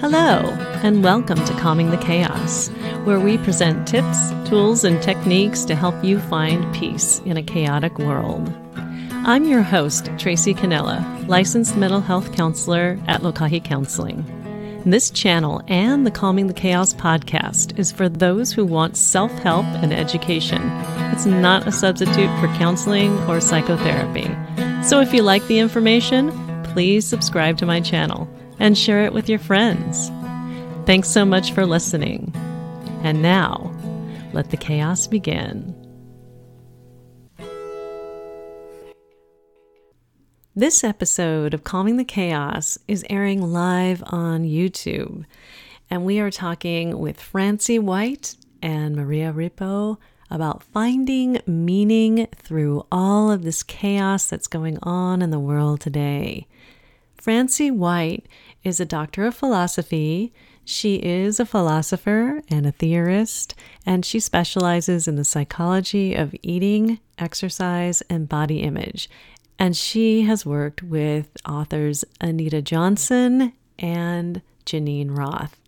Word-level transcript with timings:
Hello, 0.00 0.42
and 0.84 1.02
welcome 1.02 1.44
to 1.44 1.52
Calming 1.54 1.90
the 1.90 1.96
Chaos, 1.96 2.68
where 3.02 3.18
we 3.18 3.36
present 3.38 3.88
tips, 3.88 4.30
tools, 4.48 4.84
and 4.84 5.02
techniques 5.02 5.64
to 5.64 5.74
help 5.74 6.04
you 6.04 6.20
find 6.20 6.72
peace 6.72 7.20
in 7.24 7.36
a 7.36 7.42
chaotic 7.42 7.98
world. 7.98 8.48
I'm 9.10 9.42
your 9.42 9.62
host, 9.62 10.08
Tracy 10.16 10.54
Canella, 10.54 11.26
licensed 11.26 11.76
mental 11.76 12.00
health 12.00 12.32
counselor 12.32 12.96
at 13.08 13.22
Lokahi 13.22 13.62
Counseling. 13.62 14.24
This 14.86 15.10
channel 15.10 15.62
and 15.66 16.06
the 16.06 16.12
Calming 16.12 16.46
the 16.46 16.54
Chaos 16.54 16.94
podcast 16.94 17.76
is 17.76 17.90
for 17.90 18.08
those 18.08 18.52
who 18.52 18.64
want 18.64 18.96
self 18.96 19.32
help 19.40 19.66
and 19.82 19.92
education. 19.92 20.62
It's 21.12 21.26
not 21.26 21.66
a 21.66 21.72
substitute 21.72 22.30
for 22.38 22.46
counseling 22.56 23.18
or 23.24 23.40
psychotherapy. 23.40 24.30
So 24.84 25.00
if 25.00 25.12
you 25.12 25.22
like 25.22 25.44
the 25.48 25.58
information, 25.58 26.30
please 26.62 27.04
subscribe 27.04 27.58
to 27.58 27.66
my 27.66 27.80
channel 27.80 28.28
and 28.58 28.76
share 28.76 29.04
it 29.04 29.12
with 29.12 29.28
your 29.28 29.38
friends. 29.38 30.10
Thanks 30.86 31.08
so 31.08 31.24
much 31.24 31.52
for 31.52 31.66
listening. 31.66 32.32
And 33.02 33.22
now, 33.22 33.72
let 34.32 34.50
the 34.50 34.56
chaos 34.56 35.06
begin. 35.06 35.74
This 40.56 40.82
episode 40.82 41.54
of 41.54 41.62
Calming 41.62 41.98
the 41.98 42.04
Chaos 42.04 42.78
is 42.88 43.04
airing 43.08 43.40
live 43.40 44.02
on 44.06 44.42
YouTube, 44.42 45.24
and 45.88 46.04
we 46.04 46.18
are 46.18 46.32
talking 46.32 46.98
with 46.98 47.20
Francie 47.20 47.78
White 47.78 48.34
and 48.60 48.96
Maria 48.96 49.32
Ripo 49.32 49.98
about 50.30 50.64
finding 50.64 51.40
meaning 51.46 52.26
through 52.34 52.84
all 52.90 53.30
of 53.30 53.44
this 53.44 53.62
chaos 53.62 54.26
that's 54.26 54.48
going 54.48 54.78
on 54.82 55.22
in 55.22 55.30
the 55.30 55.38
world 55.38 55.80
today. 55.80 56.48
Francie 57.16 57.70
White 57.70 58.26
is 58.64 58.80
a 58.80 58.84
doctor 58.84 59.26
of 59.26 59.34
philosophy. 59.34 60.32
She 60.64 60.96
is 60.96 61.40
a 61.40 61.46
philosopher 61.46 62.42
and 62.50 62.66
a 62.66 62.72
theorist, 62.72 63.54
and 63.86 64.04
she 64.04 64.20
specializes 64.20 65.08
in 65.08 65.16
the 65.16 65.24
psychology 65.24 66.14
of 66.14 66.34
eating, 66.42 67.00
exercise, 67.18 68.02
and 68.10 68.28
body 68.28 68.60
image. 68.60 69.08
And 69.58 69.76
she 69.76 70.22
has 70.22 70.46
worked 70.46 70.82
with 70.82 71.28
authors 71.48 72.04
Anita 72.20 72.62
Johnston 72.62 73.52
and 73.78 74.42
Geneen 74.66 75.16
Roth. 75.16 75.58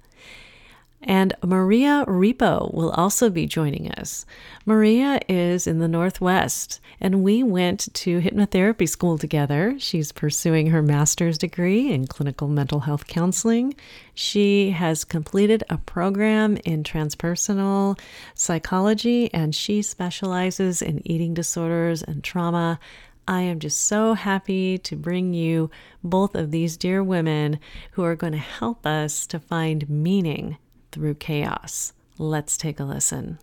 And 1.03 1.33
Maria 1.43 2.05
Ripo 2.07 2.73
will 2.75 2.91
also 2.91 3.31
be 3.31 3.47
joining 3.47 3.91
us. 3.93 4.27
Maria 4.67 5.19
is 5.29 5.67
in 5.67 5.79
the 5.79 5.89
Northwest, 5.89 6.79
and 7.01 7.25
we 7.25 7.43
went 7.43 7.89
to 7.95 8.21
hypnotherapy 8.21 8.87
school 8.87 9.17
together. 9.17 9.77
She's 9.79 10.13
pursuing 10.13 10.67
her 10.67 10.83
master's 10.83 11.39
degree 11.39 11.91
in 11.91 12.07
clinical 12.07 12.49
mental 12.49 12.81
health 12.81 13.07
counseling. 13.07 13.75
She 14.15 14.73
has 14.73 15.05
completed 15.05 15.65
a 15.71 15.79
program 15.79 16.59
in 16.67 16.83
transpersonal 16.83 17.99
psychology, 18.35 19.33
and 19.33 19.55
she 19.55 19.81
specializes 19.81 20.83
in 20.83 21.01
eating 21.11 21.33
disorders 21.33 22.03
and 22.03 22.23
trauma. 22.23 22.79
I 23.27 23.41
am 23.43 23.59
just 23.59 23.81
so 23.81 24.13
happy 24.13 24.77
to 24.79 24.97
bring 24.97 25.33
you 25.33 25.71
both 26.05 26.35
of 26.35 26.51
these 26.51 26.77
dear 26.77 27.03
women 27.03 27.59
who 27.93 28.05
are 28.05 28.17
going 28.17 28.33
to 28.33 28.39
help 28.39 28.85
us 28.85 29.27
to 29.29 29.39
find 29.41 29.89
meaning 29.89 30.59
through 30.93 31.15
chaos. 31.15 31.93
Let's 32.19 32.57
take 32.57 32.81
a 32.81 32.85
listen. 32.85 33.39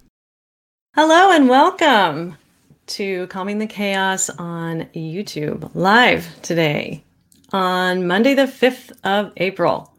Hello 0.95 1.31
and 1.31 1.47
welcome 1.47 2.37
to 2.87 3.27
Calming 3.27 3.59
the 3.59 3.67
Chaos 3.67 4.29
on 4.29 4.87
YouTube 4.95 5.69
live 5.73 6.27
today 6.41 7.03
on 7.53 8.07
Monday, 8.07 8.33
the 8.33 8.43
5th 8.43 8.91
of 9.03 9.31
April. 9.37 9.93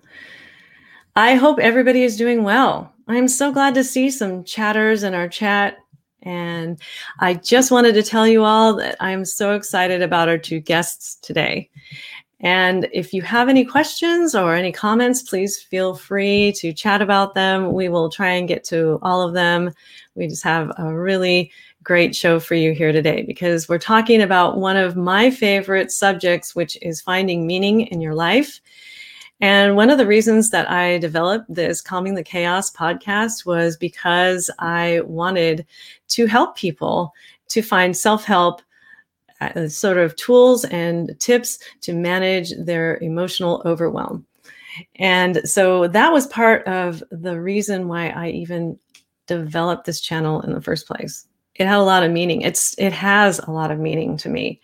I 1.16 1.34
hope 1.34 1.58
everybody 1.58 2.02
is 2.02 2.16
doing 2.16 2.44
well. 2.44 2.92
I'm 3.08 3.28
so 3.28 3.52
glad 3.52 3.74
to 3.74 3.84
see 3.84 4.10
some 4.10 4.44
chatters 4.44 5.02
in 5.02 5.14
our 5.14 5.28
chat. 5.28 5.78
And 6.22 6.80
I 7.20 7.34
just 7.34 7.70
wanted 7.70 7.94
to 7.94 8.02
tell 8.02 8.26
you 8.26 8.44
all 8.44 8.74
that 8.74 8.96
I'm 9.00 9.24
so 9.24 9.54
excited 9.54 10.02
about 10.02 10.28
our 10.28 10.38
two 10.38 10.60
guests 10.60 11.16
today. 11.22 11.70
And 12.40 12.88
if 12.92 13.12
you 13.12 13.22
have 13.22 13.48
any 13.48 13.64
questions 13.64 14.34
or 14.34 14.54
any 14.54 14.70
comments, 14.70 15.22
please 15.22 15.60
feel 15.60 15.94
free 15.94 16.52
to 16.58 16.72
chat 16.72 17.02
about 17.02 17.34
them. 17.34 17.72
We 17.72 17.88
will 17.88 18.10
try 18.10 18.30
and 18.30 18.46
get 18.46 18.62
to 18.64 19.00
all 19.02 19.22
of 19.22 19.34
them. 19.34 19.72
We 20.14 20.28
just 20.28 20.44
have 20.44 20.70
a 20.78 20.96
really 20.96 21.50
great 21.82 22.14
show 22.14 22.38
for 22.38 22.54
you 22.54 22.72
here 22.72 22.92
today 22.92 23.22
because 23.22 23.68
we're 23.68 23.78
talking 23.78 24.22
about 24.22 24.58
one 24.58 24.76
of 24.76 24.96
my 24.96 25.30
favorite 25.30 25.90
subjects, 25.90 26.54
which 26.54 26.78
is 26.80 27.00
finding 27.00 27.46
meaning 27.46 27.82
in 27.82 28.00
your 28.00 28.14
life. 28.14 28.60
And 29.40 29.76
one 29.76 29.90
of 29.90 29.98
the 29.98 30.06
reasons 30.06 30.50
that 30.50 30.68
I 30.68 30.98
developed 30.98 31.46
this 31.52 31.80
Calming 31.80 32.14
the 32.14 32.24
Chaos 32.24 32.72
podcast 32.72 33.46
was 33.46 33.76
because 33.76 34.50
I 34.58 35.00
wanted 35.04 35.64
to 36.08 36.26
help 36.26 36.56
people 36.56 37.14
to 37.48 37.62
find 37.62 37.96
self 37.96 38.24
help 38.24 38.62
Uh, 39.40 39.68
sort 39.68 39.98
of 39.98 40.16
tools 40.16 40.64
and 40.64 41.14
tips 41.20 41.60
to 41.80 41.92
manage 41.92 42.52
their 42.58 42.98
emotional 42.98 43.62
overwhelm. 43.64 44.26
And 44.96 45.40
so 45.48 45.86
that 45.88 46.12
was 46.12 46.26
part 46.26 46.66
of 46.66 47.02
the 47.10 47.40
reason 47.40 47.88
why 47.88 48.08
I 48.08 48.30
even 48.30 48.78
developed 49.26 49.84
this 49.86 50.00
channel 50.00 50.40
in 50.40 50.52
the 50.52 50.60
first 50.60 50.86
place. 50.86 51.26
It 51.54 51.66
had 51.66 51.78
a 51.78 51.82
lot 51.82 52.02
of 52.02 52.10
meaning. 52.10 52.42
It's 52.42 52.74
it 52.78 52.92
has 52.92 53.38
a 53.40 53.50
lot 53.50 53.70
of 53.70 53.78
meaning 53.78 54.16
to 54.18 54.28
me. 54.28 54.60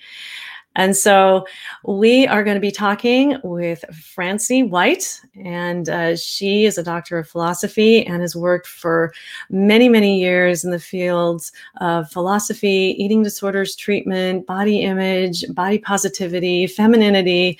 And 0.77 0.97
so 0.97 1.47
we 1.85 2.27
are 2.27 2.43
going 2.43 2.57
to 2.57 2.61
be 2.61 2.73
talking 2.73 3.39
with 3.45 3.85
Francie 3.95 4.63
White, 4.63 5.21
and 5.45 5.89
uh, 5.89 6.17
she 6.17 6.65
is 6.65 6.79
a 6.79 6.83
doctor 6.83 7.19
of 7.19 7.29
philosophy 7.29 8.05
and 8.05 8.21
has 8.23 8.35
worked 8.35 8.67
for 8.67 9.13
many, 9.51 9.89
many 9.89 10.19
years 10.19 10.65
in 10.65 10.73
the 10.73 10.81
fields 10.81 11.53
of 11.81 12.11
philosophy, 12.11 12.97
eating 12.99 13.23
disorders 13.23 13.77
treatment, 13.77 14.47
body 14.47 14.83
image, 14.83 15.45
body 15.55 15.79
positivity, 15.79 16.67
femininity. 16.67 17.59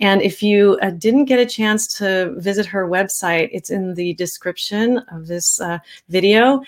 And 0.00 0.20
if 0.22 0.42
you 0.42 0.78
uh, 0.82 0.90
didn't 0.90 1.26
get 1.26 1.38
a 1.38 1.46
chance 1.46 1.86
to 1.98 2.34
visit 2.38 2.66
her 2.66 2.88
website, 2.88 3.48
it's 3.52 3.70
in 3.70 3.94
the 3.94 4.14
description 4.14 4.98
of 5.12 5.28
this 5.28 5.60
uh, 5.60 5.78
video 6.08 6.62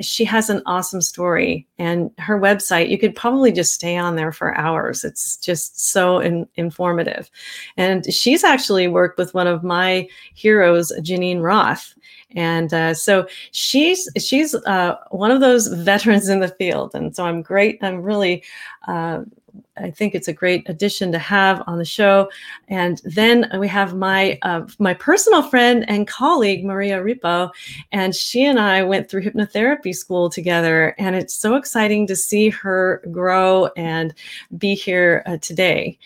she 0.00 0.24
has 0.24 0.50
an 0.50 0.62
awesome 0.66 1.00
story 1.00 1.66
and 1.78 2.10
her 2.18 2.38
website 2.40 2.88
you 2.88 2.98
could 2.98 3.14
probably 3.14 3.52
just 3.52 3.72
stay 3.72 3.96
on 3.96 4.16
there 4.16 4.32
for 4.32 4.56
hours. 4.56 5.04
It's 5.04 5.36
just 5.36 5.90
so 5.92 6.18
in, 6.18 6.48
informative. 6.56 7.30
And 7.76 8.12
she's 8.12 8.44
actually 8.44 8.88
worked 8.88 9.18
with 9.18 9.34
one 9.34 9.46
of 9.46 9.62
my 9.62 10.08
heroes 10.34 10.92
geneen 11.00 11.42
roth. 11.42 11.94
And 12.36 12.74
uh, 12.74 12.94
so 12.94 13.28
she's 13.52 14.08
she's 14.18 14.54
uh, 14.54 14.96
one 15.10 15.30
of 15.30 15.40
those 15.40 15.68
veterans 15.68 16.28
in 16.28 16.40
the 16.40 16.48
field. 16.48 16.92
And 16.94 17.14
so 17.14 17.24
i'm 17.24 17.42
great. 17.42 17.78
I'm 17.82 18.02
really 18.02 18.42
uh, 18.88 19.20
I 19.76 19.90
think 19.90 20.14
it's 20.14 20.28
a 20.28 20.32
great 20.32 20.68
addition 20.68 21.12
to 21.12 21.18
have 21.18 21.62
on 21.66 21.78
the 21.78 21.84
show. 21.84 22.30
And 22.68 23.00
then 23.04 23.50
we 23.58 23.68
have 23.68 23.94
my 23.94 24.38
uh, 24.42 24.66
my 24.78 24.94
personal 24.94 25.42
friend 25.42 25.84
and 25.88 26.06
colleague 26.06 26.64
Maria 26.64 27.02
Ripo, 27.02 27.50
and 27.92 28.14
she 28.14 28.44
and 28.44 28.58
I 28.58 28.82
went 28.82 29.10
through 29.10 29.22
hypnotherapy 29.22 29.94
school 29.94 30.30
together. 30.30 30.94
And 30.98 31.16
it's 31.16 31.34
so 31.34 31.56
exciting 31.56 32.06
to 32.06 32.16
see 32.16 32.50
her 32.50 33.02
grow 33.10 33.66
and 33.76 34.14
be 34.56 34.74
here 34.74 35.22
uh, 35.26 35.38
today. 35.38 35.98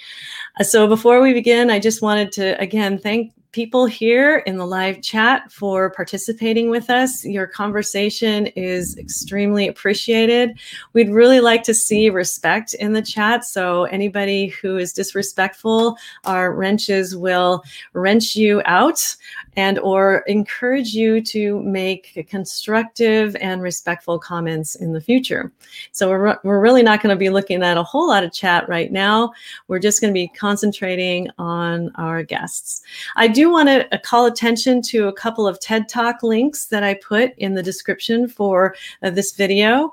Uh, 0.58 0.64
so 0.64 0.86
before 0.86 1.20
we 1.20 1.32
begin, 1.32 1.70
I 1.70 1.78
just 1.78 2.02
wanted 2.02 2.32
to 2.32 2.60
again 2.60 2.98
thank 2.98 3.32
people 3.52 3.86
here 3.86 4.38
in 4.46 4.56
the 4.56 4.66
live 4.66 5.00
chat 5.00 5.50
for 5.50 5.90
participating 5.90 6.70
with 6.70 6.90
us. 6.90 7.24
Your 7.24 7.46
conversation 7.46 8.46
is 8.48 8.96
extremely 8.98 9.68
appreciated. 9.68 10.58
We'd 10.92 11.10
really 11.10 11.40
like 11.40 11.62
to 11.64 11.74
see 11.74 12.10
respect 12.10 12.74
in 12.74 12.92
the 12.92 13.02
chat. 13.02 13.44
So, 13.44 13.84
anybody 13.84 14.48
who 14.48 14.76
is 14.76 14.92
disrespectful, 14.92 15.96
our 16.24 16.52
wrenches 16.52 17.16
will 17.16 17.62
wrench 17.94 18.36
you 18.36 18.62
out 18.64 19.16
and 19.58 19.80
or 19.80 20.18
encourage 20.28 20.94
you 20.94 21.20
to 21.20 21.60
make 21.62 22.26
constructive 22.30 23.34
and 23.40 23.60
respectful 23.60 24.16
comments 24.16 24.76
in 24.76 24.92
the 24.92 25.00
future. 25.00 25.50
So 25.90 26.08
we're, 26.08 26.38
we're 26.44 26.60
really 26.60 26.84
not 26.84 27.02
going 27.02 27.12
to 27.12 27.18
be 27.18 27.28
looking 27.28 27.64
at 27.64 27.76
a 27.76 27.82
whole 27.82 28.06
lot 28.06 28.22
of 28.22 28.32
chat 28.32 28.68
right 28.68 28.92
now. 28.92 29.32
We're 29.66 29.80
just 29.80 30.00
going 30.00 30.12
to 30.12 30.14
be 30.14 30.28
concentrating 30.28 31.28
on 31.38 31.90
our 31.96 32.22
guests. 32.22 32.82
I 33.16 33.26
do 33.38 33.50
want 33.50 33.68
to 33.68 33.94
uh, 33.94 33.98
call 33.98 34.26
attention 34.26 34.82
to 34.82 35.06
a 35.06 35.12
couple 35.12 35.46
of 35.46 35.60
TED 35.60 35.88
Talk 35.88 36.24
links 36.24 36.66
that 36.66 36.82
I 36.82 36.94
put 36.94 37.38
in 37.38 37.54
the 37.54 37.62
description 37.62 38.26
for 38.26 38.74
uh, 39.04 39.10
this 39.10 39.30
video. 39.30 39.92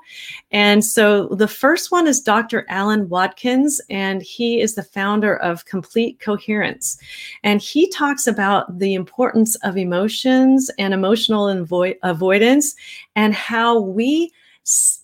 And 0.50 0.84
so 0.84 1.28
the 1.28 1.46
first 1.46 1.92
one 1.92 2.08
is 2.08 2.20
Dr. 2.20 2.66
Alan 2.68 3.08
Watkins, 3.08 3.80
and 3.88 4.20
he 4.20 4.60
is 4.60 4.74
the 4.74 4.82
founder 4.82 5.36
of 5.36 5.64
Complete 5.64 6.18
Coherence. 6.18 6.98
And 7.44 7.62
he 7.62 7.88
talks 7.90 8.26
about 8.26 8.80
the 8.80 8.94
importance 8.94 9.54
of 9.62 9.76
emotions 9.76 10.68
and 10.76 10.92
emotional 10.92 11.46
avo- 11.46 11.96
avoidance 12.02 12.74
and 13.14 13.32
how 13.32 13.78
we 13.78 14.32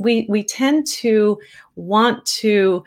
we 0.01 0.27
we 0.29 0.43
tend 0.43 0.89
to 0.89 1.39
want 1.77 2.27
to 2.27 2.83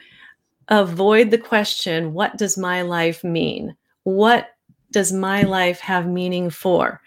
avoid 0.68 1.32
the 1.32 1.38
question 1.38 2.12
what 2.12 2.38
does 2.38 2.58
my 2.58 2.82
life 2.82 3.24
mean 3.24 3.74
what 4.04 4.55
does 4.96 5.12
my 5.12 5.42
life 5.42 5.82
have 5.82 6.08
meaning 6.08 6.50
for? 6.50 7.02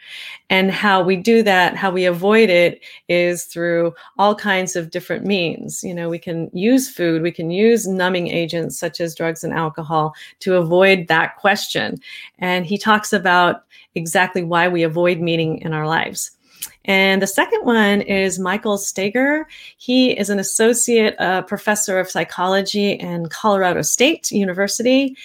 And 0.51 0.71
how 0.71 1.03
we 1.03 1.17
do 1.17 1.43
that, 1.43 1.75
how 1.75 1.91
we 1.91 2.05
avoid 2.05 2.51
it 2.51 2.85
is 3.09 3.45
through 3.45 3.95
all 4.19 4.35
kinds 4.35 4.77
of 4.77 4.91
different 4.91 5.25
means. 5.25 5.83
You 5.83 5.95
know, 5.95 6.11
we 6.11 6.19
can 6.19 6.51
use 6.53 6.91
food, 6.91 7.23
we 7.23 7.33
can 7.33 7.51
use 7.51 7.89
numbing 7.89 8.29
agents 8.29 8.79
such 8.79 9.01
as 9.01 9.15
drugs 9.15 9.43
and 9.43 9.55
alcohol 9.55 10.15
to 10.41 10.57
avoid 10.57 11.09
that 11.09 11.39
question. 11.39 11.97
And 12.39 12.67
he 12.67 12.77
talks 12.77 13.15
about 13.15 13.65
exactly 13.95 14.43
why 14.45 14.69
we 14.69 14.83
avoid 14.83 15.19
meaning 15.19 15.63
in 15.63 15.73
our 15.73 15.87
lives. 15.87 16.38
And 16.85 17.21
the 17.21 17.27
second 17.27 17.65
one 17.65 18.01
is 18.01 18.39
Michael 18.39 18.79
Steger. 18.79 19.47
He 19.77 20.19
is 20.19 20.31
an 20.31 20.39
associate 20.39 21.15
uh, 21.21 21.43
professor 21.43 21.99
of 21.99 22.11
psychology 22.11 22.93
in 22.93 23.29
Colorado 23.29 23.83
State 23.83 24.31
University. 24.31 25.17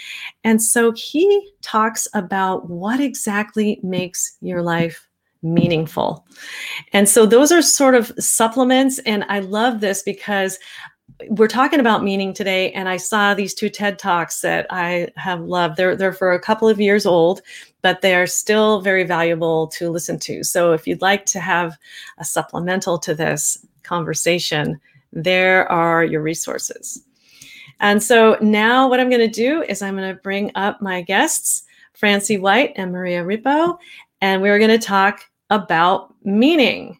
And 0.43 0.61
so 0.61 0.91
he 0.91 1.51
talks 1.61 2.07
about 2.13 2.69
what 2.69 2.99
exactly 2.99 3.79
makes 3.81 4.37
your 4.41 4.61
life 4.61 5.07
meaningful. 5.41 6.25
And 6.91 7.07
so 7.07 7.25
those 7.25 7.51
are 7.51 7.61
sort 7.61 7.95
of 7.95 8.11
supplements. 8.19 8.99
And 8.99 9.25
I 9.29 9.39
love 9.39 9.79
this 9.79 10.03
because 10.03 10.57
we're 11.29 11.47
talking 11.47 11.79
about 11.79 12.03
meaning 12.03 12.33
today 12.33 12.71
and 12.71 12.89
i 12.89 12.97
saw 12.97 13.33
these 13.33 13.53
two 13.53 13.69
ted 13.69 13.99
talks 13.99 14.41
that 14.41 14.65
i 14.69 15.07
have 15.15 15.41
loved 15.41 15.77
they're, 15.77 15.95
they're 15.95 16.13
for 16.13 16.31
a 16.31 16.39
couple 16.39 16.67
of 16.67 16.79
years 16.79 17.05
old 17.05 17.41
but 17.83 18.01
they 18.01 18.15
are 18.15 18.25
still 18.25 18.81
very 18.81 19.03
valuable 19.03 19.67
to 19.67 19.91
listen 19.91 20.17
to 20.17 20.43
so 20.43 20.71
if 20.71 20.87
you'd 20.87 21.01
like 21.01 21.25
to 21.25 21.39
have 21.39 21.77
a 22.17 22.25
supplemental 22.25 22.97
to 22.97 23.13
this 23.13 23.63
conversation 23.83 24.79
there 25.11 25.71
are 25.71 26.03
your 26.03 26.21
resources 26.21 27.03
and 27.79 28.01
so 28.01 28.35
now 28.41 28.89
what 28.89 28.99
i'm 28.99 29.09
going 29.09 29.19
to 29.19 29.27
do 29.27 29.61
is 29.63 29.83
i'm 29.83 29.95
going 29.95 30.15
to 30.15 30.21
bring 30.21 30.49
up 30.55 30.81
my 30.81 31.01
guests 31.01 31.63
francie 31.93 32.37
white 32.37 32.73
and 32.75 32.91
maria 32.91 33.23
ripo 33.23 33.77
and 34.21 34.41
we're 34.41 34.57
going 34.57 34.71
to 34.71 34.79
talk 34.79 35.29
about 35.51 36.13
meaning 36.23 36.99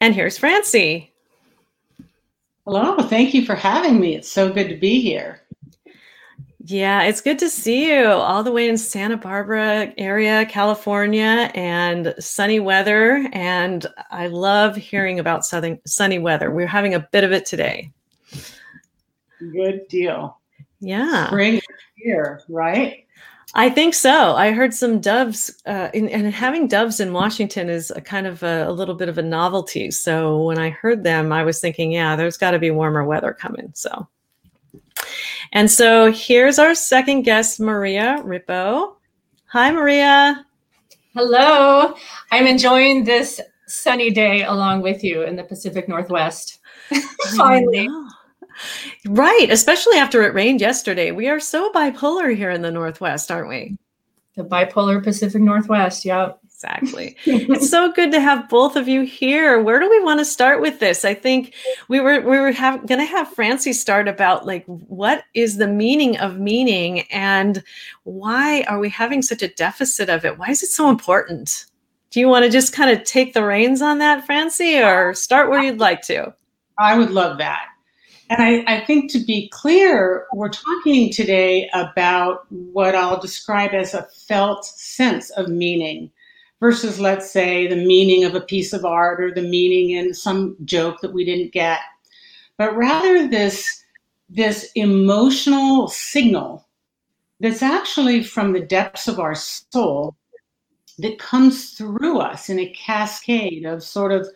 and 0.00 0.14
here's 0.14 0.38
francie 0.38 1.10
Hello, 2.66 2.96
thank 2.96 3.34
you 3.34 3.44
for 3.44 3.54
having 3.54 4.00
me. 4.00 4.14
It's 4.14 4.30
so 4.30 4.50
good 4.50 4.70
to 4.70 4.76
be 4.76 4.98
here. 4.98 5.42
Yeah, 6.66 7.02
it's 7.02 7.20
good 7.20 7.38
to 7.40 7.50
see 7.50 7.92
you 7.92 8.06
all 8.06 8.42
the 8.42 8.50
way 8.50 8.70
in 8.70 8.78
Santa 8.78 9.18
Barbara 9.18 9.92
area, 9.98 10.46
California, 10.46 11.50
and 11.54 12.14
sunny 12.18 12.58
weather. 12.58 13.28
And 13.34 13.86
I 14.10 14.28
love 14.28 14.74
hearing 14.74 15.18
about 15.18 15.44
southern 15.44 15.78
sunny 15.86 16.18
weather. 16.18 16.50
We're 16.50 16.66
having 16.66 16.94
a 16.94 17.00
bit 17.00 17.22
of 17.22 17.32
it 17.32 17.44
today. 17.44 17.92
Good 19.38 19.86
deal. 19.88 20.40
Yeah. 20.80 21.26
Spring 21.26 21.60
here, 21.96 22.40
right? 22.48 23.04
I 23.54 23.68
think 23.68 23.92
so. 23.92 24.34
I 24.34 24.52
heard 24.52 24.72
some 24.72 25.00
doves, 25.00 25.62
uh, 25.66 25.90
in, 25.92 26.08
and 26.08 26.32
having 26.32 26.66
doves 26.66 26.98
in 26.98 27.12
Washington 27.12 27.68
is 27.68 27.90
a 27.90 28.00
kind 28.00 28.26
of 28.26 28.42
a, 28.42 28.68
a, 28.68 28.72
little 28.72 28.94
bit 28.94 29.10
of 29.10 29.18
a 29.18 29.22
novelty. 29.22 29.90
So 29.90 30.42
when 30.44 30.58
I 30.58 30.70
heard 30.70 31.04
them, 31.04 31.30
I 31.30 31.44
was 31.44 31.60
thinking, 31.60 31.92
yeah, 31.92 32.16
there's 32.16 32.38
got 32.38 32.52
to 32.52 32.58
be 32.58 32.70
warmer 32.70 33.04
weather 33.04 33.34
coming. 33.34 33.70
So, 33.74 34.08
and 35.54 35.70
so 35.70 36.12
here's 36.12 36.58
our 36.58 36.74
second 36.74 37.22
guest, 37.22 37.58
Maria 37.58 38.20
Ripo. 38.24 38.96
Hi, 39.46 39.70
Maria. 39.70 40.44
Hello. 41.14 41.94
I'm 42.32 42.46
enjoying 42.46 43.04
this 43.04 43.40
sunny 43.66 44.10
day 44.10 44.42
along 44.42 44.82
with 44.82 45.04
you 45.04 45.22
in 45.22 45.36
the 45.36 45.44
Pacific 45.44 45.88
Northwest. 45.88 46.58
Finally. 47.36 47.88
Right, 49.06 49.46
especially 49.50 49.96
after 49.96 50.22
it 50.22 50.34
rained 50.34 50.60
yesterday. 50.60 51.10
We 51.12 51.28
are 51.28 51.40
so 51.40 51.70
bipolar 51.72 52.36
here 52.36 52.50
in 52.50 52.62
the 52.62 52.70
Northwest, 52.70 53.30
aren't 53.30 53.48
we? 53.48 53.76
The 54.36 54.44
bipolar 54.44 55.02
Pacific 55.02 55.40
Northwest, 55.40 56.04
yeah. 56.04 56.32
Exactly. 56.54 57.16
it's 57.26 57.68
so 57.68 57.90
good 57.90 58.12
to 58.12 58.20
have 58.20 58.48
both 58.48 58.76
of 58.76 58.86
you 58.86 59.02
here. 59.02 59.60
Where 59.60 59.80
do 59.80 59.90
we 59.90 60.00
want 60.00 60.20
to 60.20 60.24
start 60.24 60.60
with 60.60 60.78
this? 60.78 61.04
I 61.04 61.12
think 61.12 61.52
we 61.88 61.98
were 61.98 62.20
we 62.20 62.38
were 62.38 62.52
going 62.52 62.86
to 62.86 63.04
have 63.04 63.28
Francie 63.34 63.72
start 63.72 64.06
about 64.06 64.46
like 64.46 64.64
what 64.66 65.24
is 65.34 65.56
the 65.56 65.66
meaning 65.66 66.16
of 66.18 66.38
meaning 66.38 67.00
and 67.10 67.62
why 68.04 68.62
are 68.68 68.78
we 68.78 68.88
having 68.88 69.20
such 69.20 69.42
a 69.42 69.48
deficit 69.48 70.08
of 70.08 70.24
it? 70.24 70.38
Why 70.38 70.50
is 70.50 70.62
it 70.62 70.68
so 70.68 70.88
important? 70.88 71.66
Do 72.10 72.20
you 72.20 72.28
want 72.28 72.44
to 72.44 72.50
just 72.50 72.72
kind 72.72 72.96
of 72.96 73.02
take 73.02 73.34
the 73.34 73.44
reins 73.44 73.82
on 73.82 73.98
that, 73.98 74.24
Francie, 74.24 74.80
or 74.80 75.12
start 75.12 75.50
where 75.50 75.60
you'd 75.60 75.80
like 75.80 76.02
to? 76.02 76.32
I 76.78 76.96
would 76.96 77.10
love 77.10 77.38
that. 77.38 77.66
And 78.30 78.40
I, 78.40 78.76
I, 78.76 78.84
think 78.84 79.10
to 79.12 79.18
be 79.18 79.48
clear, 79.48 80.26
we're 80.32 80.48
talking 80.48 81.12
today 81.12 81.68
about 81.74 82.46
what 82.50 82.94
I'll 82.94 83.20
describe 83.20 83.74
as 83.74 83.92
a 83.92 84.06
felt 84.26 84.64
sense 84.64 85.30
of 85.30 85.48
meaning 85.48 86.10
versus, 86.64 86.98
let's 86.98 87.30
say, 87.30 87.66
the 87.66 87.76
meaning 87.76 88.24
of 88.24 88.34
a 88.34 88.40
piece 88.40 88.72
of 88.72 88.86
art 88.86 89.20
or 89.20 89.30
the 89.30 89.42
meaning 89.42 89.90
in 89.90 90.14
some 90.14 90.56
joke 90.64 90.98
that 91.02 91.12
we 91.12 91.22
didn't 91.22 91.52
get. 91.52 91.78
But 92.56 92.74
rather, 92.74 93.28
this, 93.28 93.84
this 94.30 94.70
emotional 94.74 95.88
signal 95.88 96.66
that's 97.38 97.60
actually 97.60 98.22
from 98.22 98.54
the 98.54 98.64
depths 98.64 99.08
of 99.08 99.20
our 99.20 99.34
soul 99.34 100.16
that 100.96 101.18
comes 101.18 101.72
through 101.72 102.20
us 102.20 102.48
in 102.48 102.58
a 102.58 102.72
cascade 102.72 103.66
of 103.66 103.82
sort 103.82 104.12
of 104.12 104.26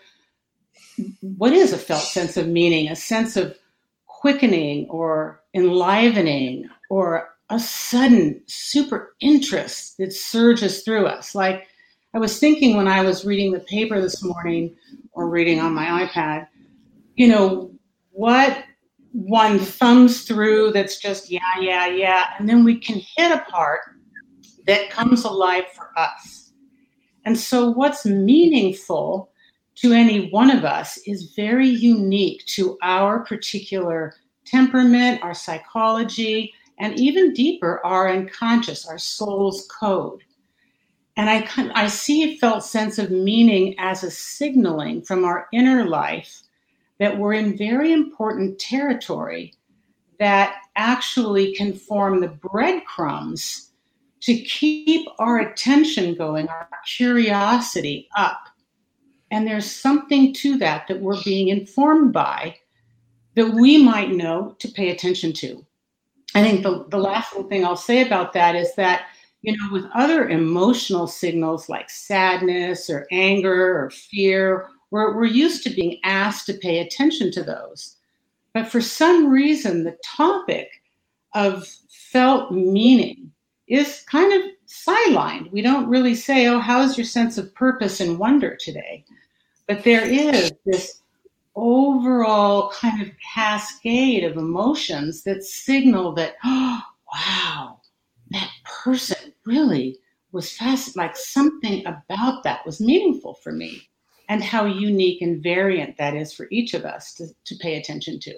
what 1.23 1.55
is 1.55 1.73
a 1.73 1.79
felt 1.79 2.03
sense 2.03 2.37
of 2.37 2.47
meaning, 2.47 2.91
a 2.91 2.97
sense 2.97 3.39
of 3.39 3.57
quickening 4.05 4.87
or 4.91 5.41
enlivening 5.55 6.69
or 6.91 7.31
a 7.49 7.59
sudden 7.59 8.43
super 8.45 9.15
interest 9.19 9.97
that 9.97 10.13
surges 10.13 10.83
through 10.83 11.07
us. 11.07 11.35
Like 11.35 11.69
I 12.15 12.19
was 12.19 12.39
thinking 12.39 12.77
when 12.77 12.89
I 12.89 13.03
was 13.03 13.25
reading 13.25 13.53
the 13.53 13.61
paper 13.61 14.01
this 14.01 14.23
morning 14.23 14.75
or 15.13 15.29
reading 15.29 15.61
on 15.61 15.75
my 15.75 16.07
iPad, 16.07 16.49
you 17.17 17.29
know, 17.29 17.71
what 18.13 18.65
one 19.13 19.59
thumbs 19.59 20.23
through 20.23 20.73
that's 20.73 20.99
just, 20.99 21.31
yeah, 21.31 21.61
yeah, 21.61 21.87
yeah. 21.87 22.27
And 22.39 22.49
then 22.49 22.65
we 22.65 22.79
can 22.79 23.03
hit 23.17 23.33
a 23.33 23.45
part 23.51 23.81
that 24.67 24.91
comes 24.91 25.25
alive 25.25 25.65
for 25.75 25.91
us. 25.99 26.53
And 27.25 27.39
so, 27.39 27.71
what's 27.71 28.07
meaningful 28.07 29.31
to 29.77 29.93
any 29.93 30.31
one 30.31 30.51
of 30.51 30.65
us 30.65 30.99
is 31.07 31.35
very 31.37 31.69
unique 31.69 32.45
to 32.47 32.79
our 32.83 33.21
particular 33.21 34.15
temperament, 34.47 35.23
our 35.23 35.35
psychology, 35.35 36.55
and 36.79 36.99
even 36.99 37.33
deeper, 37.33 37.85
our 37.85 38.11
unconscious, 38.11 38.87
our 38.87 38.99
soul's 38.99 39.69
code. 39.69 40.23
And 41.19 41.29
I, 41.29 41.47
I 41.75 41.89
see 41.89 42.23
a 42.23 42.39
felt 42.39 42.65
sense 42.65 42.99
of 42.99 43.11
meaning 43.11 43.75
as 43.79 44.03
a 44.03 44.11
signaling 44.11 45.03
from 45.03 45.25
our 45.25 45.49
inner 45.53 45.85
life 45.85 46.43
that 46.99 47.19
we're 47.19 47.35
in 47.35 47.59
very 47.59 47.93
important 47.93 48.59
territory 48.59 49.53
that 50.19 50.57
actually 50.77 51.53
can 51.55 51.75
form 51.75 52.21
the 52.21 52.29
breadcrumbs 52.29 53.71
to 54.23 54.35
keep 54.35 55.07
our 55.19 55.39
attention 55.39 56.15
going, 56.15 56.49
our 56.49 56.69
curiosity 56.87 58.09
up 58.17 58.49
and 59.31 59.47
there's 59.47 59.71
something 59.71 60.33
to 60.35 60.57
that 60.59 60.89
that 60.89 61.01
we're 61.01 61.23
being 61.23 61.49
informed 61.49 62.13
by 62.13 62.57
that 63.35 63.53
we 63.55 63.83
might 63.83 64.11
know 64.11 64.57
to 64.59 64.69
pay 64.69 64.91
attention 64.91 65.33
to. 65.33 65.65
I 66.35 66.43
think 66.43 66.63
the, 66.63 66.87
the 66.89 66.99
last 66.99 67.33
little 67.35 67.49
thing 67.49 67.65
I'll 67.65 67.77
say 67.77 68.07
about 68.07 68.33
that 68.33 68.55
is 68.55 68.75
that, 68.75 69.07
you 69.43 69.57
know, 69.57 69.73
with 69.73 69.87
other 69.95 70.29
emotional 70.29 71.07
signals 71.07 71.69
like 71.69 71.91
sadness 71.91 72.91
or 72.91 73.07
anger 73.13 73.79
or 73.79 73.91
fear, 73.91 74.69
we're, 74.91 75.15
we're 75.17 75.27
used 75.27 75.63
to 75.65 75.71
being 75.71 75.99
asked 76.05 76.47
to 76.47 76.55
pay 76.55 76.81
attention 76.81 77.31
to 77.33 77.43
those. 77.43 77.97
But 78.53 78.69
for 78.69 78.81
some 78.81 79.29
reason, 79.29 79.85
the 79.85 79.97
topic 80.05 80.69
of 81.35 81.69
felt 81.89 82.51
meaning 82.51 83.31
is 83.69 84.05
kind 84.09 84.33
of 84.33 84.51
sidelined. 84.67 85.53
We 85.53 85.63
don't 85.63 85.89
really 85.89 86.15
say, 86.15 86.49
oh, 86.49 86.59
how's 86.59 86.97
your 86.97 87.05
sense 87.05 87.39
of 87.39 87.55
purpose 87.55 88.01
and 88.01 88.19
wonder 88.19 88.57
today? 88.57 89.05
But 89.67 89.85
there 89.85 90.07
is 90.07 90.53
this 90.65 91.03
overall 91.55 92.71
kind 92.71 93.03
of 93.03 93.11
cascade 93.35 94.25
of 94.25 94.37
emotions 94.37 95.23
that 95.25 95.45
signal 95.45 96.13
that, 96.15 96.37
oh, 96.45 96.81
wow, 97.13 97.78
that 98.31 98.51
person 98.65 99.33
really 99.45 99.99
was 100.33 100.53
fast, 100.53 100.97
like 100.97 101.17
something 101.17 101.85
about 101.87 102.43
that 102.45 102.65
was 102.67 102.81
meaningful 102.81 103.35
for 103.35 103.53
me, 103.53 103.89
and 104.29 104.43
how 104.43 104.67
unique 104.67 105.23
and 105.23 105.43
variant 105.43 105.97
that 105.97 106.15
is 106.15 106.33
for 106.33 106.47
each 106.51 106.75
of 106.75 106.85
us 106.85 107.15
to, 107.15 107.27
to 107.45 107.57
pay 107.57 107.77
attention 107.77 108.21
to. 108.21 108.35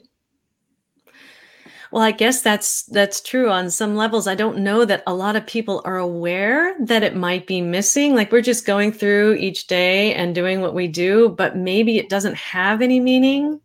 Well, 1.92 2.02
I 2.04 2.12
guess 2.12 2.40
that's 2.40 2.84
that's 2.84 3.20
true 3.20 3.50
on 3.50 3.68
some 3.68 3.96
levels. 3.96 4.28
I 4.28 4.36
don't 4.36 4.58
know 4.58 4.84
that 4.84 5.02
a 5.08 5.14
lot 5.14 5.34
of 5.34 5.44
people 5.46 5.82
are 5.84 5.96
aware 5.96 6.76
that 6.78 7.02
it 7.02 7.16
might 7.16 7.48
be 7.48 7.60
missing. 7.60 8.14
Like 8.14 8.30
we're 8.30 8.42
just 8.42 8.64
going 8.64 8.92
through 8.92 9.34
each 9.34 9.66
day 9.66 10.14
and 10.14 10.32
doing 10.32 10.60
what 10.60 10.74
we 10.74 10.86
do, 10.86 11.30
but 11.30 11.56
maybe 11.56 11.98
it 11.98 12.08
doesn't 12.08 12.36
have 12.36 12.80
any 12.80 13.00
meaning. 13.00 13.60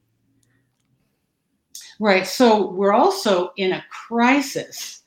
Right. 1.99 2.25
So 2.25 2.71
we're 2.71 2.93
also 2.93 3.51
in 3.57 3.73
a 3.73 3.85
crisis 3.91 5.03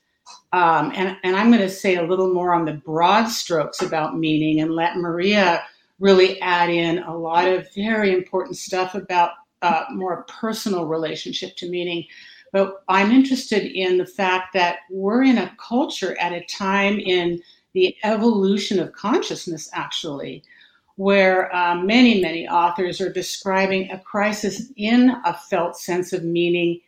Um, 0.53 0.93
and, 0.95 1.17
and 1.23 1.37
I'm 1.37 1.51
going 1.51 1.63
to 1.63 1.69
say 1.69 1.97
a 1.97 2.03
little 2.03 2.33
more 2.33 2.55
on 2.55 2.65
the 2.65 2.73
broad 2.73 3.27
strokes 3.27 3.83
about 3.83 4.19
meaning 4.19 4.61
and 4.61 4.71
let 4.71 4.97
Maria 4.97 5.63
really 6.01 6.41
add 6.41 6.71
in 6.71 6.99
a 7.01 7.17
lot 7.17 7.47
of 7.47 7.73
very 7.75 8.15
important 8.15 8.57
stuff 8.57 8.95
about 8.95 9.33
uh, 9.63 9.85
more 9.91 10.23
personal 10.25 10.87
relationship 10.87 11.57
to 11.57 11.69
meaning. 11.69 12.07
But 12.53 12.83
I'm 12.89 13.11
interested 13.11 13.65
in 13.65 13.99
the 13.99 14.07
fact 14.07 14.55
that 14.55 14.79
we're 14.91 15.23
in 15.23 15.39
a 15.39 15.55
culture 15.59 16.19
at 16.19 16.33
a 16.33 16.45
time 16.47 16.99
in 16.99 17.43
the 17.75 17.95
evolution 18.05 18.81
of 18.81 18.93
consciousness, 18.93 19.69
actually, 19.75 20.43
where 20.97 21.55
uh, 21.55 21.75
many, 21.75 22.21
many 22.21 22.49
authors 22.49 23.01
are 23.01 23.13
describing 23.13 23.91
a 23.91 23.99
crisis 23.99 24.73
in 24.77 25.15
a 25.25 25.35
felt 25.35 25.77
sense 25.77 26.13
of 26.13 26.25
meaning 26.25 26.81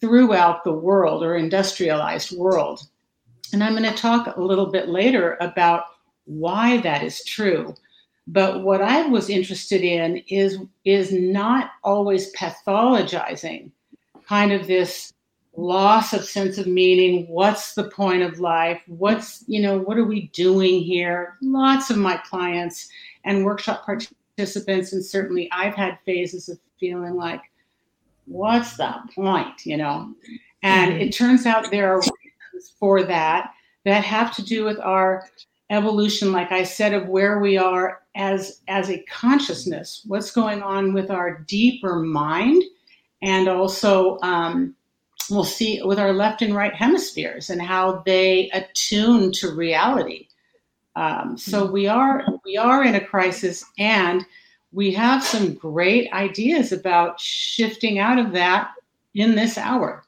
throughout 0.00 0.64
the 0.64 0.72
world 0.72 1.22
or 1.22 1.36
industrialized 1.36 2.36
world. 2.36 2.88
And 3.52 3.62
I'm 3.62 3.76
going 3.76 3.90
to 3.90 3.96
talk 3.96 4.36
a 4.36 4.40
little 4.40 4.66
bit 4.66 4.88
later 4.88 5.36
about 5.40 5.84
why 6.24 6.78
that 6.78 7.02
is 7.02 7.24
true. 7.24 7.74
But 8.26 8.62
what 8.62 8.82
I 8.82 9.06
was 9.06 9.30
interested 9.30 9.82
in 9.82 10.18
is, 10.28 10.58
is 10.84 11.12
not 11.12 11.70
always 11.84 12.32
pathologizing 12.34 13.70
kind 14.26 14.52
of 14.52 14.66
this 14.66 15.12
loss 15.56 16.12
of 16.12 16.24
sense 16.24 16.58
of 16.58 16.66
meaning. 16.66 17.26
What's 17.28 17.74
the 17.74 17.88
point 17.90 18.22
of 18.22 18.40
life? 18.40 18.82
What's 18.88 19.44
you 19.46 19.62
know 19.62 19.78
what 19.78 19.96
are 19.96 20.04
we 20.04 20.26
doing 20.28 20.82
here? 20.82 21.36
Lots 21.40 21.88
of 21.88 21.96
my 21.96 22.16
clients 22.18 22.88
and 23.24 23.44
workshop 23.44 23.86
participants 23.86 24.92
and 24.92 25.02
certainly 25.04 25.48
i've 25.50 25.74
had 25.74 25.98
phases 26.04 26.50
of 26.50 26.58
feeling 26.78 27.14
like 27.14 27.40
what's 28.26 28.76
the 28.76 28.94
point? 29.14 29.64
You 29.64 29.78
know? 29.78 30.14
And 30.62 30.92
mm-hmm. 30.92 31.00
it 31.00 31.12
turns 31.12 31.46
out 31.46 31.70
there 31.70 31.96
are 31.96 32.02
for 32.78 33.02
that 33.02 33.52
that 33.84 34.04
have 34.04 34.34
to 34.34 34.44
do 34.44 34.64
with 34.64 34.78
our 34.80 35.28
evolution 35.70 36.32
like 36.32 36.52
i 36.52 36.62
said 36.62 36.94
of 36.94 37.08
where 37.08 37.38
we 37.40 37.56
are 37.56 38.02
as 38.14 38.60
as 38.68 38.90
a 38.90 39.02
consciousness 39.10 40.02
what's 40.06 40.30
going 40.30 40.62
on 40.62 40.92
with 40.92 41.10
our 41.10 41.38
deeper 41.40 41.96
mind 41.96 42.62
and 43.22 43.48
also 43.48 44.18
um, 44.22 44.74
we'll 45.30 45.44
see 45.44 45.82
with 45.82 45.98
our 45.98 46.12
left 46.12 46.42
and 46.42 46.54
right 46.54 46.74
hemispheres 46.74 47.50
and 47.50 47.60
how 47.60 48.02
they 48.06 48.50
attune 48.50 49.32
to 49.32 49.54
reality. 49.54 50.28
Um, 50.94 51.36
so 51.36 51.66
we 51.66 51.86
are 51.86 52.24
we 52.44 52.56
are 52.56 52.84
in 52.84 52.94
a 52.94 53.04
crisis, 53.04 53.64
and 53.78 54.24
we 54.72 54.92
have 54.92 55.22
some 55.22 55.54
great 55.54 56.10
ideas 56.12 56.72
about 56.72 57.20
shifting 57.20 57.98
out 57.98 58.18
of 58.18 58.32
that 58.32 58.70
in 59.14 59.34
this 59.34 59.58
hour. 59.58 60.04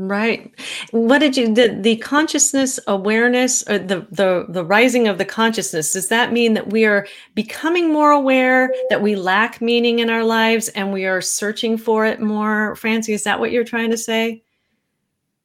Right. 0.00 0.54
What 0.92 1.18
did 1.18 1.36
you 1.36 1.52
the, 1.52 1.76
the 1.80 1.96
consciousness 1.96 2.78
awareness 2.86 3.68
or 3.68 3.80
the, 3.80 4.06
the 4.12 4.46
the 4.48 4.64
rising 4.64 5.08
of 5.08 5.18
the 5.18 5.24
consciousness 5.24 5.92
does 5.92 6.06
that 6.06 6.32
mean 6.32 6.54
that 6.54 6.70
we 6.70 6.84
are 6.84 7.04
becoming 7.34 7.92
more 7.92 8.12
aware 8.12 8.72
that 8.90 9.02
we 9.02 9.16
lack 9.16 9.60
meaning 9.60 9.98
in 9.98 10.08
our 10.08 10.22
lives 10.22 10.68
and 10.68 10.92
we 10.92 11.04
are 11.04 11.20
searching 11.20 11.76
for 11.76 12.06
it 12.06 12.20
more? 12.20 12.76
Francie, 12.76 13.12
is 13.12 13.24
that 13.24 13.40
what 13.40 13.50
you're 13.50 13.64
trying 13.64 13.90
to 13.90 13.98
say? 13.98 14.40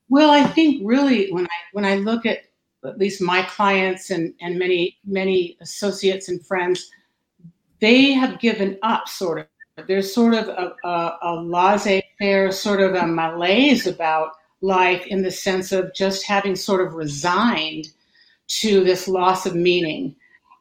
Well, 0.09 0.29
I 0.29 0.43
think 0.43 0.83
really 0.85 1.31
when 1.31 1.45
I 1.45 1.59
when 1.71 1.85
I 1.85 1.95
look 1.95 2.27
at 2.27 2.41
at 2.85 2.99
least 2.99 3.23
my 3.23 3.41
clients 3.41 4.11
and 4.11 4.35
and 4.39 4.59
many 4.59 4.99
many 5.03 5.57
associates 5.61 6.29
and 6.29 6.45
friends, 6.45 6.91
they 7.79 8.11
have 8.11 8.39
given 8.39 8.77
up 8.83 9.07
sort 9.07 9.39
of 9.39 9.87
there's 9.87 10.13
sort 10.13 10.35
of 10.35 10.47
a, 10.47 10.75
a, 10.83 11.17
a 11.23 11.35
laissez-faire, 11.41 12.51
sort 12.51 12.81
of 12.81 12.93
a 12.93 13.07
malaise 13.07 13.87
about 13.87 14.33
life 14.63 15.05
in 15.07 15.21
the 15.21 15.31
sense 15.31 15.71
of 15.71 15.93
just 15.93 16.25
having 16.25 16.55
sort 16.55 16.85
of 16.85 16.95
resigned 16.95 17.89
to 18.47 18.83
this 18.83 19.07
loss 19.07 19.45
of 19.45 19.55
meaning, 19.55 20.15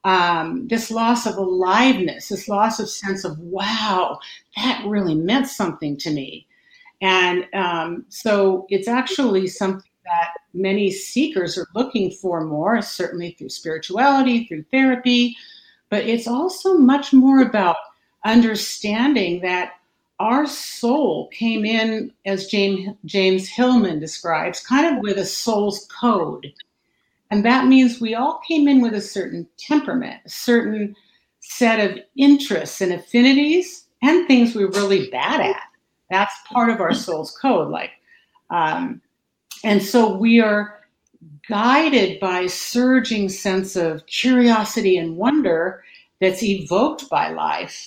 um, 0.04 0.66
this 0.68 0.90
loss 0.90 1.26
of 1.26 1.36
aliveness, 1.36 2.28
this 2.28 2.48
loss 2.48 2.80
of 2.80 2.90
sense 2.90 3.24
of, 3.24 3.38
wow, 3.38 4.18
that 4.56 4.84
really 4.86 5.14
meant 5.14 5.46
something 5.46 5.96
to 5.98 6.10
me. 6.10 6.46
And 7.00 7.46
um, 7.54 8.04
so 8.08 8.66
it's 8.68 8.88
actually 8.88 9.46
something 9.46 9.90
that 10.04 10.30
many 10.52 10.90
seekers 10.90 11.56
are 11.56 11.68
looking 11.74 12.10
for 12.10 12.44
more, 12.44 12.82
certainly 12.82 13.32
through 13.32 13.50
spirituality, 13.50 14.44
through 14.44 14.64
therapy, 14.70 15.36
but 15.90 16.04
it's 16.04 16.26
also 16.26 16.74
much 16.74 17.12
more 17.12 17.40
about 17.40 17.76
understanding 18.24 19.40
that 19.42 19.74
our 20.22 20.46
soul 20.46 21.28
came 21.32 21.64
in, 21.64 22.12
as 22.24 22.46
James, 22.46 22.94
James 23.04 23.48
Hillman 23.48 23.98
describes, 23.98 24.64
kind 24.64 24.86
of 24.86 25.02
with 25.02 25.18
a 25.18 25.24
soul's 25.24 25.88
code. 26.00 26.52
And 27.32 27.44
that 27.44 27.66
means 27.66 28.00
we 28.00 28.14
all 28.14 28.40
came 28.46 28.68
in 28.68 28.80
with 28.80 28.94
a 28.94 29.00
certain 29.00 29.48
temperament, 29.58 30.20
a 30.24 30.30
certain 30.30 30.94
set 31.40 31.80
of 31.80 31.98
interests 32.16 32.80
and 32.80 32.92
affinities, 32.92 33.88
and 34.00 34.28
things 34.28 34.54
we're 34.54 34.70
really 34.70 35.10
bad 35.10 35.40
at. 35.40 35.62
That's 36.08 36.34
part 36.46 36.70
of 36.70 36.80
our 36.80 36.94
soul's 36.94 37.36
code. 37.36 37.68
Like, 37.68 37.90
um, 38.50 39.02
and 39.64 39.82
so 39.82 40.16
we 40.16 40.40
are 40.40 40.78
guided 41.48 42.20
by 42.20 42.42
a 42.42 42.48
surging 42.48 43.28
sense 43.28 43.74
of 43.74 44.06
curiosity 44.06 44.96
and 44.98 45.16
wonder 45.16 45.82
that's 46.20 46.44
evoked 46.44 47.10
by 47.10 47.30
life. 47.30 47.84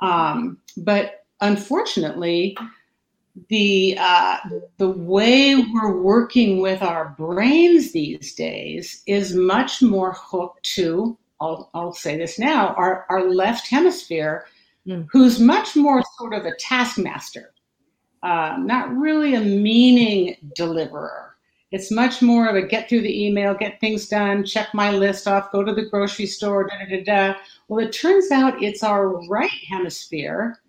Um, 0.00 0.58
but 0.76 1.23
unfortunately, 1.44 2.56
the 3.48 3.96
uh, 3.98 4.38
the 4.78 4.90
way 4.90 5.56
we're 5.56 6.00
working 6.00 6.60
with 6.60 6.82
our 6.82 7.14
brains 7.18 7.92
these 7.92 8.34
days 8.34 9.02
is 9.06 9.34
much 9.34 9.82
more 9.82 10.14
hooked 10.16 10.62
to 10.74 11.18
I'll, 11.40 11.70
I'll 11.74 11.92
say 11.92 12.16
this 12.16 12.38
now 12.38 12.74
our, 12.74 13.06
our 13.08 13.28
left 13.28 13.68
hemisphere 13.68 14.46
mm. 14.86 15.06
who's 15.10 15.40
much 15.40 15.74
more 15.74 16.02
sort 16.16 16.32
of 16.32 16.46
a 16.46 16.54
taskmaster 16.56 17.52
uh, 18.22 18.56
not 18.58 18.94
really 18.94 19.34
a 19.34 19.40
meaning 19.40 20.36
deliverer 20.54 21.36
it's 21.72 21.90
much 21.90 22.22
more 22.22 22.46
of 22.46 22.54
a 22.54 22.62
get 22.62 22.88
through 22.88 23.02
the 23.02 23.26
email 23.26 23.52
get 23.52 23.80
things 23.80 24.08
done 24.08 24.44
check 24.44 24.72
my 24.74 24.92
list 24.92 25.26
off 25.26 25.50
go 25.50 25.64
to 25.64 25.74
the 25.74 25.90
grocery 25.90 26.26
store 26.26 26.68
da 26.68 26.78
da 26.78 26.96
da 26.96 27.02
da 27.02 27.38
well 27.66 27.84
it 27.84 27.92
turns 27.92 28.30
out 28.30 28.62
it's 28.62 28.84
our 28.84 29.08
right 29.26 29.50
hemisphere 29.68 30.60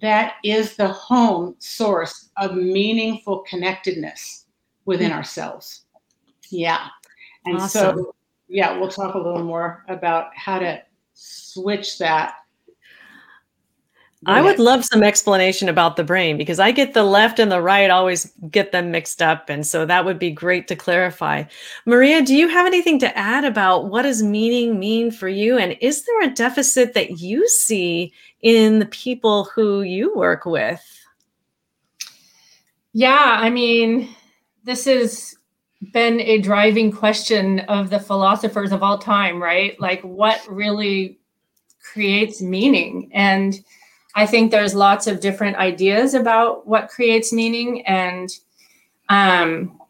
that 0.00 0.34
is 0.44 0.76
the 0.76 0.88
home 0.88 1.54
source 1.58 2.30
of 2.36 2.54
meaningful 2.54 3.40
connectedness 3.40 4.46
within 4.84 5.10
mm-hmm. 5.10 5.18
ourselves. 5.18 5.84
Yeah. 6.50 6.86
And 7.46 7.56
awesome. 7.56 7.96
so, 7.96 8.14
yeah, 8.48 8.78
we'll 8.78 8.90
talk 8.90 9.14
a 9.14 9.18
little 9.18 9.44
more 9.44 9.84
about 9.88 10.34
how 10.36 10.58
to 10.58 10.82
switch 11.14 11.98
that 11.98 12.36
I 14.26 14.40
would 14.40 14.58
love 14.58 14.84
some 14.84 15.02
explanation 15.02 15.68
about 15.68 15.96
the 15.96 16.04
brain 16.04 16.36
because 16.38 16.58
I 16.58 16.70
get 16.70 16.94
the 16.94 17.02
left 17.02 17.38
and 17.38 17.50
the 17.50 17.60
right 17.60 17.90
always 17.90 18.32
get 18.50 18.72
them 18.72 18.90
mixed 18.90 19.20
up. 19.20 19.48
And 19.48 19.66
so 19.66 19.84
that 19.86 20.04
would 20.04 20.18
be 20.18 20.30
great 20.30 20.68
to 20.68 20.76
clarify. 20.76 21.44
Maria, 21.84 22.22
do 22.22 22.34
you 22.34 22.48
have 22.48 22.66
anything 22.66 22.98
to 23.00 23.18
add 23.18 23.44
about 23.44 23.88
what 23.88 24.02
does 24.02 24.22
meaning 24.22 24.78
mean 24.78 25.10
for 25.10 25.28
you? 25.28 25.58
And 25.58 25.76
is 25.80 26.04
there 26.04 26.22
a 26.22 26.34
deficit 26.34 26.94
that 26.94 27.18
you 27.18 27.48
see 27.48 28.12
in 28.42 28.78
the 28.78 28.86
people 28.86 29.44
who 29.44 29.82
you 29.82 30.14
work 30.14 30.46
with? 30.46 30.82
Yeah, 32.92 33.38
I 33.40 33.50
mean, 33.50 34.14
this 34.64 34.84
has 34.84 35.36
been 35.92 36.20
a 36.20 36.38
driving 36.38 36.90
question 36.90 37.60
of 37.60 37.90
the 37.90 38.00
philosophers 38.00 38.72
of 38.72 38.82
all 38.82 38.98
time, 38.98 39.42
right? 39.42 39.78
Like, 39.80 40.00
what 40.02 40.40
really 40.48 41.18
creates 41.82 42.40
meaning? 42.40 43.10
And 43.12 43.60
I 44.14 44.26
think 44.26 44.50
there's 44.50 44.74
lots 44.74 45.06
of 45.06 45.20
different 45.20 45.56
ideas 45.56 46.14
about 46.14 46.66
what 46.66 46.88
creates 46.88 47.32
meaning. 47.32 47.84
And 47.86 48.30
um, 49.08 49.80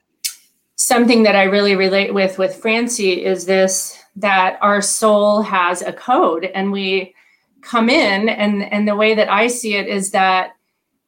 something 0.77 1.23
that 1.25 1.37
I 1.37 1.45
really 1.45 1.77
relate 1.77 2.13
with 2.13 2.39
with 2.39 2.57
Francie 2.57 3.25
is 3.25 3.47
this 3.47 3.99
that 4.17 4.59
our 4.61 4.81
soul 4.81 5.43
has 5.43 5.83
a 5.83 5.93
code 5.93 6.45
and 6.55 6.73
we 6.73 7.15
come 7.63 7.89
in 7.89 8.29
and 8.29 8.63
and 8.73 8.87
the 8.87 8.97
way 8.97 9.15
that 9.15 9.31
I 9.31 9.47
see 9.47 9.75
it 9.75 9.89
is 9.89 10.11
that 10.11 10.53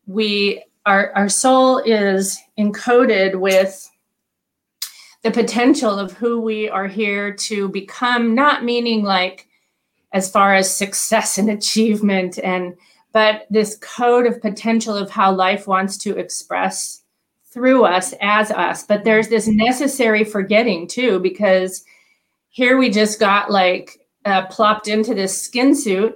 we 0.06 0.64
our 0.86 1.12
our 1.14 1.28
soul 1.28 1.78
is 1.78 2.38
encoded 2.58 3.38
with 3.38 3.90
the 5.22 5.30
potential 5.30 5.98
of 5.98 6.12
who 6.12 6.40
we 6.40 6.68
are 6.68 6.86
here 6.86 7.34
to 7.34 7.68
become 7.68 8.34
not 8.34 8.64
meaning 8.64 9.02
like 9.02 9.46
as 10.12 10.30
far 10.30 10.54
as 10.54 10.74
success 10.74 11.38
and 11.38 11.50
achievement 11.58 12.38
and 12.38 12.76
but 13.16 13.46
this 13.48 13.78
code 13.78 14.26
of 14.26 14.42
potential 14.42 14.94
of 14.94 15.08
how 15.08 15.32
life 15.32 15.66
wants 15.66 15.96
to 15.96 16.18
express 16.18 17.00
through 17.46 17.86
us 17.86 18.12
as 18.20 18.50
us. 18.50 18.82
But 18.82 19.04
there's 19.04 19.28
this 19.28 19.48
necessary 19.48 20.22
forgetting 20.22 20.86
too, 20.86 21.18
because 21.20 21.82
here 22.50 22.76
we 22.76 22.90
just 22.90 23.18
got 23.18 23.50
like 23.50 23.98
uh, 24.26 24.44
plopped 24.48 24.86
into 24.86 25.14
this 25.14 25.40
skin 25.40 25.74
suit 25.74 26.14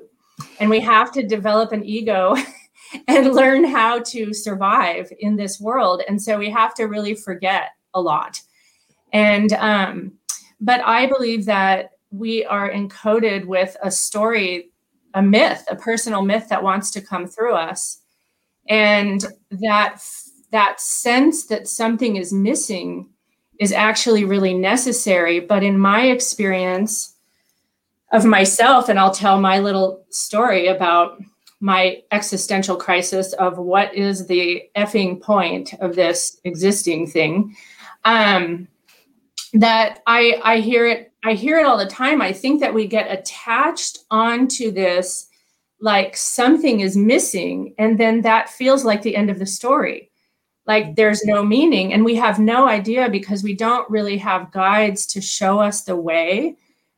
and 0.58 0.68
we 0.68 0.78
have 0.80 1.10
to 1.12 1.26
develop 1.26 1.72
an 1.72 1.86
ego 1.86 2.36
and 3.08 3.32
learn 3.32 3.64
how 3.64 4.00
to 4.00 4.34
survive 4.34 5.10
in 5.20 5.36
this 5.36 5.58
world. 5.58 6.02
And 6.06 6.20
so 6.20 6.36
we 6.36 6.50
have 6.50 6.74
to 6.74 6.84
really 6.84 7.14
forget 7.14 7.70
a 7.94 8.00
lot. 8.02 8.42
And 9.14 9.54
um, 9.54 10.12
but 10.60 10.82
I 10.82 11.06
believe 11.06 11.46
that 11.46 11.92
we 12.10 12.44
are 12.44 12.70
encoded 12.70 13.46
with 13.46 13.74
a 13.82 13.90
story, 13.90 14.68
a 15.14 15.22
myth, 15.22 15.64
a 15.70 15.76
personal 15.76 16.22
myth 16.22 16.48
that 16.48 16.62
wants 16.62 16.90
to 16.92 17.00
come 17.00 17.26
through 17.26 17.54
us, 17.54 18.00
and 18.68 19.24
that 19.50 20.02
that 20.52 20.80
sense 20.80 21.46
that 21.46 21.68
something 21.68 22.16
is 22.16 22.32
missing 22.32 23.08
is 23.58 23.72
actually 23.72 24.24
really 24.24 24.54
necessary. 24.54 25.40
But 25.40 25.62
in 25.62 25.78
my 25.78 26.06
experience 26.06 27.14
of 28.12 28.24
myself, 28.24 28.88
and 28.88 28.98
I'll 28.98 29.14
tell 29.14 29.40
my 29.40 29.60
little 29.60 30.04
story 30.10 30.66
about 30.66 31.22
my 31.60 32.02
existential 32.10 32.74
crisis 32.76 33.32
of 33.34 33.58
what 33.58 33.94
is 33.94 34.26
the 34.26 34.62
effing 34.76 35.20
point 35.20 35.74
of 35.74 35.94
this 35.94 36.40
existing 36.44 37.06
thing. 37.06 37.54
Um, 38.04 38.66
that 39.52 40.02
I 40.06 40.40
I 40.42 40.60
hear 40.60 40.86
it 40.86 41.09
I 41.24 41.34
hear 41.34 41.58
it 41.58 41.66
all 41.66 41.76
the 41.76 41.86
time. 41.86 42.22
I 42.22 42.32
think 42.32 42.60
that 42.60 42.72
we 42.72 42.86
get 42.86 43.10
attached 43.10 43.98
onto 44.10 44.70
this 44.70 45.28
like 45.80 46.16
something 46.16 46.80
is 46.80 46.96
missing 46.96 47.74
and 47.78 47.98
then 47.98 48.20
that 48.22 48.50
feels 48.50 48.84
like 48.84 49.02
the 49.02 49.16
end 49.16 49.30
of 49.30 49.38
the 49.38 49.46
story. 49.46 50.10
Like 50.66 50.94
there's 50.94 51.24
no 51.24 51.42
meaning 51.42 51.92
and 51.92 52.04
we 52.04 52.14
have 52.16 52.38
no 52.38 52.68
idea 52.68 53.08
because 53.08 53.42
we 53.42 53.54
don't 53.54 53.88
really 53.90 54.18
have 54.18 54.52
guides 54.52 55.06
to 55.06 55.20
show 55.20 55.58
us 55.58 55.82
the 55.82 55.96
way. 55.96 56.56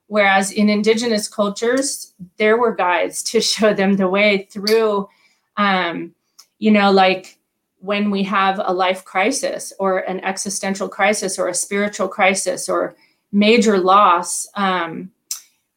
Whereas 0.09 0.50
in 0.50 0.69
indigenous 0.69 1.29
cultures, 1.29 2.12
there 2.37 2.59
were 2.59 2.75
guides 2.75 3.23
to 3.25 3.41
show 3.52 3.73
them 3.73 3.97
the 3.97 4.09
way 4.09 4.49
through 4.50 5.09
um, 5.57 6.14
you 6.59 6.71
know, 6.71 6.91
like 6.93 7.38
when 7.79 8.11
we 8.11 8.23
have 8.23 8.61
a 8.64 8.73
life 8.73 9.05
crisis 9.05 9.73
or 9.79 9.99
an 9.99 10.21
existential 10.21 10.88
crisis 10.88 11.38
or 11.38 11.49
a 11.49 11.55
spiritual 11.55 12.09
crisis 12.09 12.69
or 12.69 12.95
major 13.33 13.79
loss, 13.79 14.47
um, 14.55 15.11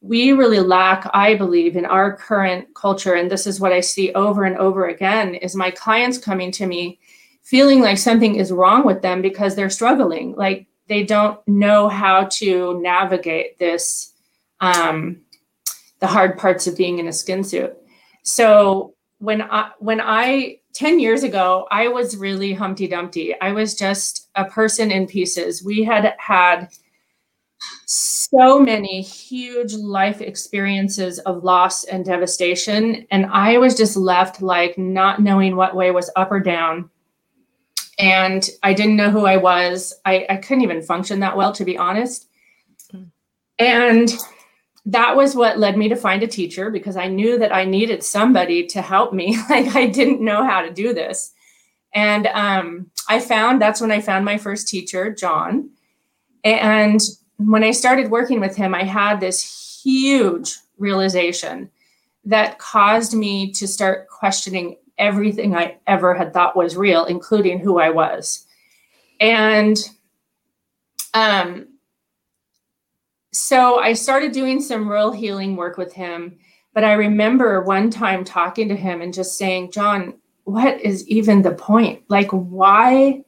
we 0.02 0.34
really 0.34 0.60
lack, 0.60 1.10
I 1.14 1.36
believe, 1.36 1.76
in 1.76 1.86
our 1.86 2.16
current 2.16 2.68
culture. 2.76 3.14
And 3.14 3.32
this 3.32 3.48
is 3.48 3.60
what 3.60 3.74
I 3.74 3.80
see 3.80 4.14
over 4.14 4.44
and 4.44 4.58
over 4.58 4.88
again 4.88 5.34
is 5.36 5.56
my 5.56 5.72
clients 5.72 6.18
coming 6.18 6.52
to 6.52 6.68
me 6.68 7.00
feeling 7.42 7.80
like 7.80 7.98
something 7.98 8.36
is 8.36 8.52
wrong 8.52 8.86
with 8.86 9.02
them 9.02 9.22
because 9.22 9.56
they're 9.56 9.70
struggling. 9.70 10.36
Like 10.36 10.68
they 10.88 11.04
don't 11.04 11.40
know 11.48 11.88
how 11.88 12.26
to 12.26 12.80
navigate 12.82 13.58
this, 13.58 14.14
um, 14.60 15.22
the 16.00 16.08
hard 16.08 16.38
parts 16.38 16.68
of 16.68 16.78
being 16.78 17.00
in 17.00 17.08
a 17.08 17.14
skin 17.14 17.44
suit. 17.44 17.76
So 18.24 18.96
when 19.20 19.42
I 19.42 19.72
when 19.80 20.02
I 20.02 20.60
10 20.74 21.00
years 21.00 21.24
ago, 21.24 21.68
I 21.72 21.88
was 21.88 22.18
really 22.18 22.54
Humpty 22.54 22.88
Dumpty. 22.88 23.34
I 23.40 23.54
was 23.54 23.76
just 23.76 24.30
a 24.36 24.46
person 24.46 24.92
in 24.92 25.08
pieces. 25.08 25.64
We 25.64 25.84
had 25.84 26.14
had 26.18 26.70
so 27.86 28.60
many 28.60 29.02
huge 29.02 29.74
life 29.74 30.22
experiences 30.22 31.20
of 31.20 31.44
loss 31.44 31.84
and 31.86 32.04
devastation. 32.04 33.06
And 33.12 33.28
I 33.28 33.58
was 33.58 33.76
just 33.76 33.96
left 33.96 34.42
like 34.42 34.78
not 34.78 35.22
knowing 35.22 35.56
what 35.56 35.76
way 35.76 35.92
was 35.92 36.10
up 36.16 36.32
or 36.32 36.40
down. 36.40 36.90
And 37.98 38.50
I 38.64 38.74
didn't 38.74 38.98
know 38.98 39.12
who 39.12 39.26
I 39.26 39.38
was. 39.38 39.94
I, 40.06 40.26
I 40.30 40.38
couldn't 40.38 40.64
even 40.64 40.82
function 40.82 41.20
that 41.22 41.38
well, 41.38 41.54
to 41.54 41.64
be 41.64 41.78
honest. 41.78 42.28
And 43.58 44.12
that 44.86 45.16
was 45.16 45.36
what 45.36 45.58
led 45.58 45.78
me 45.78 45.90
to 45.90 45.96
find 45.96 46.22
a 46.22 46.28
teacher 46.28 46.70
because 46.70 46.98
I 46.98 47.08
knew 47.08 47.40
that 47.40 47.54
I 47.54 47.66
needed 47.66 48.04
somebody 48.04 48.68
to 48.68 48.82
help 48.82 49.14
me. 49.14 49.38
like 49.50 49.76
I 49.76 49.88
didn't 49.88 50.24
know 50.24 50.44
how 50.44 50.62
to 50.62 50.72
do 50.72 50.94
this. 50.94 51.32
And 51.94 52.28
um, 52.28 52.92
I 53.08 53.20
found 53.20 53.62
that's 53.62 53.80
when 53.80 53.92
I 53.92 54.02
found 54.02 54.26
my 54.26 54.38
first 54.38 54.68
teacher, 54.68 55.14
John. 55.14 55.70
And 56.44 57.00
when 57.38 57.64
I 57.64 57.72
started 57.72 58.12
working 58.12 58.40
with 58.40 58.56
him, 58.56 58.74
I 58.74 58.84
had 58.84 59.20
this 59.20 59.82
huge 59.84 60.58
realization 60.78 61.70
that 62.24 62.58
caused 62.58 63.14
me 63.14 63.52
to 63.52 63.68
start 63.68 64.08
questioning 64.10 64.78
everything 64.98 65.56
I 65.56 65.78
ever 65.88 66.14
had 66.14 66.34
thought 66.34 66.56
was 66.56 66.78
real, 66.78 67.06
including 67.06 67.60
who 67.60 67.80
I 67.80 67.90
was. 67.90 68.46
And 69.20 69.78
um, 71.14 71.68
so 73.32 73.80
I 73.80 73.94
started 73.94 74.32
doing 74.32 74.62
some 74.62 74.90
real 74.90 75.12
healing 75.12 75.58
work 75.58 75.78
with 75.78 75.94
him. 75.94 76.38
But 76.74 76.86
I 76.86 76.94
remember 76.94 77.62
one 77.62 77.90
time 77.90 78.24
talking 78.24 78.70
to 78.70 78.76
him 78.76 79.02
and 79.02 79.14
just 79.14 79.38
saying, 79.38 79.72
John, 79.72 80.14
what 80.46 80.80
is 80.82 81.08
even 81.08 81.42
the 81.42 81.52
point? 81.52 82.04
Like, 82.08 82.30
why 82.32 83.25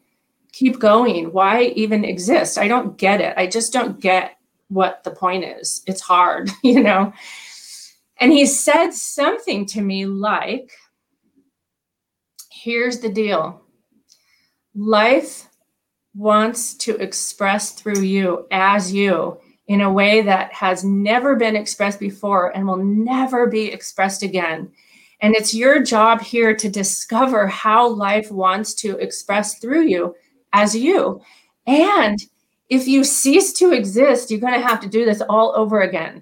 keep 0.58 0.80
going? 0.80 1.32
Why 1.32 1.65
even 1.76 2.04
exist? 2.04 2.58
I 2.58 2.67
don't 2.67 2.98
get 2.98 3.22
it. 3.22 3.36
I 3.38 3.46
just 3.46 3.72
don't 3.72 4.00
get 4.00 4.38
what 4.70 5.04
the 5.04 5.12
point 5.12 5.43
is. 5.43 5.84
It's 5.86 6.02
hard, 6.02 6.50
you 6.63 6.82
know? 6.82 7.13
And 8.20 8.32
he 8.32 8.48
said 8.48 8.91
something 8.91 9.67
to 9.67 9.82
me 9.82 10.08
like, 10.08 10.72
here's 12.52 13.00
the 13.00 13.10
deal 13.10 13.62
life 14.76 15.48
wants 16.15 16.74
to 16.76 16.96
express 16.98 17.72
through 17.72 18.02
you 18.02 18.48
as 18.52 18.91
you 18.91 19.39
in 19.67 19.82
a 19.82 19.91
way 19.91 20.22
that 20.22 20.52
has 20.54 20.84
never 20.84 21.36
been 21.36 21.56
expressed 21.56 22.00
before 22.00 22.56
and 22.56 22.65
will 22.65 22.84
never 22.84 23.46
be 23.46 23.65
expressed 23.65 24.24
again. 24.24 24.72
And 25.22 25.36
it's 25.36 25.54
your 25.54 25.84
job 25.84 26.22
here 26.22 26.56
to 26.56 26.70
discover 26.70 27.46
how 27.48 27.88
life 27.88 28.32
wants 28.32 28.74
to 28.76 28.98
express 28.98 29.60
through 29.60 29.84
you 29.84 30.15
as 30.54 30.76
you. 30.76 31.22
And 31.66 32.18
if 32.70 32.88
you 32.88 33.04
cease 33.04 33.54
to 33.54 33.72
exist, 33.72 34.30
you're 34.30 34.40
going 34.40 34.60
to 34.60 34.68
have 34.68 34.82
to 34.82 34.90
do 34.90 35.06
this 35.06 35.22
all 35.30 35.54
over 35.56 35.82
again. 35.82 36.22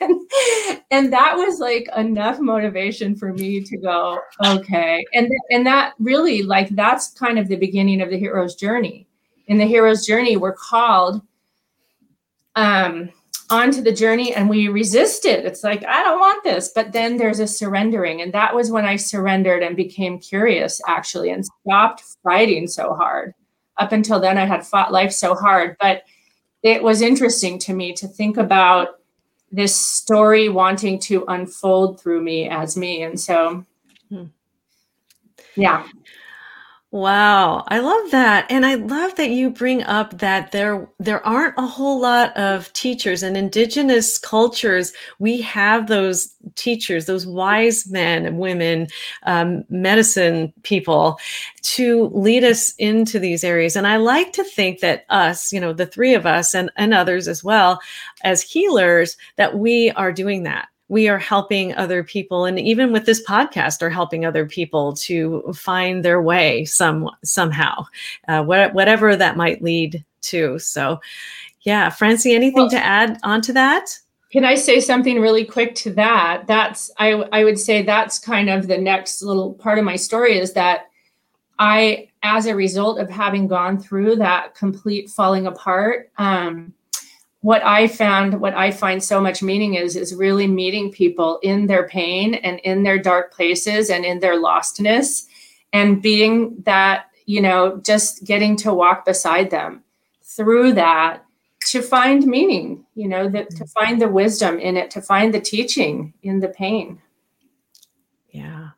and, 0.00 0.20
and 0.90 1.12
that 1.12 1.36
was 1.36 1.60
like 1.60 1.88
enough 1.96 2.40
motivation 2.40 3.14
for 3.14 3.32
me 3.32 3.60
to 3.60 3.76
go, 3.76 4.18
okay. 4.44 5.04
And, 5.14 5.30
and 5.50 5.66
that 5.66 5.94
really, 5.98 6.42
like, 6.42 6.68
that's 6.70 7.12
kind 7.12 7.38
of 7.38 7.48
the 7.48 7.56
beginning 7.56 8.00
of 8.00 8.10
the 8.10 8.18
hero's 8.18 8.56
journey. 8.56 9.06
In 9.46 9.58
the 9.58 9.66
hero's 9.66 10.04
journey, 10.06 10.36
we're 10.36 10.54
called 10.54 11.22
um, 12.56 13.10
onto 13.50 13.82
the 13.82 13.92
journey 13.92 14.32
and 14.34 14.48
we 14.48 14.68
resist 14.68 15.24
it. 15.24 15.44
It's 15.44 15.64
like, 15.64 15.84
I 15.84 16.02
don't 16.02 16.20
want 16.20 16.44
this. 16.44 16.70
But 16.74 16.92
then 16.92 17.16
there's 17.16 17.40
a 17.40 17.46
surrendering. 17.46 18.22
And 18.22 18.32
that 18.32 18.54
was 18.54 18.70
when 18.70 18.84
I 18.84 18.96
surrendered 18.96 19.62
and 19.62 19.76
became 19.76 20.18
curious, 20.18 20.80
actually, 20.86 21.30
and 21.30 21.44
stopped 21.44 22.02
fighting 22.22 22.68
so 22.68 22.94
hard. 22.94 23.34
Up 23.76 23.92
until 23.92 24.20
then, 24.20 24.38
I 24.38 24.44
had 24.44 24.66
fought 24.66 24.92
life 24.92 25.12
so 25.12 25.34
hard. 25.34 25.76
But 25.80 26.04
it 26.62 26.82
was 26.82 27.02
interesting 27.02 27.58
to 27.60 27.74
me 27.74 27.92
to 27.94 28.06
think 28.06 28.36
about 28.36 29.00
this 29.50 29.74
story 29.74 30.48
wanting 30.48 31.00
to 31.00 31.24
unfold 31.26 32.00
through 32.00 32.22
me 32.22 32.48
as 32.48 32.76
me. 32.76 33.02
And 33.02 33.18
so, 33.18 33.64
hmm. 34.08 34.26
yeah. 35.56 35.86
Wow, 36.92 37.62
I 37.68 37.78
love 37.78 38.10
that. 38.10 38.50
And 38.50 38.66
I 38.66 38.74
love 38.74 39.14
that 39.14 39.30
you 39.30 39.50
bring 39.50 39.84
up 39.84 40.18
that 40.18 40.50
there 40.50 40.88
there 40.98 41.24
aren't 41.24 41.54
a 41.56 41.64
whole 41.66 42.00
lot 42.00 42.36
of 42.36 42.72
teachers 42.72 43.22
in 43.22 43.36
indigenous 43.36 44.18
cultures. 44.18 44.92
We 45.20 45.40
have 45.42 45.86
those 45.86 46.34
teachers, 46.56 47.06
those 47.06 47.28
wise 47.28 47.88
men 47.88 48.26
and 48.26 48.40
women, 48.40 48.88
um, 49.22 49.62
medicine 49.68 50.52
people 50.64 51.20
to 51.62 52.06
lead 52.12 52.42
us 52.42 52.74
into 52.74 53.20
these 53.20 53.44
areas. 53.44 53.76
And 53.76 53.86
I 53.86 53.96
like 53.96 54.32
to 54.32 54.42
think 54.42 54.80
that 54.80 55.04
us, 55.10 55.52
you 55.52 55.60
know, 55.60 55.72
the 55.72 55.86
three 55.86 56.14
of 56.14 56.26
us 56.26 56.54
and, 56.56 56.72
and 56.76 56.92
others 56.92 57.28
as 57.28 57.44
well 57.44 57.78
as 58.24 58.42
healers, 58.42 59.16
that 59.36 59.56
we 59.56 59.92
are 59.92 60.10
doing 60.10 60.42
that 60.42 60.69
we 60.90 61.08
are 61.08 61.18
helping 61.18 61.72
other 61.76 62.02
people 62.02 62.44
and 62.44 62.58
even 62.58 62.92
with 62.92 63.06
this 63.06 63.24
podcast 63.24 63.80
are 63.80 63.88
helping 63.88 64.26
other 64.26 64.44
people 64.44 64.92
to 64.92 65.40
find 65.54 66.04
their 66.04 66.20
way 66.20 66.64
some 66.64 67.08
somehow 67.24 67.86
uh, 68.26 68.42
what, 68.42 68.74
whatever 68.74 69.14
that 69.14 69.36
might 69.36 69.62
lead 69.62 70.04
to. 70.20 70.58
So 70.58 71.00
yeah 71.62 71.90
francie 71.90 72.34
anything 72.34 72.62
well, 72.62 72.70
to 72.70 72.84
add 72.84 73.18
on 73.22 73.40
to 73.42 73.52
that? 73.52 73.96
Can 74.32 74.44
i 74.44 74.54
say 74.54 74.80
something 74.80 75.20
really 75.20 75.44
quick 75.44 75.74
to 75.76 75.90
that? 75.94 76.44
That's 76.46 76.90
i 76.98 77.12
i 77.32 77.44
would 77.44 77.58
say 77.58 77.82
that's 77.82 78.18
kind 78.18 78.50
of 78.50 78.66
the 78.66 78.78
next 78.78 79.22
little 79.22 79.54
part 79.54 79.78
of 79.78 79.84
my 79.84 79.96
story 79.96 80.38
is 80.38 80.52
that 80.54 80.90
i 81.60 82.08
as 82.22 82.46
a 82.46 82.54
result 82.54 82.98
of 82.98 83.08
having 83.08 83.46
gone 83.46 83.78
through 83.78 84.16
that 84.16 84.54
complete 84.54 85.08
falling 85.08 85.46
apart 85.46 86.10
um, 86.18 86.74
what 87.42 87.64
I 87.64 87.88
found, 87.88 88.40
what 88.40 88.54
I 88.54 88.70
find 88.70 89.02
so 89.02 89.20
much 89.20 89.42
meaning 89.42 89.74
is, 89.74 89.96
is 89.96 90.14
really 90.14 90.46
meeting 90.46 90.92
people 90.92 91.38
in 91.42 91.66
their 91.66 91.88
pain 91.88 92.34
and 92.34 92.58
in 92.60 92.82
their 92.82 92.98
dark 92.98 93.32
places 93.32 93.88
and 93.88 94.04
in 94.04 94.20
their 94.20 94.38
lostness 94.38 95.26
and 95.72 96.02
being 96.02 96.62
that, 96.64 97.06
you 97.26 97.40
know, 97.40 97.80
just 97.82 98.24
getting 98.24 98.56
to 98.56 98.74
walk 98.74 99.06
beside 99.06 99.50
them 99.50 99.82
through 100.22 100.74
that 100.74 101.24
to 101.66 101.82
find 101.82 102.26
meaning, 102.26 102.84
you 102.94 103.08
know, 103.08 103.28
that 103.28 103.50
to 103.50 103.64
mm-hmm. 103.64 103.64
find 103.66 104.00
the 104.00 104.08
wisdom 104.08 104.58
in 104.58 104.76
it, 104.76 104.90
to 104.90 105.00
find 105.00 105.32
the 105.32 105.40
teaching 105.40 106.12
in 106.22 106.40
the 106.40 106.48
pain. 106.48 107.00
Yeah. 108.30 108.70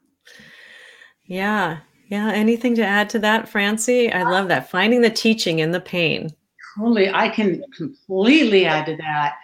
Yeah. 1.25 1.79
Yeah. 2.09 2.31
Anything 2.33 2.75
to 2.77 2.85
add 2.85 3.09
to 3.11 3.19
that, 3.21 3.49
Francie? 3.49 4.13
I 4.13 4.23
uh, 4.23 4.31
love 4.31 4.49
that. 4.49 4.71
Finding 4.71 5.01
the 5.01 5.11
teaching 5.11 5.59
in 5.59 5.73
the 5.73 5.81
pain. 5.81 6.31
Totally. 6.75 7.11
I 7.11 7.29
can 7.29 7.63
completely 7.77 8.67
add 8.67 8.87
to 8.87 8.97
that. 8.97 9.35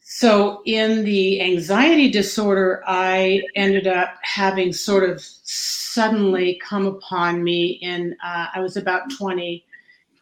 So, 0.00 0.62
in 0.66 1.04
the 1.04 1.40
anxiety 1.40 2.10
disorder, 2.10 2.82
I 2.86 3.42
ended 3.56 3.86
up 3.86 4.14
having 4.22 4.72
sort 4.72 5.08
of 5.08 5.20
suddenly 5.22 6.60
come 6.62 6.86
upon 6.86 7.42
me 7.42 7.78
in, 7.82 8.14
uh, 8.22 8.48
I 8.54 8.60
was 8.60 8.76
about 8.76 9.10
20, 9.16 9.64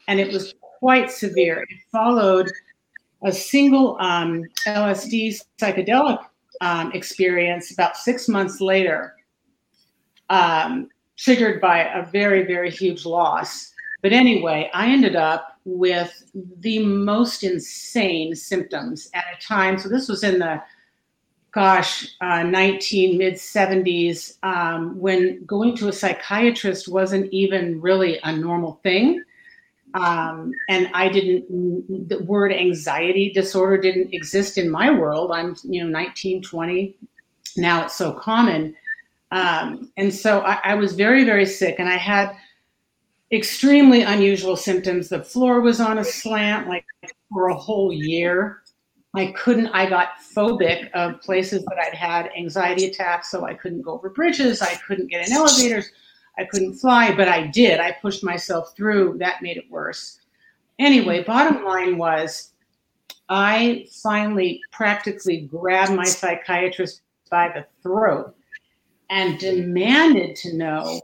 and 0.06 0.20
it 0.20 0.32
was 0.32 0.54
quite 0.60 1.10
severe. 1.10 1.62
It 1.62 1.78
followed 1.90 2.50
a 3.22 3.32
single 3.32 3.96
um, 4.00 4.44
LSD 4.66 5.40
psychedelic 5.58 6.24
um, 6.60 6.92
experience 6.92 7.72
about 7.72 7.96
six 7.96 8.28
months 8.28 8.60
later, 8.60 9.16
um, 10.28 10.88
triggered 11.16 11.60
by 11.60 11.80
a 11.80 12.06
very, 12.06 12.44
very 12.44 12.70
huge 12.70 13.04
loss. 13.04 13.72
But 14.02 14.12
anyway, 14.12 14.70
I 14.72 14.88
ended 14.88 15.16
up 15.16 15.49
with 15.64 16.24
the 16.34 16.78
most 16.80 17.44
insane 17.44 18.34
symptoms 18.34 19.10
at 19.14 19.24
a 19.36 19.40
time. 19.46 19.78
So 19.78 19.88
this 19.88 20.08
was 20.08 20.24
in 20.24 20.38
the 20.38 20.62
gosh, 21.52 22.06
uh, 22.20 22.42
19 22.42 23.18
mid 23.18 23.34
70s, 23.34 24.36
um, 24.42 24.98
when 24.98 25.44
going 25.44 25.76
to 25.76 25.88
a 25.88 25.92
psychiatrist 25.92 26.88
wasn't 26.88 27.32
even 27.32 27.80
really 27.80 28.20
a 28.22 28.32
normal 28.32 28.80
thing. 28.82 29.22
Um, 29.94 30.52
and 30.68 30.88
I 30.94 31.08
didn't, 31.08 32.08
the 32.08 32.22
word 32.22 32.52
anxiety 32.52 33.32
disorder 33.32 33.76
didn't 33.78 34.14
exist 34.14 34.56
in 34.56 34.70
my 34.70 34.90
world. 34.90 35.32
I'm, 35.32 35.56
you 35.64 35.82
know, 35.82 35.90
19, 35.90 36.42
20. 36.42 36.96
Now 37.56 37.84
it's 37.84 37.96
so 37.96 38.12
common. 38.12 38.76
Um, 39.32 39.90
and 39.96 40.14
so 40.14 40.40
I, 40.42 40.60
I 40.62 40.74
was 40.74 40.94
very, 40.94 41.24
very 41.24 41.46
sick 41.46 41.76
and 41.80 41.88
I 41.88 41.96
had 41.96 42.36
extremely 43.32 44.02
unusual 44.02 44.56
symptoms. 44.56 45.08
The 45.08 45.22
floor 45.22 45.60
was 45.60 45.80
on 45.80 45.98
a 45.98 46.04
slant 46.04 46.68
like 46.68 46.84
for 47.32 47.48
a 47.48 47.54
whole 47.54 47.92
year. 47.92 48.62
I 49.14 49.32
couldn't, 49.36 49.68
I 49.68 49.88
got 49.88 50.20
phobic 50.36 50.90
of 50.92 51.20
places 51.20 51.64
that 51.64 51.78
I'd 51.78 51.94
had 51.94 52.30
anxiety 52.36 52.86
attacks, 52.86 53.30
so 53.30 53.44
I 53.44 53.54
couldn't 53.54 53.82
go 53.82 53.92
over 53.92 54.10
bridges, 54.10 54.62
I 54.62 54.76
couldn't 54.86 55.10
get 55.10 55.26
in 55.26 55.32
elevators, 55.32 55.90
I 56.38 56.44
couldn't 56.44 56.74
fly, 56.74 57.14
but 57.14 57.26
I 57.26 57.48
did. 57.48 57.80
I 57.80 57.92
pushed 58.00 58.22
myself 58.22 58.74
through. 58.76 59.18
That 59.18 59.42
made 59.42 59.56
it 59.56 59.64
worse. 59.68 60.20
Anyway, 60.78 61.24
bottom 61.24 61.64
line 61.64 61.98
was 61.98 62.52
I 63.28 63.86
finally 63.90 64.60
practically 64.72 65.42
grabbed 65.42 65.92
my 65.92 66.04
psychiatrist 66.04 67.02
by 67.30 67.48
the 67.48 67.66
throat 67.82 68.34
and 69.10 69.38
demanded 69.38 70.36
to 70.36 70.56
know 70.56 71.00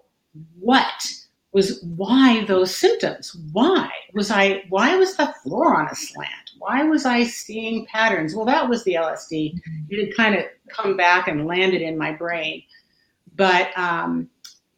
what 0.58 1.12
was 1.56 1.82
why 1.96 2.44
those 2.44 2.76
symptoms? 2.76 3.34
Why? 3.52 3.88
Was 4.12 4.30
i 4.30 4.64
why 4.68 4.94
was 4.96 5.16
the 5.16 5.34
floor 5.42 5.74
on 5.74 5.88
a 5.88 5.94
slant? 5.94 6.50
Why 6.58 6.82
was 6.82 7.06
i 7.06 7.24
seeing 7.24 7.86
patterns? 7.86 8.34
Well 8.34 8.44
that 8.44 8.68
was 8.68 8.84
the 8.84 8.92
lsd 8.92 9.54
mm-hmm. 9.54 9.86
it 9.88 10.04
had 10.04 10.14
kind 10.14 10.34
of 10.34 10.44
come 10.68 10.98
back 10.98 11.28
and 11.28 11.46
landed 11.46 11.80
in 11.80 11.96
my 11.96 12.12
brain. 12.12 12.62
But 13.36 13.70
um, 13.78 14.28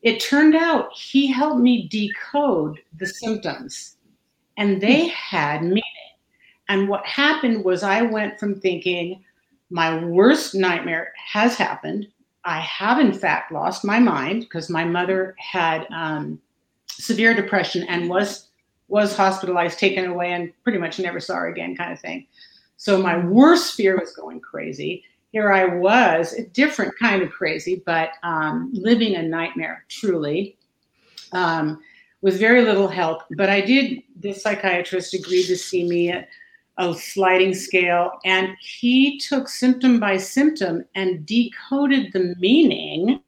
it 0.03 0.21
turned 0.21 0.55
out 0.55 0.97
he 0.97 1.27
helped 1.27 1.61
me 1.61 1.89
decode 1.89 2.79
the 2.97 3.07
symptoms 3.07 3.97
and 4.57 4.81
they 4.81 5.09
had 5.09 5.65
meaning. 5.65 5.83
And 6.69 6.89
what 6.89 7.05
happened 7.05 7.65
was 7.65 7.83
i 7.83 8.03
went 8.03 8.39
from 8.39 8.61
thinking 8.61 9.25
my 9.69 9.99
worst 10.05 10.55
nightmare 10.55 11.13
has 11.33 11.57
happened. 11.57 12.07
I 12.45 12.61
have, 12.61 13.01
in 13.01 13.13
fact, 13.13 13.51
lost 13.51 13.85
my 13.85 13.99
mind 13.99 14.43
because 14.43 14.71
my 14.71 14.85
mother 14.85 15.35
had 15.39 15.85
um, 15.93 16.41
severe 16.99 17.35
depression 17.35 17.85
and 17.85 18.09
was 18.09 18.49
was 18.89 19.15
hospitalized, 19.15 19.79
taken 19.79 20.07
away, 20.07 20.33
and 20.33 20.51
pretty 20.65 20.79
much 20.79 20.99
never 20.99 21.21
saw 21.21 21.35
her 21.35 21.49
again, 21.49 21.77
kind 21.77 21.93
of 21.93 22.01
thing. 22.01 22.27
So 22.79 23.01
my 23.01 23.19
worst 23.19 23.75
fear 23.75 23.99
was 23.99 24.15
going 24.15 24.41
crazy. 24.41 25.05
Here 25.31 25.53
I 25.53 25.67
was, 25.67 26.33
a 26.33 26.47
different 26.47 26.95
kind 26.99 27.23
of 27.23 27.31
crazy, 27.31 27.83
but 27.85 28.13
um, 28.23 28.71
living 28.73 29.15
a 29.17 29.23
nightmare, 29.23 29.85
truly, 29.89 30.57
um, 31.33 31.81
with 32.23 32.41
very 32.41 32.63
little 32.63 32.89
help. 32.89 33.25
But 33.37 33.51
I 33.51 33.61
did. 33.61 34.03
The 34.21 34.33
psychiatrist 34.33 35.13
agreed 35.13 35.45
to 35.47 35.57
see 35.57 35.87
me 35.87 36.11
at 36.11 36.29
a 36.79 36.95
sliding 36.95 37.55
scale, 37.55 38.13
and 38.25 38.57
he 38.61 39.19
took 39.19 39.49
symptom 39.49 40.01
by 40.01 40.17
symptom 40.17 40.85
and 40.95 41.27
decoded 41.27 42.13
the 42.15 42.35
meaning 42.39 43.21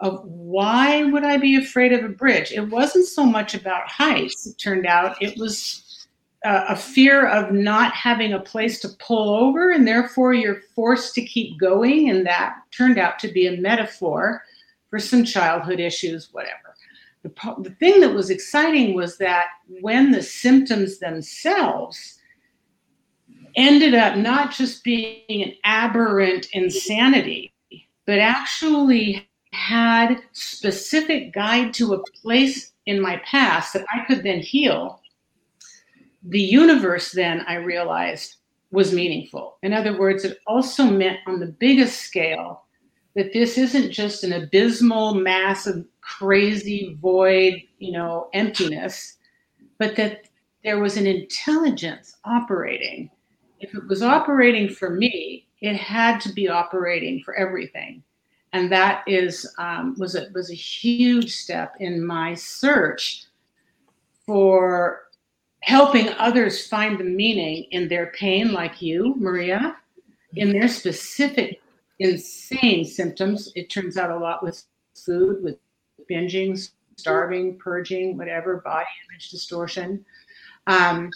of 0.00 0.24
why 0.24 1.04
would 1.04 1.24
I 1.24 1.36
be 1.36 1.56
afraid 1.56 1.92
of 1.92 2.04
a 2.04 2.08
bridge? 2.08 2.52
It 2.52 2.68
wasn't 2.68 3.06
so 3.06 3.24
much 3.24 3.54
about 3.54 3.88
heights, 3.88 4.46
it 4.46 4.58
turned 4.58 4.86
out. 4.86 5.20
It 5.22 5.38
was 5.38 6.08
uh, 6.44 6.64
a 6.68 6.76
fear 6.76 7.26
of 7.26 7.52
not 7.52 7.92
having 7.92 8.32
a 8.32 8.40
place 8.40 8.80
to 8.80 8.88
pull 8.98 9.34
over, 9.34 9.70
and 9.70 9.86
therefore 9.86 10.32
you're 10.32 10.62
forced 10.74 11.14
to 11.14 11.24
keep 11.24 11.58
going. 11.58 12.08
And 12.08 12.26
that 12.26 12.56
turned 12.70 12.98
out 12.98 13.18
to 13.20 13.28
be 13.28 13.46
a 13.46 13.60
metaphor 13.60 14.42
for 14.88 14.98
some 14.98 15.24
childhood 15.24 15.80
issues, 15.80 16.30
whatever. 16.32 16.74
The, 17.22 17.32
the 17.62 17.76
thing 17.78 18.00
that 18.00 18.14
was 18.14 18.30
exciting 18.30 18.94
was 18.94 19.18
that 19.18 19.46
when 19.82 20.10
the 20.10 20.22
symptoms 20.22 20.98
themselves 20.98 22.18
ended 23.56 23.94
up 23.94 24.16
not 24.16 24.52
just 24.52 24.82
being 24.82 25.24
an 25.28 25.52
aberrant 25.64 26.48
insanity, 26.52 27.52
but 28.06 28.18
actually 28.18 29.29
had 29.52 30.22
specific 30.32 31.32
guide 31.32 31.74
to 31.74 31.94
a 31.94 32.02
place 32.22 32.72
in 32.86 33.00
my 33.00 33.16
past 33.24 33.72
that 33.72 33.84
I 33.92 34.04
could 34.04 34.22
then 34.22 34.40
heal, 34.40 35.00
the 36.22 36.40
universe 36.40 37.12
then 37.12 37.40
I 37.46 37.54
realized 37.54 38.36
was 38.70 38.92
meaningful. 38.92 39.58
In 39.62 39.72
other 39.72 39.98
words, 39.98 40.24
it 40.24 40.38
also 40.46 40.84
meant 40.84 41.18
on 41.26 41.40
the 41.40 41.46
biggest 41.46 42.02
scale 42.02 42.64
that 43.16 43.32
this 43.32 43.58
isn't 43.58 43.90
just 43.90 44.22
an 44.22 44.32
abysmal, 44.32 45.14
massive, 45.14 45.84
crazy 46.00 46.96
void, 47.00 47.62
you 47.78 47.92
know, 47.92 48.28
emptiness, 48.32 49.16
but 49.78 49.96
that 49.96 50.28
there 50.62 50.78
was 50.78 50.96
an 50.96 51.06
intelligence 51.06 52.16
operating 52.24 53.10
if 53.60 53.74
it 53.74 53.86
was 53.86 54.02
operating 54.02 54.68
for 54.68 54.90
me, 54.90 55.46
it 55.60 55.76
had 55.76 56.20
to 56.22 56.32
be 56.32 56.48
operating 56.48 57.22
for 57.22 57.34
everything. 57.34 58.02
And 58.52 58.70
that 58.72 59.04
is 59.06 59.48
um, 59.58 59.94
was 59.98 60.16
a 60.16 60.28
was 60.34 60.50
a 60.50 60.54
huge 60.54 61.36
step 61.36 61.74
in 61.78 62.04
my 62.04 62.34
search 62.34 63.24
for 64.26 65.02
helping 65.60 66.08
others 66.14 66.66
find 66.66 66.98
the 66.98 67.04
meaning 67.04 67.66
in 67.70 67.88
their 67.88 68.12
pain, 68.12 68.52
like 68.52 68.80
you, 68.80 69.14
Maria, 69.18 69.76
in 70.36 70.52
their 70.52 70.68
specific 70.68 71.60
insane 71.98 72.84
symptoms. 72.84 73.52
It 73.54 73.70
turns 73.70 73.96
out 73.96 74.10
a 74.10 74.16
lot 74.16 74.42
with 74.42 74.64
food, 74.94 75.42
with 75.42 75.56
binging, 76.10 76.58
starving, 76.96 77.58
purging, 77.58 78.16
whatever, 78.16 78.58
body 78.58 78.86
image 79.10 79.30
distortion. 79.30 80.04
Um, 80.66 81.10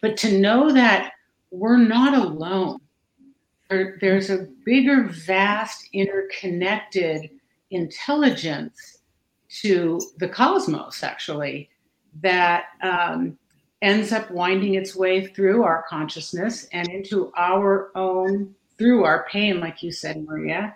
but 0.00 0.16
to 0.18 0.38
know 0.38 0.72
that 0.72 1.12
we're 1.50 1.78
not 1.78 2.14
alone. 2.14 2.80
There, 3.72 3.96
there's 4.02 4.28
a 4.28 4.48
bigger, 4.66 5.04
vast, 5.04 5.88
interconnected 5.94 7.30
intelligence 7.70 8.98
to 9.62 9.98
the 10.18 10.28
cosmos, 10.28 11.02
actually, 11.02 11.70
that 12.20 12.64
um, 12.82 13.38
ends 13.80 14.12
up 14.12 14.30
winding 14.30 14.74
its 14.74 14.94
way 14.94 15.26
through 15.26 15.62
our 15.62 15.86
consciousness 15.88 16.68
and 16.74 16.86
into 16.88 17.32
our 17.34 17.90
own, 17.94 18.54
through 18.76 19.04
our 19.04 19.26
pain, 19.30 19.58
like 19.58 19.82
you 19.82 19.90
said, 19.90 20.22
Maria. 20.22 20.74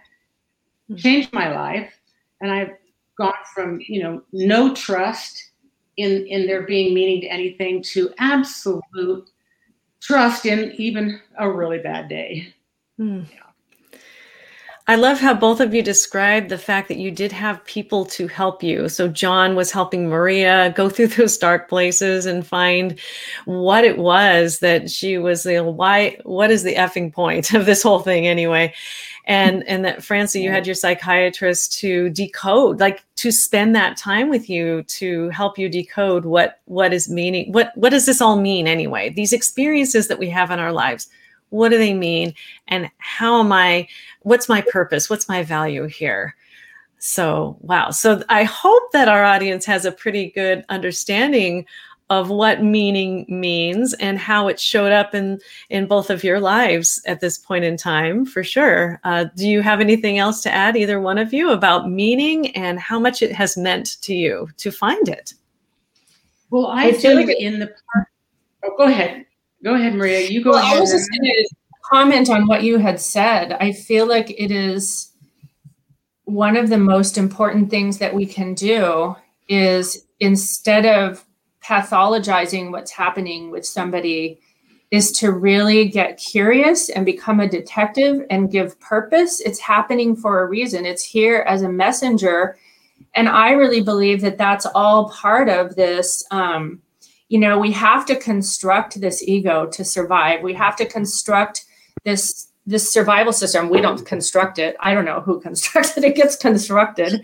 Hmm. 0.88 0.96
Changed 0.96 1.34
my 1.34 1.54
life. 1.54 1.92
And 2.40 2.50
I've 2.50 2.76
gone 3.18 3.34
from, 3.54 3.78
you 3.86 4.02
know, 4.02 4.22
no 4.32 4.74
trust 4.74 5.50
in, 5.98 6.26
in 6.26 6.46
there 6.46 6.62
being 6.62 6.94
meaning 6.94 7.20
to 7.20 7.26
anything 7.26 7.82
to 7.82 8.10
absolute 8.16 9.28
trust 10.00 10.46
in 10.46 10.72
even 10.78 11.20
a 11.38 11.50
really 11.50 11.78
bad 11.78 12.08
day. 12.08 12.54
Mm. 12.98 13.26
Yeah. 13.30 13.40
I 14.88 14.94
love 14.94 15.18
how 15.18 15.34
both 15.34 15.60
of 15.60 15.74
you 15.74 15.82
described 15.82 16.48
the 16.48 16.58
fact 16.58 16.86
that 16.88 16.98
you 16.98 17.10
did 17.10 17.32
have 17.32 17.64
people 17.64 18.04
to 18.06 18.28
help 18.28 18.62
you. 18.62 18.88
So 18.88 19.08
John 19.08 19.56
was 19.56 19.72
helping 19.72 20.08
Maria 20.08 20.72
go 20.76 20.88
through 20.90 21.08
those 21.08 21.36
dark 21.36 21.68
places 21.68 22.24
and 22.24 22.46
find 22.46 22.98
what 23.46 23.82
it 23.82 23.98
was 23.98 24.60
that 24.60 24.88
she 24.88 25.18
was, 25.18 25.44
you 25.44 25.54
know, 25.54 25.70
why, 25.70 26.18
what 26.22 26.52
is 26.52 26.62
the 26.62 26.76
effing 26.76 27.12
point 27.12 27.52
of 27.54 27.66
this 27.66 27.82
whole 27.82 28.00
thing 28.00 28.26
anyway? 28.26 28.72
and 29.26 29.64
and 29.66 29.84
that 29.84 30.04
Francie, 30.04 30.40
you 30.40 30.50
had 30.50 30.66
your 30.66 30.74
psychiatrist 30.74 31.72
to 31.80 32.08
decode, 32.10 32.78
like 32.78 33.04
to 33.16 33.32
spend 33.32 33.74
that 33.74 33.96
time 33.96 34.28
with 34.28 34.48
you 34.48 34.84
to 34.84 35.28
help 35.30 35.58
you 35.58 35.68
decode 35.68 36.24
what 36.24 36.60
what 36.66 36.92
is 36.92 37.08
meaning, 37.08 37.52
what 37.52 37.72
what 37.76 37.90
does 37.90 38.06
this 38.06 38.20
all 38.20 38.40
mean 38.40 38.68
anyway? 38.68 39.10
These 39.10 39.32
experiences 39.32 40.06
that 40.08 40.20
we 40.20 40.30
have 40.30 40.50
in 40.52 40.60
our 40.60 40.72
lives, 40.72 41.08
what 41.50 41.70
do 41.70 41.78
they 41.78 41.94
mean, 41.94 42.34
and 42.68 42.90
how 42.98 43.40
am 43.40 43.52
I? 43.52 43.88
What's 44.22 44.48
my 44.48 44.62
purpose? 44.62 45.08
What's 45.08 45.28
my 45.28 45.42
value 45.42 45.86
here? 45.86 46.34
So 46.98 47.56
wow. 47.60 47.90
So 47.90 48.22
I 48.28 48.44
hope 48.44 48.90
that 48.92 49.08
our 49.08 49.24
audience 49.24 49.64
has 49.66 49.84
a 49.84 49.92
pretty 49.92 50.30
good 50.30 50.64
understanding 50.68 51.66
of 52.08 52.30
what 52.30 52.62
meaning 52.62 53.26
means 53.28 53.92
and 53.94 54.18
how 54.18 54.46
it 54.46 54.60
showed 54.60 54.92
up 54.92 55.14
in 55.14 55.40
in 55.70 55.86
both 55.86 56.08
of 56.08 56.22
your 56.22 56.38
lives 56.38 57.02
at 57.06 57.20
this 57.20 57.36
point 57.36 57.64
in 57.64 57.76
time 57.76 58.24
for 58.24 58.44
sure 58.44 59.00
uh, 59.04 59.24
do 59.34 59.48
you 59.48 59.60
have 59.60 59.80
anything 59.80 60.18
else 60.18 60.40
to 60.40 60.52
add 60.52 60.76
either 60.76 61.00
one 61.00 61.18
of 61.18 61.32
you 61.32 61.50
about 61.50 61.90
meaning 61.90 62.54
and 62.56 62.78
how 62.78 62.98
much 62.98 63.22
it 63.22 63.32
has 63.32 63.56
meant 63.56 64.00
to 64.00 64.14
you 64.14 64.48
to 64.56 64.70
find 64.70 65.08
it 65.08 65.34
well 66.50 66.68
i, 66.68 66.86
I 66.86 66.92
feel 66.92 67.16
like 67.16 67.28
in 67.28 67.58
the 67.58 67.66
part 67.66 68.06
oh 68.64 68.76
go 68.76 68.84
ahead 68.84 69.26
go 69.66 69.74
ahead 69.74 69.94
maria 69.94 70.20
you 70.20 70.42
go 70.42 70.50
well, 70.50 70.62
ahead 70.62 70.76
i 70.76 70.80
was 70.80 70.92
just 70.92 71.10
going 71.10 71.24
to 71.24 71.48
comment 71.90 72.30
on 72.30 72.46
what 72.46 72.62
you 72.62 72.78
had 72.78 73.00
said 73.00 73.52
i 73.54 73.72
feel 73.72 74.06
like 74.06 74.30
it 74.30 74.50
is 74.50 75.12
one 76.24 76.56
of 76.56 76.68
the 76.68 76.78
most 76.78 77.18
important 77.18 77.68
things 77.70 77.98
that 77.98 78.14
we 78.14 78.24
can 78.26 78.54
do 78.54 79.14
is 79.48 80.06
instead 80.20 80.86
of 80.86 81.24
pathologizing 81.64 82.70
what's 82.70 82.92
happening 82.92 83.50
with 83.50 83.66
somebody 83.66 84.40
is 84.90 85.10
to 85.10 85.32
really 85.32 85.88
get 85.88 86.16
curious 86.16 86.90
and 86.90 87.04
become 87.04 87.40
a 87.40 87.48
detective 87.48 88.24
and 88.30 88.52
give 88.52 88.78
purpose. 88.78 89.40
It's 89.40 89.58
happening 89.58 90.14
for 90.14 90.42
a 90.42 90.46
reason. 90.46 90.86
It's 90.86 91.04
here 91.04 91.44
as 91.48 91.62
a 91.62 91.68
messenger. 91.68 92.56
And 93.14 93.28
I 93.28 93.50
really 93.50 93.80
believe 93.80 94.20
that 94.20 94.38
that's 94.38 94.66
all 94.66 95.10
part 95.10 95.48
of 95.48 95.74
this. 95.74 96.24
Um, 96.30 96.80
you 97.28 97.38
know, 97.38 97.58
we 97.58 97.72
have 97.72 98.06
to 98.06 98.16
construct 98.16 99.00
this 99.00 99.22
ego 99.22 99.66
to 99.66 99.84
survive. 99.84 100.42
We 100.42 100.54
have 100.54 100.76
to 100.76 100.86
construct 100.86 101.64
this 102.04 102.48
this 102.68 102.92
survival 102.92 103.32
system. 103.32 103.68
We 103.68 103.80
don't 103.80 104.04
construct 104.04 104.58
it. 104.58 104.76
I 104.80 104.92
don't 104.92 105.04
know 105.04 105.20
who 105.20 105.40
constructs 105.48 105.96
it. 105.96 106.04
It 106.04 106.16
gets 106.16 106.36
constructed 106.36 107.22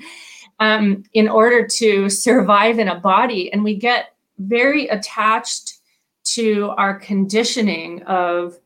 um, 0.60 1.04
in 1.14 1.28
order 1.28 1.66
to 1.66 2.08
survive 2.08 2.78
in 2.78 2.88
a 2.88 3.00
body, 3.00 3.52
and 3.52 3.64
we 3.64 3.74
get 3.74 4.14
very 4.38 4.86
attached 4.88 5.78
to 6.24 6.72
our 6.76 6.98
conditioning 6.98 8.02
of 8.04 8.58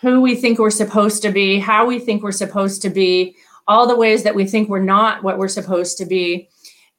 who 0.00 0.20
we 0.20 0.34
think 0.34 0.58
we're 0.58 0.70
supposed 0.70 1.22
to 1.22 1.30
be, 1.30 1.58
how 1.58 1.86
we 1.86 1.98
think 1.98 2.22
we're 2.22 2.32
supposed 2.32 2.82
to 2.82 2.90
be, 2.90 3.36
all 3.68 3.86
the 3.86 3.96
ways 3.96 4.22
that 4.24 4.34
we 4.34 4.44
think 4.44 4.68
we're 4.68 4.82
not 4.82 5.22
what 5.22 5.38
we're 5.38 5.48
supposed 5.48 5.96
to 5.98 6.04
be. 6.04 6.48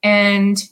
And 0.02 0.64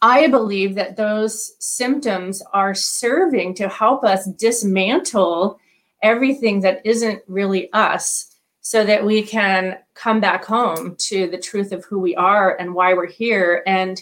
I 0.00 0.28
believe 0.28 0.74
that 0.76 0.96
those 0.96 1.54
symptoms 1.58 2.42
are 2.52 2.74
serving 2.74 3.54
to 3.54 3.68
help 3.68 4.04
us 4.04 4.26
dismantle 4.26 5.58
everything 6.02 6.60
that 6.60 6.80
isn't 6.84 7.22
really 7.26 7.72
us 7.72 8.36
so 8.60 8.84
that 8.84 9.04
we 9.04 9.22
can 9.22 9.78
come 9.94 10.20
back 10.20 10.44
home 10.44 10.94
to 10.96 11.26
the 11.28 11.38
truth 11.38 11.72
of 11.72 11.84
who 11.84 11.98
we 11.98 12.14
are 12.14 12.56
and 12.58 12.74
why 12.74 12.94
we're 12.94 13.06
here. 13.06 13.62
And 13.66 14.00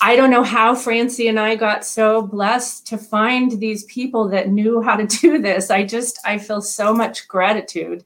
I 0.00 0.16
don't 0.16 0.30
know 0.30 0.42
how 0.42 0.74
Francie 0.74 1.28
and 1.28 1.38
I 1.38 1.54
got 1.54 1.84
so 1.84 2.22
blessed 2.22 2.88
to 2.88 2.98
find 2.98 3.52
these 3.60 3.84
people 3.84 4.28
that 4.30 4.48
knew 4.48 4.82
how 4.82 4.96
to 4.96 5.06
do 5.20 5.38
this. 5.40 5.70
I 5.70 5.84
just 5.84 6.18
I 6.24 6.38
feel 6.38 6.60
so 6.60 6.92
much 6.92 7.28
gratitude. 7.28 8.04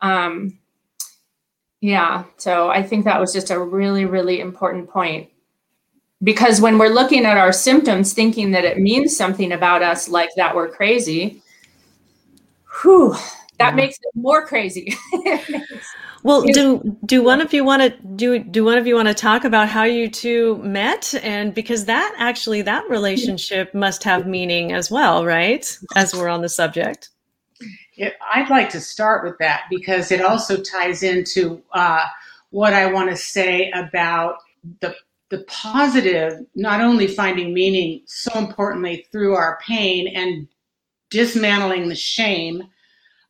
Um, 0.00 0.58
yeah, 1.80 2.24
so 2.36 2.68
I 2.68 2.82
think 2.82 3.04
that 3.04 3.20
was 3.20 3.32
just 3.32 3.50
a 3.50 3.58
really 3.58 4.04
really 4.04 4.40
important 4.40 4.90
point. 4.90 5.30
Because 6.22 6.60
when 6.60 6.78
we're 6.78 6.88
looking 6.88 7.24
at 7.24 7.36
our 7.36 7.52
symptoms 7.52 8.12
thinking 8.12 8.52
that 8.52 8.64
it 8.64 8.78
means 8.78 9.16
something 9.16 9.52
about 9.52 9.82
us 9.82 10.08
like 10.08 10.30
that 10.36 10.54
we're 10.54 10.68
crazy, 10.68 11.42
whew, 12.82 13.14
that 13.58 13.70
yeah. 13.70 13.74
makes 13.74 13.96
it 13.96 14.14
more 14.14 14.46
crazy. 14.46 14.96
Well, 16.24 16.42
do 16.42 16.96
do 17.04 17.22
one 17.22 17.40
of 17.40 17.52
you 17.52 17.64
want 17.64 17.82
to 17.82 17.90
do 18.14 18.38
do 18.38 18.64
one 18.64 18.78
of 18.78 18.86
you 18.86 18.94
want 18.94 19.08
to 19.08 19.14
talk 19.14 19.44
about 19.44 19.68
how 19.68 19.82
you 19.82 20.08
two 20.08 20.58
met 20.58 21.14
and 21.22 21.52
because 21.52 21.86
that 21.86 22.14
actually 22.16 22.62
that 22.62 22.88
relationship 22.88 23.74
must 23.74 24.04
have 24.04 24.26
meaning 24.26 24.72
as 24.72 24.88
well, 24.90 25.24
right? 25.24 25.76
As 25.96 26.14
we're 26.14 26.28
on 26.28 26.42
the 26.42 26.48
subject. 26.48 27.10
Yeah, 27.96 28.10
I'd 28.32 28.50
like 28.50 28.70
to 28.70 28.80
start 28.80 29.24
with 29.24 29.36
that 29.38 29.64
because 29.68 30.12
it 30.12 30.20
also 30.20 30.62
ties 30.62 31.02
into 31.02 31.60
uh, 31.72 32.04
what 32.50 32.72
I 32.72 32.90
want 32.90 33.10
to 33.10 33.16
say 33.16 33.70
about 33.72 34.36
the 34.80 34.94
the 35.32 35.44
positive, 35.44 36.40
not 36.54 36.82
only 36.82 37.06
finding 37.06 37.54
meaning 37.54 38.02
so 38.04 38.38
importantly 38.38 39.06
through 39.10 39.34
our 39.34 39.58
pain 39.66 40.06
and 40.06 40.46
dismantling 41.08 41.88
the 41.88 41.94
shame 41.94 42.62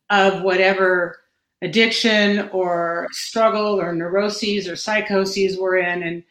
of 0.09 0.41
whatever 0.41 1.17
addiction 1.61 2.49
or 2.49 3.07
struggle 3.11 3.79
or 3.79 3.95
neuroses 3.95 4.67
or 4.67 4.75
psychoses 4.75 5.57
we're 5.57 5.77
in 5.77 6.03
and 6.03 6.23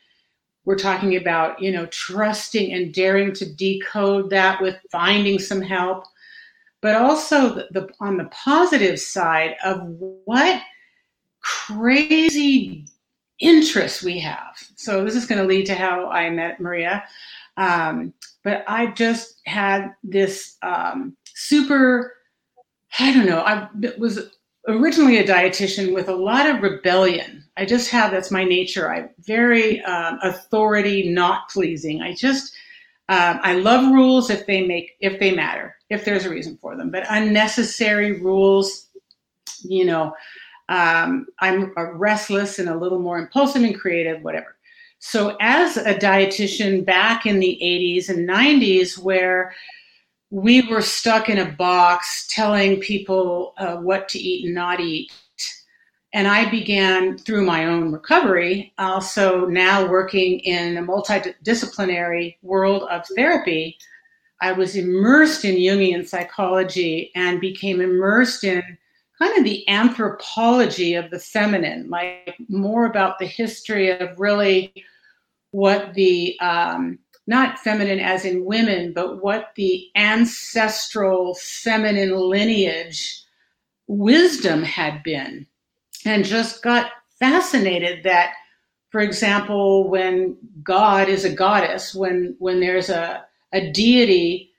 we're 0.66 0.76
talking 0.76 1.16
about 1.16 1.60
you 1.60 1.72
know 1.72 1.86
trusting 1.86 2.70
and 2.74 2.92
daring 2.92 3.32
to 3.32 3.50
decode 3.54 4.28
that 4.28 4.60
with 4.60 4.76
finding 4.90 5.38
some 5.38 5.62
help 5.62 6.04
but 6.82 6.94
also 6.94 7.54
the, 7.54 7.66
the 7.70 7.88
on 7.98 8.18
the 8.18 8.28
positive 8.30 9.00
side 9.00 9.56
of 9.64 9.80
what 10.26 10.60
crazy 11.40 12.84
interests 13.42 14.02
we 14.02 14.18
have 14.18 14.56
so 14.76 15.04
this 15.04 15.14
is 15.14 15.26
going 15.26 15.40
to 15.40 15.46
lead 15.46 15.66
to 15.66 15.74
how 15.74 16.08
i 16.08 16.30
met 16.30 16.60
maria 16.60 17.04
um, 17.58 18.12
but 18.42 18.64
i 18.66 18.86
just 18.86 19.40
had 19.44 19.92
this 20.02 20.56
um, 20.62 21.16
super 21.34 22.14
i 22.98 23.12
don't 23.12 23.26
know 23.26 23.40
i 23.40 23.68
was 23.98 24.30
originally 24.68 25.18
a 25.18 25.26
dietitian 25.26 25.92
with 25.94 26.08
a 26.08 26.14
lot 26.14 26.48
of 26.48 26.62
rebellion. 26.62 27.44
I 27.56 27.64
just 27.64 27.90
have 27.90 28.10
that's 28.10 28.30
my 28.30 28.44
nature. 28.44 28.92
I'm 28.92 29.10
very 29.20 29.80
um, 29.82 30.18
authority 30.22 31.10
not 31.10 31.48
pleasing. 31.50 32.02
I 32.02 32.14
just 32.14 32.54
um, 33.08 33.40
I 33.42 33.54
love 33.54 33.92
rules 33.92 34.30
if 34.30 34.46
they 34.46 34.66
make 34.66 34.92
if 35.00 35.18
they 35.18 35.34
matter 35.34 35.76
if 35.90 36.04
there's 36.04 36.24
a 36.24 36.30
reason 36.30 36.56
for 36.56 36.76
them, 36.76 36.90
but 36.90 37.04
unnecessary 37.10 38.20
rules, 38.20 38.88
you 39.62 39.84
know, 39.84 40.14
um, 40.72 41.26
I'm 41.40 41.70
a 41.76 41.92
restless 41.92 42.58
and 42.58 42.68
a 42.68 42.76
little 42.76 42.98
more 42.98 43.18
impulsive 43.18 43.62
and 43.62 43.78
creative, 43.78 44.22
whatever. 44.22 44.56
So 45.00 45.36
as 45.38 45.76
a 45.76 45.94
dietitian 45.94 46.86
back 46.86 47.26
in 47.26 47.40
the 47.40 47.58
80s 47.62 48.08
and 48.08 48.26
90s, 48.26 48.96
where 48.96 49.52
we 50.30 50.66
were 50.68 50.80
stuck 50.80 51.28
in 51.28 51.36
a 51.36 51.52
box 51.52 52.26
telling 52.30 52.80
people 52.80 53.52
uh, 53.58 53.76
what 53.76 54.08
to 54.10 54.18
eat 54.18 54.46
and 54.46 54.54
not 54.54 54.80
eat. 54.80 55.12
And 56.14 56.26
I 56.26 56.48
began 56.48 57.18
through 57.18 57.44
my 57.44 57.66
own 57.66 57.92
recovery, 57.92 58.72
also 58.78 59.44
now 59.44 59.86
working 59.86 60.40
in 60.40 60.78
a 60.78 60.82
multidisciplinary 60.82 62.36
world 62.40 62.84
of 62.90 63.04
therapy. 63.14 63.76
I 64.40 64.52
was 64.52 64.74
immersed 64.74 65.44
in 65.44 65.56
Jungian 65.56 66.08
psychology 66.08 67.10
and 67.14 67.42
became 67.42 67.82
immersed 67.82 68.42
in 68.42 68.62
kind 69.22 69.38
of 69.38 69.44
the 69.44 69.68
anthropology 69.68 70.94
of 70.94 71.10
the 71.10 71.18
feminine, 71.18 71.88
like 71.88 72.36
more 72.48 72.86
about 72.86 73.18
the 73.18 73.26
history 73.26 73.90
of 73.90 74.18
really 74.18 74.72
what 75.52 75.94
the 75.94 76.38
um, 76.40 76.98
not 77.28 77.58
feminine 77.58 78.00
as 78.00 78.24
in 78.24 78.44
women, 78.44 78.92
but 78.92 79.22
what 79.22 79.50
the 79.54 79.86
ancestral 79.94 81.34
feminine 81.36 82.16
lineage 82.16 83.22
wisdom 83.86 84.64
had 84.64 85.02
been. 85.04 85.46
And 86.04 86.24
just 86.24 86.62
got 86.62 86.90
fascinated 87.20 88.02
that, 88.02 88.32
for 88.90 89.00
example, 89.00 89.88
when 89.88 90.36
God 90.64 91.08
is 91.08 91.24
a 91.24 91.32
goddess, 91.32 91.94
when, 91.94 92.34
when 92.40 92.58
there's 92.58 92.90
a, 92.90 93.24
a 93.52 93.70
deity, 93.70 94.50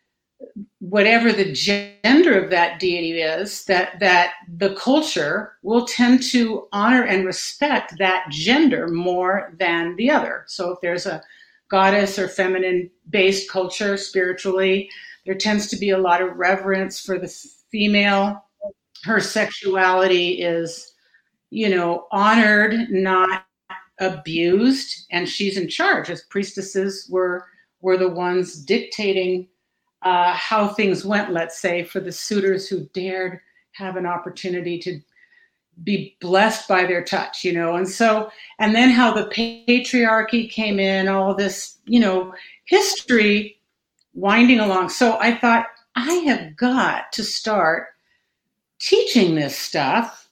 whatever 0.89 1.31
the 1.31 1.51
gender 1.51 2.37
of 2.37 2.49
that 2.49 2.79
deity 2.79 3.21
is, 3.21 3.63
that, 3.65 3.99
that 3.99 4.33
the 4.57 4.75
culture 4.75 5.53
will 5.61 5.85
tend 5.85 6.21
to 6.21 6.67
honor 6.73 7.03
and 7.03 7.25
respect 7.25 7.97
that 7.99 8.25
gender 8.29 8.87
more 8.89 9.53
than 9.59 9.95
the 9.95 10.09
other. 10.09 10.43
So 10.47 10.71
if 10.71 10.81
there's 10.81 11.05
a 11.05 11.23
goddess 11.73 12.19
or 12.19 12.27
feminine 12.27 12.87
based 13.09 13.49
culture 13.49 13.97
spiritually. 13.97 14.87
There 15.25 15.33
tends 15.33 15.67
to 15.69 15.75
be 15.75 15.89
a 15.89 15.97
lot 15.97 16.21
of 16.21 16.37
reverence 16.37 16.99
for 16.99 17.17
the 17.17 17.27
female. 17.71 18.45
Her 19.03 19.19
sexuality 19.19 20.43
is, 20.43 20.93
you 21.49 21.69
know, 21.69 22.05
honored, 22.11 22.91
not 22.91 23.47
abused, 23.99 25.07
and 25.09 25.27
she's 25.27 25.57
in 25.57 25.67
charge. 25.67 26.11
As 26.11 26.25
priestesses 26.25 27.07
were 27.09 27.47
were 27.81 27.97
the 27.97 28.09
ones 28.09 28.55
dictating 28.55 29.47
uh, 30.03 30.33
how 30.33 30.67
things 30.67 31.05
went. 31.05 31.31
Let's 31.31 31.59
say 31.59 31.83
for 31.83 31.99
the 31.99 32.11
suitors 32.11 32.67
who 32.67 32.87
dared 32.93 33.39
have 33.71 33.95
an 33.95 34.05
opportunity 34.05 34.79
to 34.79 34.99
be 35.83 36.15
blessed 36.21 36.67
by 36.67 36.85
their 36.85 37.03
touch, 37.03 37.43
you 37.43 37.53
know. 37.53 37.75
And 37.75 37.87
so, 37.89 38.29
and 38.59 38.75
then 38.75 38.91
how 38.91 39.13
the 39.13 39.25
patriarchy 39.25 40.49
came 40.49 40.79
in, 40.79 41.07
all 41.07 41.33
this, 41.33 41.79
you 41.85 41.99
know, 41.99 42.33
history 42.65 43.59
winding 44.13 44.59
along. 44.59 44.89
So 44.89 45.17
I 45.19 45.35
thought, 45.35 45.65
I 45.95 46.13
have 46.25 46.55
got 46.55 47.11
to 47.13 47.23
start 47.23 47.87
teaching 48.79 49.35
this 49.35 49.57
stuff 49.57 50.29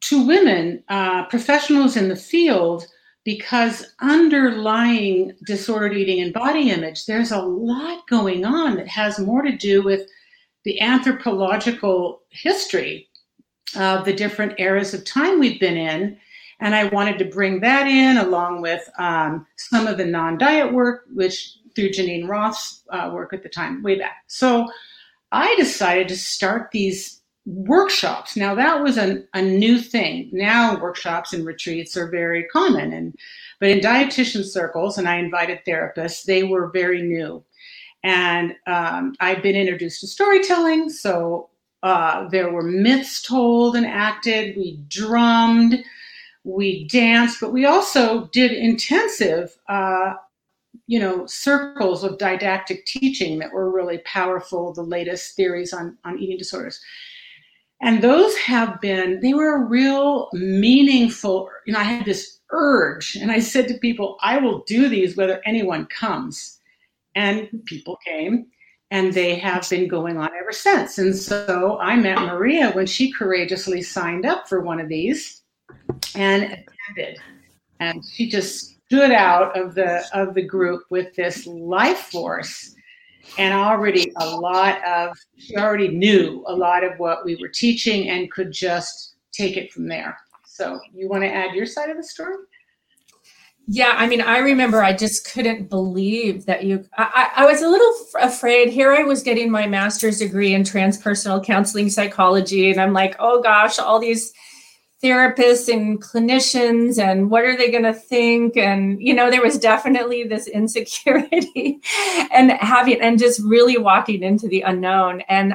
to 0.00 0.26
women, 0.26 0.82
uh, 0.88 1.24
professionals 1.26 1.96
in 1.96 2.08
the 2.08 2.16
field, 2.16 2.86
because 3.26 3.92
underlying 3.98 5.34
disordered 5.44 5.96
eating 5.96 6.20
and 6.20 6.32
body 6.32 6.70
image, 6.70 7.06
there's 7.06 7.32
a 7.32 7.42
lot 7.42 8.06
going 8.08 8.44
on 8.44 8.76
that 8.76 8.86
has 8.86 9.18
more 9.18 9.42
to 9.42 9.54
do 9.56 9.82
with 9.82 10.08
the 10.64 10.80
anthropological 10.80 12.22
history 12.28 13.08
of 13.76 14.04
the 14.04 14.12
different 14.12 14.54
eras 14.58 14.94
of 14.94 15.04
time 15.04 15.40
we've 15.40 15.58
been 15.58 15.76
in. 15.76 16.16
And 16.60 16.76
I 16.76 16.84
wanted 16.84 17.18
to 17.18 17.24
bring 17.24 17.58
that 17.60 17.88
in 17.88 18.16
along 18.16 18.62
with 18.62 18.88
um, 18.96 19.44
some 19.56 19.88
of 19.88 19.98
the 19.98 20.06
non 20.06 20.38
diet 20.38 20.72
work, 20.72 21.02
which 21.12 21.58
through 21.74 21.90
Geneen 21.90 22.28
Roth's 22.28 22.84
uh, 22.90 23.10
work 23.12 23.32
at 23.32 23.42
the 23.42 23.48
time, 23.48 23.82
way 23.82 23.98
back. 23.98 24.22
So 24.28 24.68
I 25.32 25.52
decided 25.56 26.06
to 26.08 26.16
start 26.16 26.70
these 26.70 27.15
workshops. 27.46 28.36
Now 28.36 28.54
that 28.56 28.82
was 28.82 28.98
a, 28.98 29.22
a 29.32 29.40
new 29.40 29.78
thing. 29.78 30.28
Now 30.32 30.80
workshops 30.80 31.32
and 31.32 31.46
retreats 31.46 31.96
are 31.96 32.10
very 32.10 32.44
common 32.44 32.92
and 32.92 33.16
but 33.58 33.70
in 33.70 33.80
dietitian 33.80 34.44
circles, 34.44 34.98
and 34.98 35.08
I 35.08 35.16
invited 35.16 35.60
therapists, 35.66 36.24
they 36.24 36.42
were 36.42 36.68
very 36.68 37.02
new. 37.02 37.42
And 38.02 38.54
um, 38.66 39.14
I've 39.20 39.42
been 39.42 39.56
introduced 39.56 40.00
to 40.00 40.06
storytelling, 40.06 40.90
so 40.90 41.48
uh, 41.82 42.28
there 42.28 42.52
were 42.52 42.62
myths 42.62 43.22
told 43.22 43.76
and 43.76 43.86
acted. 43.86 44.56
We 44.56 44.78
drummed, 44.88 45.82
we 46.44 46.86
danced, 46.88 47.40
but 47.40 47.52
we 47.52 47.64
also 47.64 48.26
did 48.26 48.52
intensive, 48.52 49.56
uh, 49.68 50.14
you 50.86 51.00
know, 51.00 51.26
circles 51.26 52.04
of 52.04 52.18
didactic 52.18 52.84
teaching 52.86 53.38
that 53.38 53.52
were 53.52 53.70
really 53.70 53.98
powerful. 53.98 54.72
The 54.72 54.82
latest 54.82 55.34
theories 55.34 55.72
on 55.72 55.96
on 56.04 56.18
eating 56.18 56.38
disorders. 56.38 56.80
And 57.82 58.02
those 58.02 58.36
have 58.38 58.80
been, 58.80 59.20
they 59.20 59.34
were 59.34 59.56
a 59.56 59.64
real 59.64 60.28
meaningful, 60.32 61.48
you 61.66 61.72
know, 61.72 61.78
I 61.78 61.84
had 61.84 62.06
this 62.06 62.40
urge 62.50 63.16
and 63.16 63.30
I 63.30 63.40
said 63.40 63.68
to 63.68 63.78
people, 63.78 64.16
I 64.22 64.38
will 64.38 64.64
do 64.66 64.88
these 64.88 65.16
whether 65.16 65.42
anyone 65.44 65.86
comes. 65.86 66.58
And 67.14 67.48
people 67.66 67.98
came 68.06 68.46
and 68.90 69.12
they 69.12 69.36
have 69.36 69.68
been 69.68 69.88
going 69.88 70.16
on 70.16 70.30
ever 70.38 70.52
since. 70.52 70.98
And 70.98 71.14
so 71.14 71.78
I 71.80 71.96
met 71.96 72.18
Maria 72.18 72.72
when 72.72 72.86
she 72.86 73.12
courageously 73.12 73.82
signed 73.82 74.24
up 74.24 74.48
for 74.48 74.60
one 74.60 74.80
of 74.80 74.88
these 74.88 75.42
and 76.14 76.44
attended. 76.44 77.18
And 77.80 78.02
she 78.04 78.28
just 78.28 78.76
stood 78.86 79.10
out 79.10 79.58
of 79.58 79.74
the 79.74 80.04
of 80.12 80.34
the 80.34 80.42
group 80.42 80.84
with 80.90 81.14
this 81.16 81.46
life 81.46 81.98
force 81.98 82.75
and 83.38 83.52
already 83.52 84.12
a 84.16 84.26
lot 84.26 84.82
of 84.86 85.16
she 85.36 85.56
already 85.56 85.88
knew 85.88 86.44
a 86.46 86.54
lot 86.54 86.84
of 86.84 86.98
what 86.98 87.24
we 87.24 87.36
were 87.36 87.48
teaching 87.48 88.08
and 88.10 88.30
could 88.30 88.52
just 88.52 89.16
take 89.32 89.56
it 89.56 89.72
from 89.72 89.88
there. 89.88 90.16
So 90.44 90.80
you 90.94 91.08
want 91.08 91.22
to 91.22 91.28
add 91.28 91.54
your 91.54 91.66
side 91.66 91.90
of 91.90 91.96
the 91.96 92.02
story? 92.02 92.36
Yeah 93.68 93.94
i 93.96 94.06
mean 94.06 94.20
i 94.20 94.38
remember 94.38 94.80
i 94.80 94.92
just 94.92 95.32
couldn't 95.32 95.68
believe 95.68 96.46
that 96.46 96.62
you 96.62 96.84
i, 96.96 97.30
I 97.34 97.46
was 97.46 97.62
a 97.62 97.68
little 97.68 97.92
f- 98.14 98.32
afraid. 98.32 98.70
Here 98.70 98.92
i 98.92 99.02
was 99.02 99.24
getting 99.24 99.50
my 99.50 99.66
master's 99.66 100.18
degree 100.18 100.54
in 100.54 100.62
transpersonal 100.62 101.44
counseling 101.44 101.90
psychology 101.90 102.70
and 102.70 102.80
i'm 102.80 102.92
like 102.92 103.16
oh 103.18 103.42
gosh 103.42 103.80
all 103.80 103.98
these 103.98 104.32
therapists 105.02 105.72
and 105.72 106.02
clinicians 106.02 106.98
and 106.98 107.30
what 107.30 107.44
are 107.44 107.56
they 107.56 107.70
going 107.70 107.84
to 107.84 107.92
think? 107.92 108.56
And 108.56 109.00
you 109.00 109.14
know 109.14 109.30
there 109.30 109.42
was 109.42 109.58
definitely 109.58 110.24
this 110.24 110.46
insecurity 110.60 111.80
and 112.32 112.52
having 112.52 113.00
and 113.00 113.18
just 113.18 113.40
really 113.44 113.78
walking 113.78 114.22
into 114.22 114.48
the 114.48 114.62
unknown. 114.62 115.22
And 115.28 115.54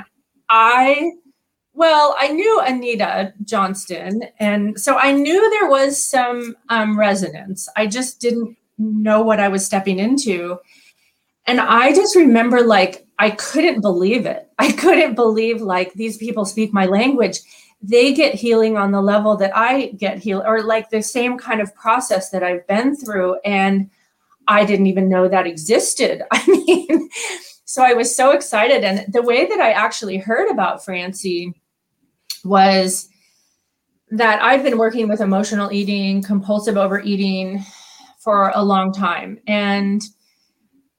i 0.52 1.12
well 1.74 2.14
i 2.20 2.28
knew 2.28 2.62
anita 2.68 3.34
johnston 3.46 4.22
and 4.40 4.78
so 4.78 4.98
i 4.98 5.14
knew 5.14 5.50
there 5.50 5.70
was 5.70 6.06
some 6.06 6.56
um, 6.70 7.00
resonance. 7.00 7.68
I 7.76 7.88
just 7.88 8.20
didn't 8.20 8.58
know 8.78 9.22
what 9.22 9.40
i 9.40 9.48
was 9.48 9.66
stepping 9.66 9.98
into. 9.98 10.60
And 11.48 11.60
i 11.60 11.94
just 11.96 12.16
remember 12.16 12.62
like 12.62 13.08
i 13.18 13.32
couldn't 13.32 13.82
believe 13.82 14.26
it. 14.26 14.50
I 14.60 14.74
couldn't 14.74 15.16
believe 15.16 15.62
like 15.62 15.94
these 15.94 16.18
people 16.18 16.46
speak 16.46 16.74
my 16.74 16.86
language 16.86 17.40
they 17.82 18.14
get 18.14 18.36
healing 18.36 18.78
on 18.78 18.92
the 18.92 19.02
level 19.02 19.36
that 19.38 19.56
I 19.56 19.88
get 19.98 20.20
healed, 20.20 20.44
or 20.46 20.62
like 20.62 20.90
the 20.90 21.02
same 21.02 21.38
kind 21.38 21.62
of 21.62 21.74
process 21.76 22.30
that 22.30 22.44
I've 22.44 22.66
been 22.68 22.96
through. 22.96 23.40
And 23.44 23.90
I 24.48 24.66
didn't 24.66 24.88
even 24.88 25.10
know 25.10 25.28
that 25.28 25.48
existed. 25.48 26.24
I 26.32 26.46
mean, 26.48 27.10
so 27.66 27.84
I 27.84 27.94
was 27.94 28.16
so 28.16 28.32
excited. 28.32 28.84
And 28.84 29.12
the 29.12 29.22
way 29.22 29.48
that 29.48 29.60
I 29.60 29.72
actually 29.72 30.18
heard 30.18 30.50
about 30.50 30.84
Francie 30.84 31.54
was 32.44 33.08
that 34.12 34.42
I've 34.42 34.64
been 34.64 34.78
working 34.78 35.08
with 35.08 35.22
emotional 35.22 35.72
eating, 35.72 36.22
compulsive 36.22 36.78
overeating 36.78 37.64
for 38.20 38.52
a 38.54 38.64
long 38.64 38.92
time. 38.92 39.40
And 39.48 40.02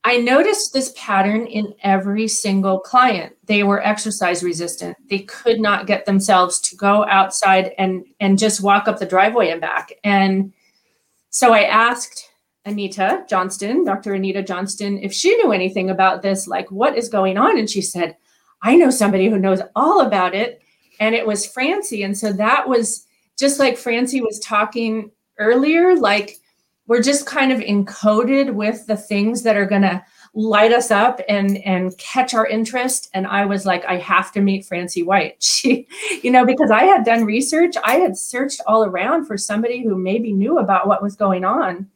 I 0.05 0.17
noticed 0.17 0.73
this 0.73 0.93
pattern 0.97 1.47
in 1.47 1.75
every 1.83 2.27
single 2.27 2.81
client. 2.81 3.37
They 3.45 3.63
were 3.63 3.81
exercise 3.83 4.43
resistant. 4.43 4.97
They 5.09 5.21
could 5.21 5.61
not 5.61 5.87
get 5.87 6.07
themselves 6.07 6.61
to 6.63 6.77
go 6.77 7.05
outside 7.07 7.73
and 7.79 8.05
and 8.19 8.39
just 8.39 8.63
walk 8.63 8.89
up 8.89 8.99
the 8.99 9.07
driveway 9.07 9.51
and 9.51 9.61
back. 9.61 9.93
And 10.03 10.53
so 11.31 11.53
I 11.53 11.63
asked 11.63 12.31
Anita 12.65 13.25
Johnston, 13.29 13.85
Dr. 13.85 14.15
Anita 14.15 14.43
Johnston, 14.43 14.99
if 14.99 15.13
she 15.13 15.37
knew 15.37 15.53
anything 15.53 15.91
about 15.91 16.23
this, 16.23 16.47
like 16.47 16.71
what 16.71 16.97
is 16.97 17.09
going 17.09 17.39
on. 17.39 17.59
And 17.59 17.69
she 17.71 17.81
said, 17.81 18.17
I 18.63 18.77
know 18.77 18.91
somebody 18.91 19.29
who 19.29 19.39
knows 19.39 19.61
all 19.75 20.01
about 20.01 20.35
it. 20.35 20.63
And 21.01 21.15
it 21.15 21.27
was 21.27 21.47
Francie. 21.47 22.05
And 22.05 22.17
so 22.17 22.33
that 22.35 22.69
was 22.69 23.07
just 23.39 23.59
like 23.59 23.77
Francie 23.77 24.21
was 24.21 24.39
talking 24.39 25.11
earlier, 25.39 25.97
like 25.97 26.37
we're 26.87 27.03
just 27.03 27.27
kind 27.27 27.53
of 27.53 27.61
encoded 27.61 28.55
with 28.55 28.87
the 28.87 28.97
things 28.97 29.43
that 29.43 29.57
are 29.57 29.67
going 29.67 29.83
to 29.83 30.05
light 30.35 30.73
us 30.73 30.91
up 30.91 31.21
and 31.29 31.59
and 31.59 31.97
catch 31.99 32.33
our 32.33 32.47
interest. 32.47 33.11
And 33.13 33.27
i 33.27 33.45
was 33.45 33.67
like 33.67 33.85
i 33.85 33.97
have 33.97 34.33
to 34.33 34.41
meet 34.41 34.65
francie 34.65 35.03
white. 35.03 35.37
She 35.43 35.87
you 36.23 36.31
know 36.31 36.47
because 36.47 36.71
i 36.71 36.85
had 36.85 37.05
done 37.05 37.25
research 37.25 37.75
i 37.85 37.97
had 37.97 38.17
searched 38.17 38.61
all 38.67 38.85
around 38.85 39.27
for 39.27 39.37
somebody 39.37 39.83
who 39.83 39.97
maybe 39.97 40.33
knew 40.33 40.59
about 40.59 40.89
what 40.89 41.03
was 41.03 41.17
going 41.17 41.45
on. 41.45 41.89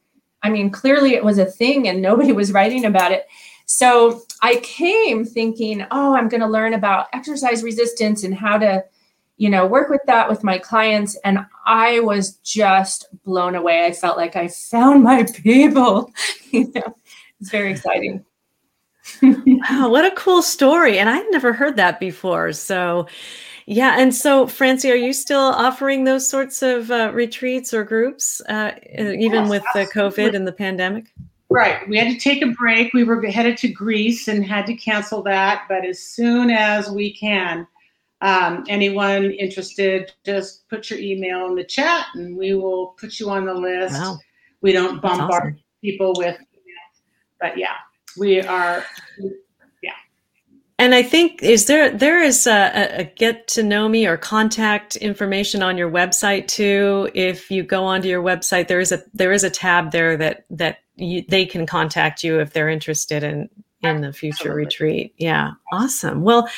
I 0.43 0.49
mean 0.49 0.69
clearly 0.69 1.15
it 1.15 1.25
was 1.25 1.39
a 1.39 1.45
thing 1.45 1.87
and 1.87 2.01
nobody 2.01 2.31
was 2.31 2.51
writing 2.51 2.85
about 2.85 3.11
it. 3.11 3.25
So 3.65 4.21
i 4.41 4.57
came 4.57 5.25
thinking 5.25 5.85
oh 5.89 6.15
i'm 6.15 6.29
going 6.29 6.41
to 6.41 6.47
learn 6.47 6.75
about 6.75 7.07
exercise 7.13 7.63
resistance 7.63 8.23
and 8.23 8.35
how 8.35 8.59
to 8.59 8.85
you 9.37 9.49
know, 9.49 9.65
work 9.65 9.89
with 9.89 10.01
that 10.07 10.27
with 10.29 10.43
my 10.43 10.57
clients. 10.57 11.15
And 11.23 11.45
I 11.65 11.99
was 11.99 12.33
just 12.37 13.07
blown 13.23 13.55
away. 13.55 13.85
I 13.85 13.93
felt 13.93 14.17
like 14.17 14.35
I 14.35 14.47
found 14.47 15.03
my 15.03 15.23
people. 15.43 16.11
you 16.51 16.71
know, 16.73 16.95
it's 17.39 17.51
very 17.51 17.71
exciting. 17.71 18.25
wow, 19.21 19.89
what 19.89 20.05
a 20.05 20.15
cool 20.15 20.41
story. 20.41 20.99
And 20.99 21.09
I'd 21.09 21.29
never 21.29 21.53
heard 21.53 21.75
that 21.77 21.99
before. 21.99 22.51
So, 22.51 23.07
yeah. 23.67 23.99
And 23.99 24.13
so, 24.13 24.47
Francie, 24.47 24.91
are 24.91 24.95
you 24.95 25.13
still 25.13 25.39
offering 25.39 26.03
those 26.03 26.27
sorts 26.27 26.61
of 26.61 26.89
uh, 26.89 27.11
retreats 27.13 27.73
or 27.73 27.83
groups, 27.83 28.41
uh, 28.49 28.71
even 28.97 29.43
yes, 29.43 29.49
with 29.49 29.63
the 29.73 29.85
COVID 29.93 30.35
and 30.35 30.47
the 30.47 30.51
pandemic? 30.51 31.13
Right. 31.49 31.87
We 31.87 31.97
had 31.97 32.11
to 32.11 32.17
take 32.17 32.41
a 32.41 32.47
break. 32.47 32.93
We 32.93 33.03
were 33.03 33.21
headed 33.25 33.57
to 33.59 33.67
Greece 33.69 34.27
and 34.27 34.45
had 34.45 34.65
to 34.65 34.73
cancel 34.73 35.21
that. 35.23 35.63
But 35.69 35.85
as 35.85 35.99
soon 35.99 36.49
as 36.49 36.89
we 36.89 37.13
can, 37.13 37.67
um, 38.21 38.63
anyone 38.67 39.31
interested, 39.31 40.11
just 40.25 40.67
put 40.69 40.89
your 40.89 40.99
email 40.99 41.47
in 41.47 41.55
the 41.55 41.63
chat 41.63 42.07
and 42.15 42.35
we 42.35 42.55
will 42.55 42.95
put 42.99 43.19
you 43.19 43.29
on 43.29 43.45
the 43.45 43.53
list. 43.53 43.93
Wow. 43.93 44.17
We 44.61 44.71
don't 44.71 45.01
bombard 45.01 45.43
awesome. 45.43 45.59
people 45.81 46.13
with 46.17 46.35
emails, 46.35 47.01
but 47.39 47.57
yeah, 47.57 47.75
we 48.17 48.41
are. 48.41 48.83
Yeah. 49.83 49.91
And 50.79 50.95
I 50.95 51.03
think 51.03 51.43
is 51.43 51.65
there 51.65 51.95
there 51.95 52.23
is 52.23 52.47
a, 52.47 53.01
a, 53.01 53.03
get 53.03 53.47
to 53.49 53.61
know 53.61 53.87
me 53.87 54.07
or 54.07 54.17
contact 54.17 54.95
information 54.95 55.61
on 55.61 55.77
your 55.77 55.91
website 55.91 56.47
too. 56.47 57.11
If 57.13 57.51
you 57.51 57.61
go 57.61 57.83
onto 57.83 58.07
your 58.07 58.23
website, 58.23 58.67
there 58.67 58.79
is 58.79 58.91
a 58.91 59.03
there 59.13 59.31
is 59.31 59.43
a 59.43 59.51
tab 59.51 59.91
there 59.91 60.17
that 60.17 60.45
that 60.49 60.79
you, 60.95 61.23
they 61.29 61.45
can 61.45 61.67
contact 61.67 62.23
you 62.23 62.39
if 62.39 62.51
they're 62.51 62.69
interested 62.69 63.21
in 63.21 63.49
in 63.83 64.01
the 64.01 64.11
future 64.11 64.49
Absolutely. 64.49 64.63
retreat. 64.65 65.13
Yeah, 65.17 65.51
awesome. 65.71 66.23
Well, 66.23 66.49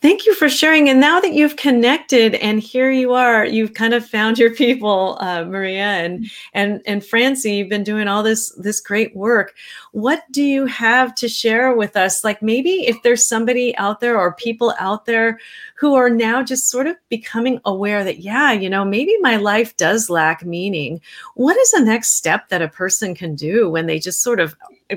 thank 0.00 0.26
you 0.26 0.34
for 0.34 0.48
sharing. 0.48 0.88
And 0.88 1.00
now 1.00 1.18
that 1.18 1.32
you've 1.32 1.56
connected, 1.56 2.36
and 2.36 2.60
here 2.60 2.92
you 2.92 3.14
are, 3.14 3.44
you've 3.44 3.74
kind 3.74 3.94
of 3.94 4.06
found 4.06 4.38
your 4.38 4.54
people, 4.54 5.18
uh, 5.20 5.44
Maria 5.44 5.84
and 5.84 6.30
and 6.54 6.80
and 6.86 7.04
Francie. 7.04 7.56
You've 7.56 7.68
been 7.68 7.82
doing 7.82 8.06
all 8.06 8.22
this 8.22 8.52
this 8.58 8.80
great 8.80 9.14
work. 9.16 9.54
What 9.90 10.22
do 10.30 10.42
you 10.42 10.66
have 10.66 11.16
to 11.16 11.28
share 11.28 11.74
with 11.74 11.96
us? 11.96 12.22
Like 12.22 12.42
maybe 12.42 12.86
if 12.86 13.02
there's 13.02 13.26
somebody 13.26 13.76
out 13.76 13.98
there 13.98 14.18
or 14.18 14.34
people 14.34 14.72
out 14.78 15.04
there 15.04 15.40
who 15.74 15.94
are 15.94 16.10
now 16.10 16.44
just 16.44 16.70
sort 16.70 16.86
of 16.86 16.96
becoming 17.08 17.60
aware 17.64 18.04
that 18.04 18.18
yeah, 18.20 18.52
you 18.52 18.70
know, 18.70 18.84
maybe 18.84 19.16
my 19.20 19.36
life 19.36 19.76
does 19.76 20.08
lack 20.08 20.44
meaning. 20.44 21.00
What 21.34 21.56
is 21.56 21.72
the 21.72 21.80
next 21.80 22.16
step 22.16 22.48
that 22.50 22.62
a 22.62 22.68
person 22.68 23.16
can 23.16 23.34
do 23.34 23.68
when 23.68 23.86
they 23.86 23.98
just 23.98 24.22
sort 24.22 24.38
of 24.38 24.54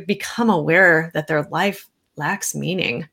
become 0.08 0.50
aware 0.50 1.12
that 1.14 1.28
their 1.28 1.44
life 1.44 1.89
lacks 2.16 2.56
meaning? 2.56 3.08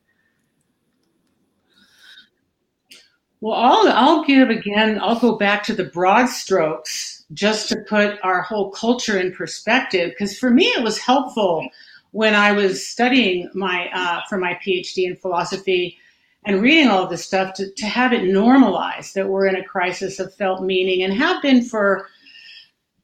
Well, 3.40 3.54
I'll, 3.54 3.88
I'll 3.88 4.24
give 4.24 4.50
again, 4.50 4.98
I'll 5.00 5.20
go 5.20 5.36
back 5.36 5.62
to 5.64 5.74
the 5.74 5.84
broad 5.84 6.26
strokes 6.26 7.24
just 7.32 7.68
to 7.68 7.76
put 7.88 8.18
our 8.24 8.42
whole 8.42 8.70
culture 8.70 9.18
in 9.18 9.32
perspective. 9.32 10.10
Because 10.10 10.36
for 10.38 10.50
me, 10.50 10.66
it 10.66 10.82
was 10.82 10.98
helpful 10.98 11.68
when 12.10 12.34
I 12.34 12.52
was 12.52 12.86
studying 12.86 13.48
my 13.54 13.88
uh, 13.94 14.22
for 14.28 14.38
my 14.38 14.58
PhD 14.64 15.06
in 15.06 15.16
philosophy 15.16 15.98
and 16.44 16.62
reading 16.62 16.88
all 16.88 17.06
this 17.06 17.24
stuff 17.24 17.54
to, 17.54 17.70
to 17.72 17.86
have 17.86 18.12
it 18.12 18.24
normalized 18.24 19.14
that 19.14 19.28
we're 19.28 19.46
in 19.46 19.56
a 19.56 19.64
crisis 19.64 20.18
of 20.18 20.34
felt 20.34 20.62
meaning 20.62 21.02
and 21.02 21.12
have 21.12 21.42
been 21.42 21.62
for 21.62 22.08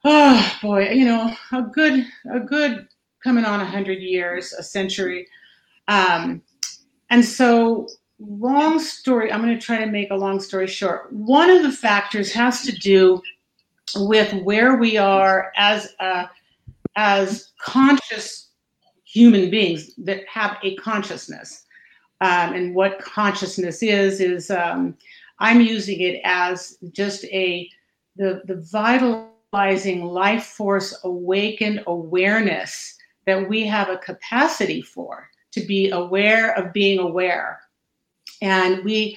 oh 0.05 0.59
boy 0.63 0.89
you 0.91 1.05
know 1.05 1.35
a 1.53 1.63
good 1.63 2.07
a 2.33 2.41
good 2.41 2.89
coming 3.25 3.47
on 3.47 3.61
a 3.61 3.65
hundred 3.65 4.01
years 4.01 4.53
a 4.53 4.63
century. 4.63 5.27
Um, 5.89 6.43
and 7.11 7.25
so 7.25 7.89
long 8.21 8.79
story 8.79 9.33
i'm 9.33 9.43
going 9.43 9.59
to 9.59 9.61
try 9.61 9.77
to 9.77 9.91
make 9.91 10.11
a 10.11 10.17
long 10.17 10.39
story 10.39 10.69
short. 10.69 11.13
One 11.13 11.51
of 11.51 11.63
the 11.63 11.73
factors 11.73 12.33
has 12.33 12.63
to 12.63 12.73
do 12.73 13.21
with 13.97 14.33
where 14.45 14.77
we 14.77 14.97
are 14.97 15.53
as 15.57 15.95
a, 16.01 16.31
as 16.97 17.53
conscious 17.61 18.51
human 19.05 19.51
beings 19.51 19.95
that 19.97 20.27
have 20.29 20.57
a 20.63 20.77
consciousness. 20.77 21.65
Um, 22.21 22.55
and 22.55 22.75
what 22.75 23.01
consciousness 23.01 23.83
is 23.83 24.21
is 24.21 24.51
um, 24.51 24.97
i'm 25.41 25.61
using 25.61 26.01
it 26.01 26.21
as 26.25 26.79
just 26.93 27.25
a 27.25 27.69
the, 28.17 28.43
the 28.47 28.65
vitalizing 28.71 30.05
life 30.05 30.45
force 30.45 30.97
awakened 31.03 31.83
awareness 31.87 32.97
that 33.27 33.49
we 33.49 33.67
have 33.67 33.89
a 33.89 33.99
capacity 33.99 34.83
for 34.83 35.29
to 35.53 35.61
be 35.61 35.91
aware 35.91 36.53
of 36.59 36.73
being 36.73 36.99
aware. 36.99 37.61
And 38.43 38.85
we 38.85 39.17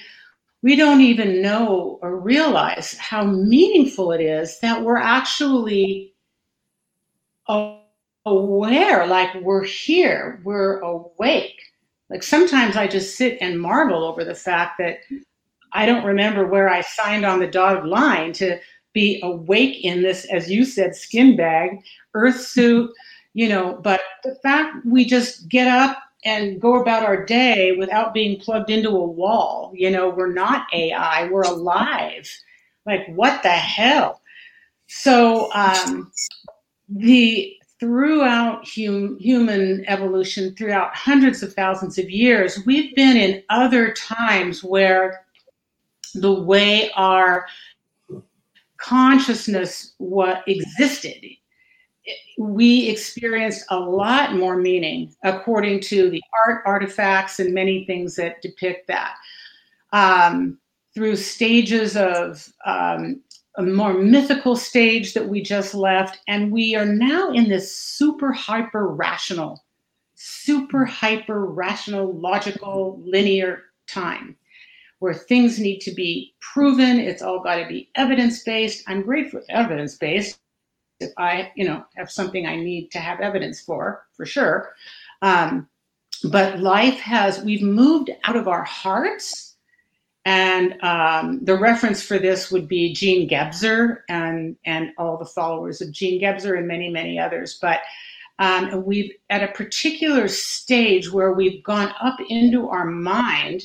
we 0.64 0.76
don't 0.76 1.02
even 1.02 1.42
know 1.42 2.00
or 2.02 2.20
realize 2.20 2.98
how 2.98 3.24
meaningful 3.24 4.12
it 4.12 4.22
is 4.22 4.60
that 4.60 4.84
we're 4.84 4.98
actually 4.98 6.14
aware 8.26 9.08
like 9.08 9.34
we're 9.42 9.64
here 9.64 10.42
we're 10.44 10.80
awake. 10.80 11.62
Like 12.10 12.24
sometimes 12.24 12.76
i 12.76 12.88
just 12.88 13.18
sit 13.18 13.38
and 13.42 13.60
marvel 13.60 14.04
over 14.04 14.24
the 14.24 14.36
fact 14.36 14.78
that 14.80 15.00
i 15.74 15.86
don't 15.86 16.06
remember 16.06 16.48
where 16.48 16.70
i 16.70 16.82
signed 16.82 17.26
on 17.26 17.40
the 17.40 17.48
dotted 17.48 17.86
line 17.86 18.32
to 18.34 18.60
be 18.94 19.20
awake 19.24 19.84
in 19.84 20.02
this 20.02 20.26
as 20.26 20.50
you 20.50 20.64
said 20.64 20.96
skin 20.96 21.36
bag 21.36 21.80
earth 22.14 22.40
suit 22.40 22.90
you 23.38 23.48
know 23.48 23.80
but 23.84 24.02
the 24.24 24.36
fact 24.44 24.86
we 24.86 25.06
just 25.06 25.48
get 25.48 25.68
up 25.68 25.98
and 26.26 26.60
go 26.60 26.82
about 26.82 27.04
our 27.04 27.26
day 27.26 27.74
without 27.74 28.14
being 28.14 28.40
plugged 28.40 28.70
into 28.70 28.90
a 28.90 29.06
wall. 29.06 29.72
You 29.74 29.92
know, 29.92 30.10
we're 30.10 30.34
not 30.34 30.68
AI, 30.74 31.30
we're 31.30 31.44
alive. 31.44 32.30
Like, 32.86 33.08
what 33.16 33.44
the 33.44 33.50
hell? 33.50 34.22
So, 34.88 35.52
um, 35.54 36.12
the 36.90 37.54
throughout 37.80 38.68
hum, 38.68 39.18
human 39.20 39.86
evolution, 39.88 40.56
throughout 40.56 40.96
hundreds 40.96 41.44
of 41.44 41.54
thousands 41.54 41.98
of 41.98 42.10
years, 42.10 42.60
we've 42.66 42.96
been 42.96 43.16
in 43.16 43.44
other 43.50 43.94
times 43.94 44.64
where 44.64 45.24
the 46.16 46.34
way 46.34 46.90
our 46.96 47.46
consciousness 48.78 49.94
what 49.98 50.44
existed 50.48 51.24
we 52.38 52.90
experienced 52.90 53.66
a 53.70 53.80
lot 53.80 54.36
more 54.36 54.56
meaning 54.56 55.16
according 55.24 55.80
to 55.82 56.10
the 56.10 56.22
art 56.46 56.64
artifacts 56.66 57.40
and 57.40 57.54
many 57.54 57.86
things 57.86 58.16
that 58.16 58.42
depict 58.42 58.88
that. 58.88 59.16
Um, 59.94 60.60
through 60.94 61.16
stages 61.16 61.96
of 61.96 62.52
um, 62.66 63.22
a 63.58 63.64
more 63.64 63.94
mythical 63.94 64.56
stage 64.56 65.14
that 65.14 65.28
we 65.28 65.42
just 65.42 65.74
left, 65.74 66.20
and 66.28 66.52
we 66.52 66.76
are 66.76 66.86
now 66.86 67.32
in 67.32 67.50
this 67.50 67.76
super 67.76 68.32
hyper 68.32 68.88
rational, 68.88 69.64
super 70.16 70.86
hyper 70.86 71.46
rational, 71.46 72.14
logical, 72.14 73.02
linear 73.06 73.64
time 73.88 74.36
where 75.00 75.14
things 75.14 75.60
need 75.60 75.80
to 75.80 75.92
be 75.92 76.34
proven. 76.42 77.00
It's 77.00 77.22
all 77.22 77.40
got 77.40 77.58
to 77.58 77.68
be 77.68 77.90
evidence 77.96 78.44
based. 78.44 78.84
I'm 78.88 79.04
great 79.04 79.30
for 79.30 79.44
evidence 79.50 79.96
based 79.96 80.40
if 81.00 81.12
I, 81.18 81.52
you 81.56 81.66
know, 81.66 81.86
have 81.96 82.12
something 82.12 82.46
I 82.46 82.56
need 82.56 82.92
to 82.92 83.00
have 83.00 83.20
evidence 83.20 83.62
for, 83.62 84.06
for 84.14 84.26
sure. 84.26 84.74
Um, 85.22 85.68
but 86.24 86.60
life 86.60 87.00
has, 87.00 87.42
we've 87.42 87.62
moved 87.62 88.10
out 88.24 88.36
of 88.36 88.48
our 88.48 88.64
hearts. 88.64 89.56
And 90.26 90.82
um, 90.84 91.40
the 91.44 91.58
reference 91.58 92.02
for 92.02 92.20
this 92.20 92.52
would 92.52 92.68
be 92.68 92.94
Jean 92.94 93.30
Gebser 93.30 94.00
and, 94.10 94.58
and 94.66 94.92
all 94.98 95.18
the 95.18 95.26
followers 95.26 95.80
of 95.82 95.92
Jean 95.92 96.22
Gebser 96.22 96.58
and 96.58 96.68
many, 96.68 96.90
many 96.90 97.18
others. 97.18 97.58
But 97.62 97.80
um, 98.40 98.84
we've 98.86 99.12
at 99.30 99.44
a 99.44 99.54
particular 99.54 100.28
stage 100.28 101.12
where 101.12 101.32
we've 101.34 101.64
gone 101.64 101.94
up 102.02 102.20
into 102.30 102.68
our 102.68 102.86
mind 102.86 103.64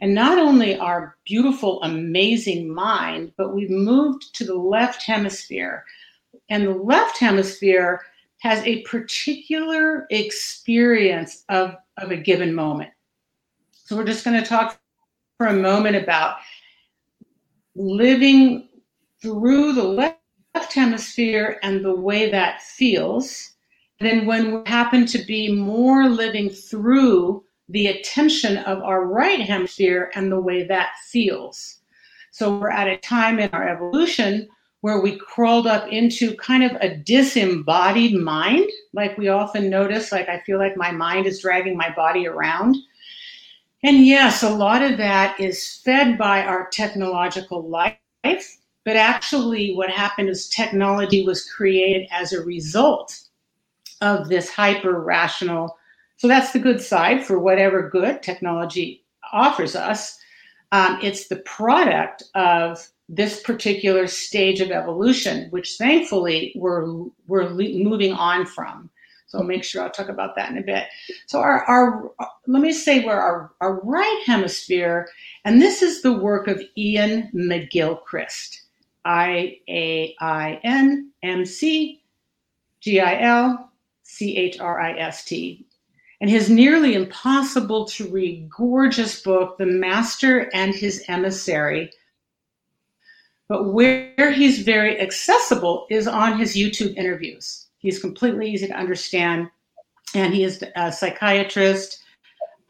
and 0.00 0.14
not 0.14 0.38
only 0.38 0.78
our 0.78 1.16
beautiful, 1.24 1.82
amazing 1.82 2.72
mind, 2.72 3.32
but 3.36 3.54
we've 3.54 3.70
moved 3.70 4.34
to 4.36 4.44
the 4.44 4.54
left 4.54 5.02
hemisphere 5.02 5.84
and 6.48 6.66
the 6.66 6.74
left 6.74 7.18
hemisphere 7.18 8.02
has 8.40 8.64
a 8.64 8.82
particular 8.82 10.06
experience 10.10 11.44
of, 11.48 11.76
of 11.98 12.10
a 12.10 12.16
given 12.16 12.54
moment. 12.54 12.90
So 13.70 13.96
we're 13.96 14.04
just 14.04 14.24
going 14.24 14.40
to 14.40 14.48
talk 14.48 14.80
for 15.36 15.48
a 15.48 15.52
moment 15.52 15.96
about 15.96 16.36
living 17.74 18.68
through 19.22 19.74
the 19.74 19.84
left 19.84 20.72
hemisphere 20.72 21.58
and 21.62 21.84
the 21.84 21.94
way 21.94 22.30
that 22.30 22.62
feels. 22.62 23.52
Then, 24.00 24.26
when 24.26 24.52
we 24.52 24.62
happen 24.70 25.04
to 25.06 25.18
be 25.24 25.52
more 25.52 26.08
living 26.08 26.48
through 26.48 27.44
the 27.68 27.88
attention 27.88 28.56
of 28.58 28.82
our 28.82 29.06
right 29.06 29.40
hemisphere 29.40 30.10
and 30.14 30.32
the 30.32 30.40
way 30.40 30.64
that 30.64 30.90
feels. 31.10 31.80
So, 32.30 32.58
we're 32.58 32.70
at 32.70 32.88
a 32.88 32.96
time 32.96 33.38
in 33.38 33.50
our 33.52 33.68
evolution 33.68 34.48
where 34.80 35.00
we 35.00 35.16
crawled 35.16 35.66
up 35.66 35.86
into 35.88 36.34
kind 36.36 36.62
of 36.62 36.72
a 36.80 36.96
disembodied 36.96 38.14
mind. 38.14 38.68
Like 38.92 39.16
we 39.18 39.28
often 39.28 39.68
notice, 39.68 40.10
like 40.10 40.28
I 40.28 40.40
feel 40.40 40.58
like 40.58 40.76
my 40.76 40.90
mind 40.90 41.26
is 41.26 41.42
dragging 41.42 41.76
my 41.76 41.90
body 41.94 42.26
around. 42.26 42.76
And 43.82 44.06
yes, 44.06 44.42
a 44.42 44.50
lot 44.50 44.82
of 44.82 44.98
that 44.98 45.38
is 45.40 45.80
fed 45.84 46.18
by 46.18 46.42
our 46.42 46.68
technological 46.70 47.68
life. 47.68 47.96
But 48.22 48.96
actually, 48.96 49.74
what 49.74 49.90
happened 49.90 50.28
is 50.28 50.48
technology 50.48 51.24
was 51.24 51.48
created 51.50 52.08
as 52.10 52.32
a 52.32 52.42
result 52.42 53.18
of 54.00 54.28
this 54.28 54.50
hyper 54.50 55.00
rational. 55.00 55.76
So 56.16 56.28
that's 56.28 56.52
the 56.52 56.58
good 56.58 56.80
side 56.80 57.24
for 57.24 57.38
whatever 57.38 57.88
good 57.88 58.22
technology 58.22 59.04
offers 59.32 59.76
us. 59.76 60.18
Um, 60.72 60.98
it's 61.02 61.28
the 61.28 61.36
product 61.36 62.22
of 62.34 62.86
this 63.12 63.42
particular 63.42 64.06
stage 64.06 64.60
of 64.60 64.70
evolution, 64.70 65.48
which 65.50 65.76
thankfully 65.76 66.52
we're, 66.54 66.86
we're 67.26 67.50
moving 67.50 68.12
on 68.12 68.46
from. 68.46 68.88
So 69.26 69.42
make 69.42 69.62
sure 69.62 69.82
I'll 69.82 69.90
talk 69.90 70.08
about 70.08 70.34
that 70.36 70.50
in 70.50 70.58
a 70.58 70.62
bit. 70.62 70.84
So 71.26 71.40
our, 71.40 71.64
our 71.66 72.10
let 72.46 72.62
me 72.62 72.72
say 72.72 73.04
where 73.04 73.20
our, 73.20 73.52
our 73.60 73.80
right 73.82 74.22
hemisphere, 74.26 75.08
and 75.44 75.60
this 75.60 75.82
is 75.82 76.02
the 76.02 76.12
work 76.12 76.48
of 76.48 76.60
Iain 76.76 77.30
McGilchrist, 77.32 78.60
I 79.04 79.58
A 79.68 80.16
I 80.20 80.60
N 80.64 81.10
M 81.22 81.44
C 81.44 82.02
G 82.80 83.00
I 83.00 83.20
L 83.20 83.70
C 84.02 84.36
H 84.36 84.58
R 84.58 84.80
I 84.80 84.98
S 84.98 85.24
T. 85.24 85.64
And 86.20 86.28
his 86.28 86.50
nearly 86.50 86.94
impossible 86.94 87.86
to 87.86 88.10
read 88.10 88.50
gorgeous 88.50 89.22
book, 89.22 89.58
The 89.58 89.66
Master 89.66 90.50
and 90.52 90.74
His 90.74 91.04
Emissary, 91.08 91.90
but 93.50 93.72
where 93.72 94.30
he's 94.30 94.60
very 94.60 95.00
accessible 95.00 95.88
is 95.90 96.06
on 96.06 96.38
his 96.38 96.54
YouTube 96.54 96.94
interviews. 96.96 97.66
He's 97.78 97.98
completely 97.98 98.48
easy 98.48 98.68
to 98.68 98.78
understand, 98.78 99.50
and 100.14 100.32
he 100.32 100.44
is 100.44 100.62
a 100.76 100.92
psychiatrist 100.92 102.00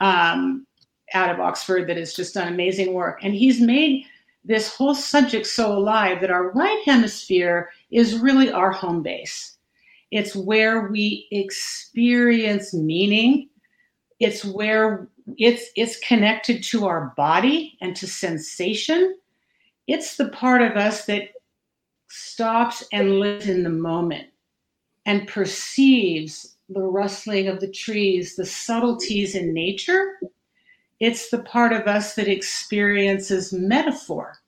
um, 0.00 0.66
out 1.12 1.28
of 1.28 1.38
Oxford 1.38 1.86
that 1.86 1.98
has 1.98 2.14
just 2.14 2.32
done 2.32 2.48
amazing 2.48 2.94
work. 2.94 3.18
And 3.22 3.34
he's 3.34 3.60
made 3.60 4.06
this 4.42 4.74
whole 4.74 4.94
subject 4.94 5.46
so 5.46 5.76
alive 5.76 6.22
that 6.22 6.30
our 6.30 6.50
right 6.52 6.82
hemisphere 6.86 7.68
is 7.90 8.18
really 8.18 8.50
our 8.50 8.72
home 8.72 9.02
base. 9.02 9.58
It's 10.10 10.34
where 10.34 10.88
we 10.88 11.28
experience 11.30 12.72
meaning. 12.72 13.50
It's 14.18 14.46
where 14.46 15.08
it's 15.36 15.66
it's 15.76 15.98
connected 15.98 16.62
to 16.64 16.86
our 16.86 17.12
body 17.18 17.76
and 17.82 17.94
to 17.96 18.06
sensation 18.06 19.19
it's 19.86 20.16
the 20.16 20.28
part 20.28 20.62
of 20.62 20.76
us 20.76 21.06
that 21.06 21.30
stops 22.08 22.84
and 22.92 23.18
lives 23.18 23.48
in 23.48 23.62
the 23.62 23.70
moment 23.70 24.28
and 25.06 25.28
perceives 25.28 26.56
the 26.68 26.80
rustling 26.80 27.48
of 27.48 27.60
the 27.60 27.70
trees, 27.70 28.36
the 28.36 28.46
subtleties 28.46 29.34
in 29.34 29.52
nature. 29.52 30.20
It's 31.00 31.30
the 31.30 31.42
part 31.42 31.72
of 31.72 31.86
us 31.86 32.14
that 32.14 32.28
experiences 32.28 33.52
metaphor. 33.52 34.38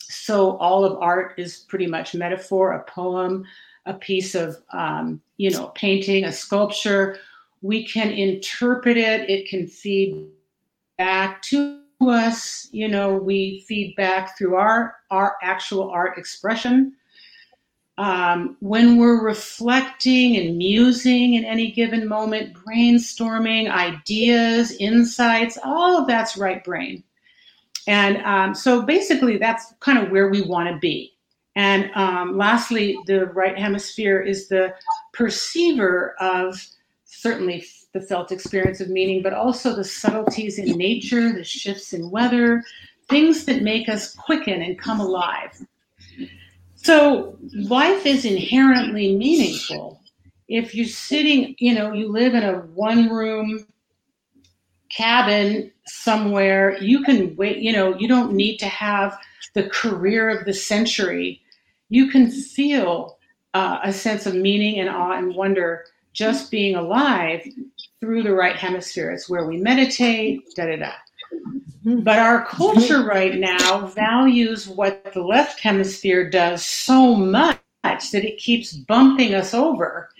so 0.00 0.56
all 0.56 0.84
of 0.84 1.00
art 1.00 1.34
is 1.38 1.58
pretty 1.68 1.86
much 1.86 2.14
metaphor, 2.16 2.72
a 2.72 2.82
poem, 2.90 3.44
a 3.86 3.94
piece 3.94 4.34
of, 4.34 4.56
um, 4.72 5.20
you 5.36 5.50
know, 5.50 5.68
painting, 5.68 6.24
a 6.24 6.32
sculpture. 6.32 7.18
We 7.62 7.86
can 7.86 8.10
interpret 8.10 8.96
it. 8.96 9.30
It 9.30 9.48
can 9.48 9.68
feed 9.68 10.28
back 10.98 11.42
to 11.42 11.79
us. 12.08 12.68
You 12.72 12.88
know, 12.88 13.14
we 13.14 13.64
feed 13.68 13.94
back 13.96 14.38
through 14.38 14.56
our 14.56 14.96
our 15.10 15.36
actual 15.42 15.90
art 15.90 16.16
expression. 16.18 16.94
Um, 17.98 18.56
when 18.60 18.96
we're 18.96 19.22
reflecting 19.22 20.38
and 20.38 20.56
musing 20.56 21.34
in 21.34 21.44
any 21.44 21.70
given 21.70 22.08
moment, 22.08 22.54
brainstorming 22.54 23.70
ideas, 23.70 24.74
insights, 24.80 25.58
all 25.62 25.98
of 25.98 26.06
that's 26.06 26.38
right 26.38 26.64
brain. 26.64 27.04
And 27.86 28.18
um, 28.24 28.54
so 28.54 28.82
basically, 28.82 29.36
that's 29.36 29.74
kind 29.80 29.98
of 29.98 30.10
where 30.10 30.28
we 30.28 30.40
want 30.40 30.70
to 30.70 30.78
be. 30.78 31.12
And 31.56 31.90
um, 31.94 32.38
lastly, 32.38 32.98
the 33.06 33.26
right 33.26 33.58
hemisphere 33.58 34.20
is 34.20 34.48
the 34.48 34.72
perceiver 35.12 36.14
of 36.20 36.64
certainly 37.04 37.64
the 37.92 38.00
felt 38.00 38.30
experience 38.30 38.80
of 38.80 38.88
meaning, 38.88 39.22
but 39.22 39.32
also 39.32 39.74
the 39.74 39.84
subtleties 39.84 40.58
in 40.58 40.76
nature, 40.76 41.32
the 41.32 41.44
shifts 41.44 41.92
in 41.92 42.10
weather, 42.10 42.62
things 43.08 43.44
that 43.44 43.62
make 43.62 43.88
us 43.88 44.14
quicken 44.14 44.62
and 44.62 44.78
come 44.78 45.00
alive. 45.00 45.66
So 46.76 47.36
life 47.52 48.06
is 48.06 48.24
inherently 48.24 49.16
meaningful. 49.16 50.00
If 50.48 50.74
you're 50.74 50.86
sitting, 50.86 51.54
you 51.58 51.74
know, 51.74 51.92
you 51.92 52.10
live 52.10 52.34
in 52.34 52.42
a 52.42 52.58
one 52.58 53.10
room 53.10 53.66
cabin 54.90 55.70
somewhere, 55.86 56.78
you 56.80 57.02
can 57.04 57.36
wait, 57.36 57.58
you 57.58 57.72
know, 57.72 57.96
you 57.96 58.08
don't 58.08 58.32
need 58.32 58.58
to 58.58 58.66
have 58.66 59.18
the 59.54 59.68
career 59.68 60.30
of 60.30 60.46
the 60.46 60.54
century. 60.54 61.40
You 61.88 62.08
can 62.10 62.30
feel 62.30 63.18
uh, 63.54 63.80
a 63.82 63.92
sense 63.92 64.26
of 64.26 64.34
meaning 64.34 64.78
and 64.78 64.88
awe 64.88 65.12
and 65.12 65.34
wonder 65.34 65.84
just 66.12 66.50
being 66.50 66.76
alive 66.76 67.46
through 68.00 68.22
the 68.22 68.32
right 68.32 68.56
hemisphere. 68.56 69.10
It's 69.10 69.28
where 69.28 69.46
we 69.46 69.58
meditate, 69.58 70.54
da 70.54 70.66
da 70.66 70.76
da. 70.76 70.92
But 71.84 72.18
our 72.18 72.44
culture 72.44 73.04
right 73.04 73.38
now 73.38 73.86
values 73.86 74.68
what 74.68 75.12
the 75.14 75.22
left 75.22 75.60
hemisphere 75.60 76.28
does 76.28 76.64
so 76.66 77.14
much 77.14 77.58
that 77.82 78.24
it 78.24 78.38
keeps 78.38 78.72
bumping 78.72 79.34
us 79.34 79.54
over. 79.54 80.10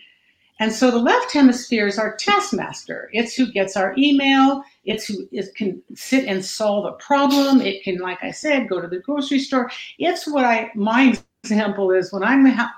And 0.58 0.72
so 0.72 0.90
the 0.90 0.98
left 0.98 1.32
hemisphere 1.32 1.86
is 1.86 1.98
our 1.98 2.16
taskmaster. 2.16 3.08
It's 3.12 3.34
who 3.34 3.50
gets 3.50 3.76
our 3.76 3.94
email. 3.96 4.62
It's 4.84 5.06
who 5.06 5.26
it 5.32 5.54
can 5.54 5.82
sit 5.94 6.26
and 6.26 6.44
solve 6.44 6.84
a 6.84 6.92
problem. 6.92 7.62
It 7.62 7.82
can, 7.82 7.98
like 7.98 8.22
I 8.22 8.30
said, 8.30 8.68
go 8.68 8.80
to 8.80 8.88
the 8.88 8.98
grocery 8.98 9.38
store. 9.38 9.70
It's 9.98 10.28
what 10.28 10.44
I, 10.44 10.70
my 10.74 11.18
example 11.42 11.90
is 11.92 12.12
when 12.12 12.22
I'm, 12.22 12.44
ha- 12.44 12.74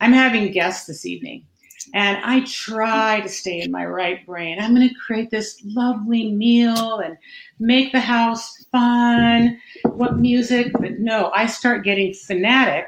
I'm 0.00 0.12
having 0.12 0.52
guests 0.52 0.86
this 0.86 1.04
evening 1.04 1.44
and 1.92 2.18
I 2.24 2.40
try 2.46 3.20
to 3.20 3.28
stay 3.28 3.60
in 3.60 3.70
my 3.70 3.84
right 3.84 4.24
brain. 4.24 4.58
I'm 4.60 4.74
going 4.74 4.88
to 4.88 4.94
create 4.94 5.30
this 5.30 5.60
lovely 5.64 6.32
meal 6.32 7.00
and 7.00 7.16
make 7.58 7.92
the 7.92 8.00
house 8.00 8.64
fun. 8.72 9.60
What 9.84 10.18
music? 10.18 10.72
But 10.72 10.98
no, 10.98 11.30
I 11.34 11.46
start 11.46 11.84
getting 11.84 12.14
fanatic 12.14 12.86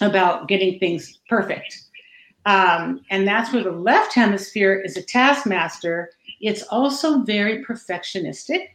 about 0.00 0.48
getting 0.48 0.78
things 0.78 1.18
perfect. 1.28 1.82
Um, 2.44 3.00
and 3.10 3.26
that's 3.26 3.52
where 3.52 3.64
the 3.64 3.72
left 3.72 4.14
hemisphere 4.14 4.80
is 4.80 4.96
a 4.96 5.02
taskmaster. 5.02 6.10
It's 6.40 6.62
also 6.64 7.22
very 7.22 7.64
perfectionistic 7.64 8.68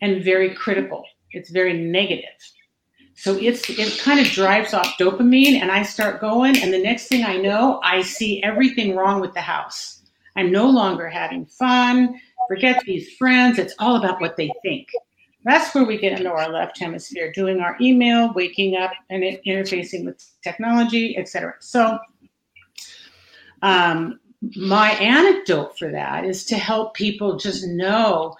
and 0.00 0.22
very 0.22 0.54
critical. 0.54 1.04
It's 1.32 1.50
very 1.50 1.72
negative. 1.72 2.30
So 3.16 3.36
it's 3.36 3.70
it 3.70 3.98
kind 4.00 4.20
of 4.20 4.26
drives 4.26 4.74
off 4.74 4.98
dopamine, 4.98 5.60
and 5.60 5.70
I 5.70 5.82
start 5.82 6.20
going, 6.20 6.58
and 6.58 6.72
the 6.72 6.82
next 6.82 7.06
thing 7.06 7.24
I 7.24 7.36
know, 7.36 7.80
I 7.82 8.02
see 8.02 8.42
everything 8.42 8.96
wrong 8.96 9.20
with 9.20 9.34
the 9.34 9.40
house. 9.40 10.02
I'm 10.36 10.50
no 10.50 10.68
longer 10.68 11.08
having 11.08 11.46
fun. 11.46 12.20
Forget 12.48 12.82
these 12.84 13.14
friends. 13.16 13.58
It's 13.58 13.74
all 13.78 13.96
about 13.96 14.20
what 14.20 14.36
they 14.36 14.50
think. 14.62 14.88
That's 15.44 15.74
where 15.74 15.84
we 15.84 15.98
get 15.98 16.18
into 16.18 16.30
our 16.30 16.50
left 16.50 16.78
hemisphere, 16.78 17.30
doing 17.32 17.60
our 17.60 17.76
email, 17.80 18.32
waking 18.34 18.76
up, 18.76 18.92
and 19.10 19.22
interfacing 19.22 20.04
with 20.04 20.24
technology, 20.42 21.16
etc. 21.16 21.54
So, 21.60 21.98
um, 23.62 24.20
my 24.56 24.90
anecdote 24.92 25.78
for 25.78 25.90
that 25.90 26.24
is 26.24 26.44
to 26.46 26.56
help 26.56 26.94
people 26.94 27.36
just 27.36 27.66
know 27.66 28.34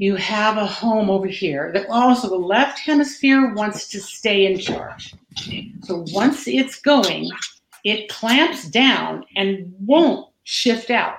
you 0.00 0.16
have 0.16 0.56
a 0.56 0.64
home 0.64 1.10
over 1.10 1.26
here 1.26 1.70
that 1.74 1.86
also 1.90 2.26
the 2.26 2.34
left 2.34 2.78
hemisphere 2.78 3.52
wants 3.52 3.86
to 3.86 4.00
stay 4.00 4.46
in 4.46 4.58
charge. 4.58 5.14
So 5.82 6.06
once 6.08 6.48
it's 6.48 6.80
going, 6.80 7.30
it 7.84 8.08
clamps 8.08 8.66
down 8.66 9.26
and 9.36 9.74
won't 9.78 10.26
shift 10.44 10.88
out. 10.88 11.16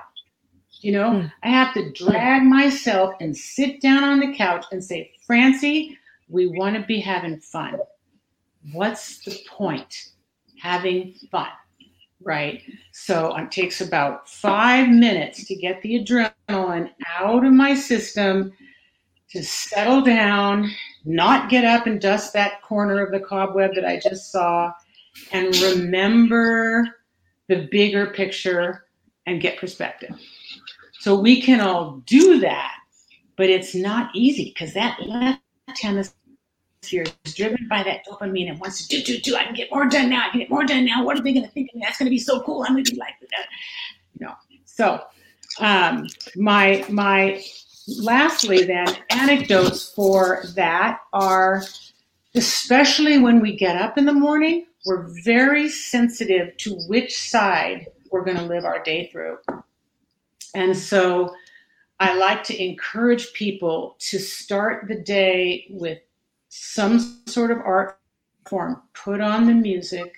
You 0.80 0.90
know, 0.90 1.10
mm. 1.12 1.32
I 1.44 1.48
have 1.48 1.72
to 1.74 1.92
drag 1.92 2.42
myself 2.42 3.14
and 3.20 3.36
sit 3.36 3.80
down 3.80 4.02
on 4.02 4.18
the 4.18 4.34
couch 4.36 4.66
and 4.72 4.82
say, 4.82 5.12
Francie, 5.24 5.96
we 6.28 6.48
want 6.48 6.74
to 6.74 6.82
be 6.82 6.98
having 6.98 7.38
fun. 7.38 7.78
What's 8.72 9.20
the 9.20 9.38
point? 9.48 10.08
Having 10.60 11.14
fun, 11.30 11.50
right? 12.20 12.60
So 12.90 13.36
it 13.36 13.52
takes 13.52 13.80
about 13.80 14.28
five 14.28 14.88
minutes 14.88 15.46
to 15.46 15.54
get 15.54 15.80
the 15.82 16.04
adrenaline 16.04 16.90
out 17.16 17.46
of 17.46 17.52
my 17.52 17.76
system 17.76 18.52
to 19.32 19.42
settle 19.42 20.02
down, 20.02 20.70
not 21.04 21.48
get 21.48 21.64
up 21.64 21.86
and 21.86 22.00
dust 22.00 22.32
that 22.34 22.62
corner 22.62 23.02
of 23.04 23.10
the 23.10 23.20
cobweb 23.20 23.74
that 23.74 23.84
I 23.84 23.98
just 23.98 24.30
saw, 24.30 24.72
and 25.32 25.54
remember 25.56 26.86
the 27.48 27.68
bigger 27.70 28.06
picture 28.06 28.84
and 29.26 29.40
get 29.40 29.58
perspective. 29.58 30.14
So 31.00 31.18
we 31.18 31.40
can 31.40 31.60
all 31.60 32.02
do 32.06 32.40
that, 32.40 32.76
but 33.36 33.50
it's 33.50 33.74
not 33.74 34.14
easy 34.14 34.52
because 34.54 34.74
that 34.74 35.00
left 35.02 35.40
hemisphere 35.80 36.12
is 37.24 37.34
driven 37.34 37.66
by 37.68 37.82
that 37.82 38.06
dopamine 38.06 38.50
and 38.50 38.60
wants 38.60 38.86
to 38.86 38.96
do, 38.96 39.02
do, 39.02 39.18
do. 39.20 39.36
I 39.36 39.44
can 39.44 39.54
get 39.54 39.70
more 39.70 39.86
done 39.88 40.10
now. 40.10 40.26
I 40.26 40.30
can 40.30 40.40
get 40.40 40.50
more 40.50 40.64
done 40.64 40.84
now. 40.84 41.04
What 41.04 41.18
are 41.18 41.22
they 41.22 41.32
going 41.32 41.46
to 41.46 41.50
think 41.50 41.70
of 41.70 41.76
me? 41.76 41.82
That's 41.84 41.98
going 41.98 42.06
to 42.06 42.10
be 42.10 42.18
so 42.18 42.42
cool. 42.42 42.62
I'm 42.62 42.72
going 42.72 42.84
to 42.84 42.92
be 42.92 42.98
like 42.98 43.14
that. 43.20 43.46
You 44.18 44.26
know. 44.26 44.34
So 44.64 45.02
um, 45.60 46.06
my 46.36 46.84
my 46.88 47.42
lastly, 47.86 48.64
then, 48.64 48.86
anecdotes 49.10 49.92
for 49.92 50.44
that 50.54 51.00
are 51.12 51.62
especially 52.34 53.18
when 53.18 53.40
we 53.40 53.56
get 53.56 53.76
up 53.76 53.98
in 53.98 54.06
the 54.06 54.12
morning, 54.12 54.66
we're 54.86 55.08
very 55.22 55.68
sensitive 55.68 56.56
to 56.56 56.74
which 56.88 57.18
side 57.18 57.86
we're 58.10 58.24
going 58.24 58.36
to 58.36 58.44
live 58.44 58.64
our 58.64 58.82
day 58.82 59.08
through. 59.12 59.38
And 60.54 60.76
so 60.76 61.34
I 62.00 62.14
like 62.14 62.42
to 62.44 62.62
encourage 62.62 63.32
people 63.32 63.96
to 64.00 64.18
start 64.18 64.88
the 64.88 64.96
day 64.96 65.66
with 65.70 65.98
some 66.48 67.22
sort 67.26 67.50
of 67.50 67.58
art 67.58 67.98
form, 68.46 68.82
put 68.92 69.20
on 69.20 69.46
the 69.46 69.54
music. 69.54 70.12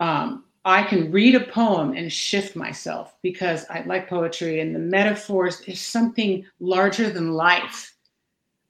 Um, 0.00 0.44
I 0.66 0.82
can 0.82 1.12
read 1.12 1.36
a 1.36 1.46
poem 1.46 1.92
and 1.92 2.12
shift 2.12 2.56
myself 2.56 3.14
because 3.22 3.66
I 3.70 3.84
like 3.84 4.08
poetry 4.08 4.58
and 4.58 4.74
the 4.74 4.80
metaphors 4.80 5.60
is 5.60 5.80
something 5.80 6.44
larger 6.58 7.08
than 7.08 7.30
life. 7.30 7.94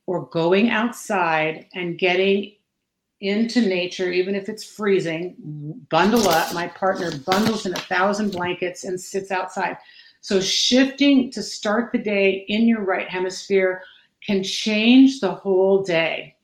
Or 0.05 0.27
going 0.27 0.69
outside 0.69 1.67
and 1.75 1.99
getting 1.99 2.53
into 3.21 3.63
nature, 3.63 4.13
even 4.13 4.35
if 4.35 4.51
it's 4.51 4.63
freezing, 4.63 5.35
bundle 5.89 6.29
up. 6.29 6.53
My 6.53 6.69
partner 6.69 7.11
bundles 7.27 7.65
in 7.65 7.73
a 7.73 7.81
thousand 7.81 8.31
blankets 8.31 8.85
and 8.85 9.01
sits 9.01 9.31
outside. 9.31 9.79
So, 10.21 10.39
shifting 10.39 11.33
to 11.33 11.43
start 11.43 11.91
the 11.91 11.99
day 11.99 12.45
in 12.47 12.69
your 12.69 12.85
right 12.85 13.09
hemisphere 13.09 13.83
can 14.25 14.45
change 14.45 15.19
the 15.19 15.33
whole 15.33 15.83
day. 15.83 16.37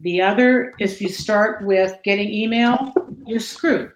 The 0.00 0.22
other, 0.22 0.74
if 0.80 1.00
you 1.00 1.10
start 1.10 1.64
with 1.64 1.96
getting 2.02 2.32
email, 2.32 2.92
you're 3.24 3.38
screwed 3.38 3.92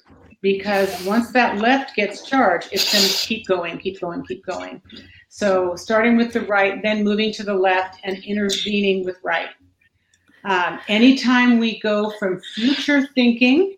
because 0.47 1.05
once 1.05 1.32
that 1.32 1.59
left 1.59 1.97
gets 1.97 2.22
charged, 2.22 2.68
it's 2.70 2.92
going 2.92 3.05
to 3.05 3.26
keep 3.26 3.49
going, 3.49 3.76
keep 3.78 4.01
going, 4.01 4.24
keep 4.24 4.47
going. 4.47 4.80
So 5.28 5.74
starting 5.74 6.16
with 6.16 6.32
the 6.32 6.42
right, 6.42 6.80
then 6.84 7.03
moving 7.03 7.32
to 7.32 7.42
the 7.42 7.53
left 7.53 7.99
and 8.05 8.16
intervening 8.22 9.05
with 9.05 9.16
right. 9.24 9.49
Um, 10.44 10.78
anytime 10.86 11.59
we 11.59 11.80
go 11.80 12.12
from 12.20 12.40
future 12.55 13.09
thinking 13.16 13.76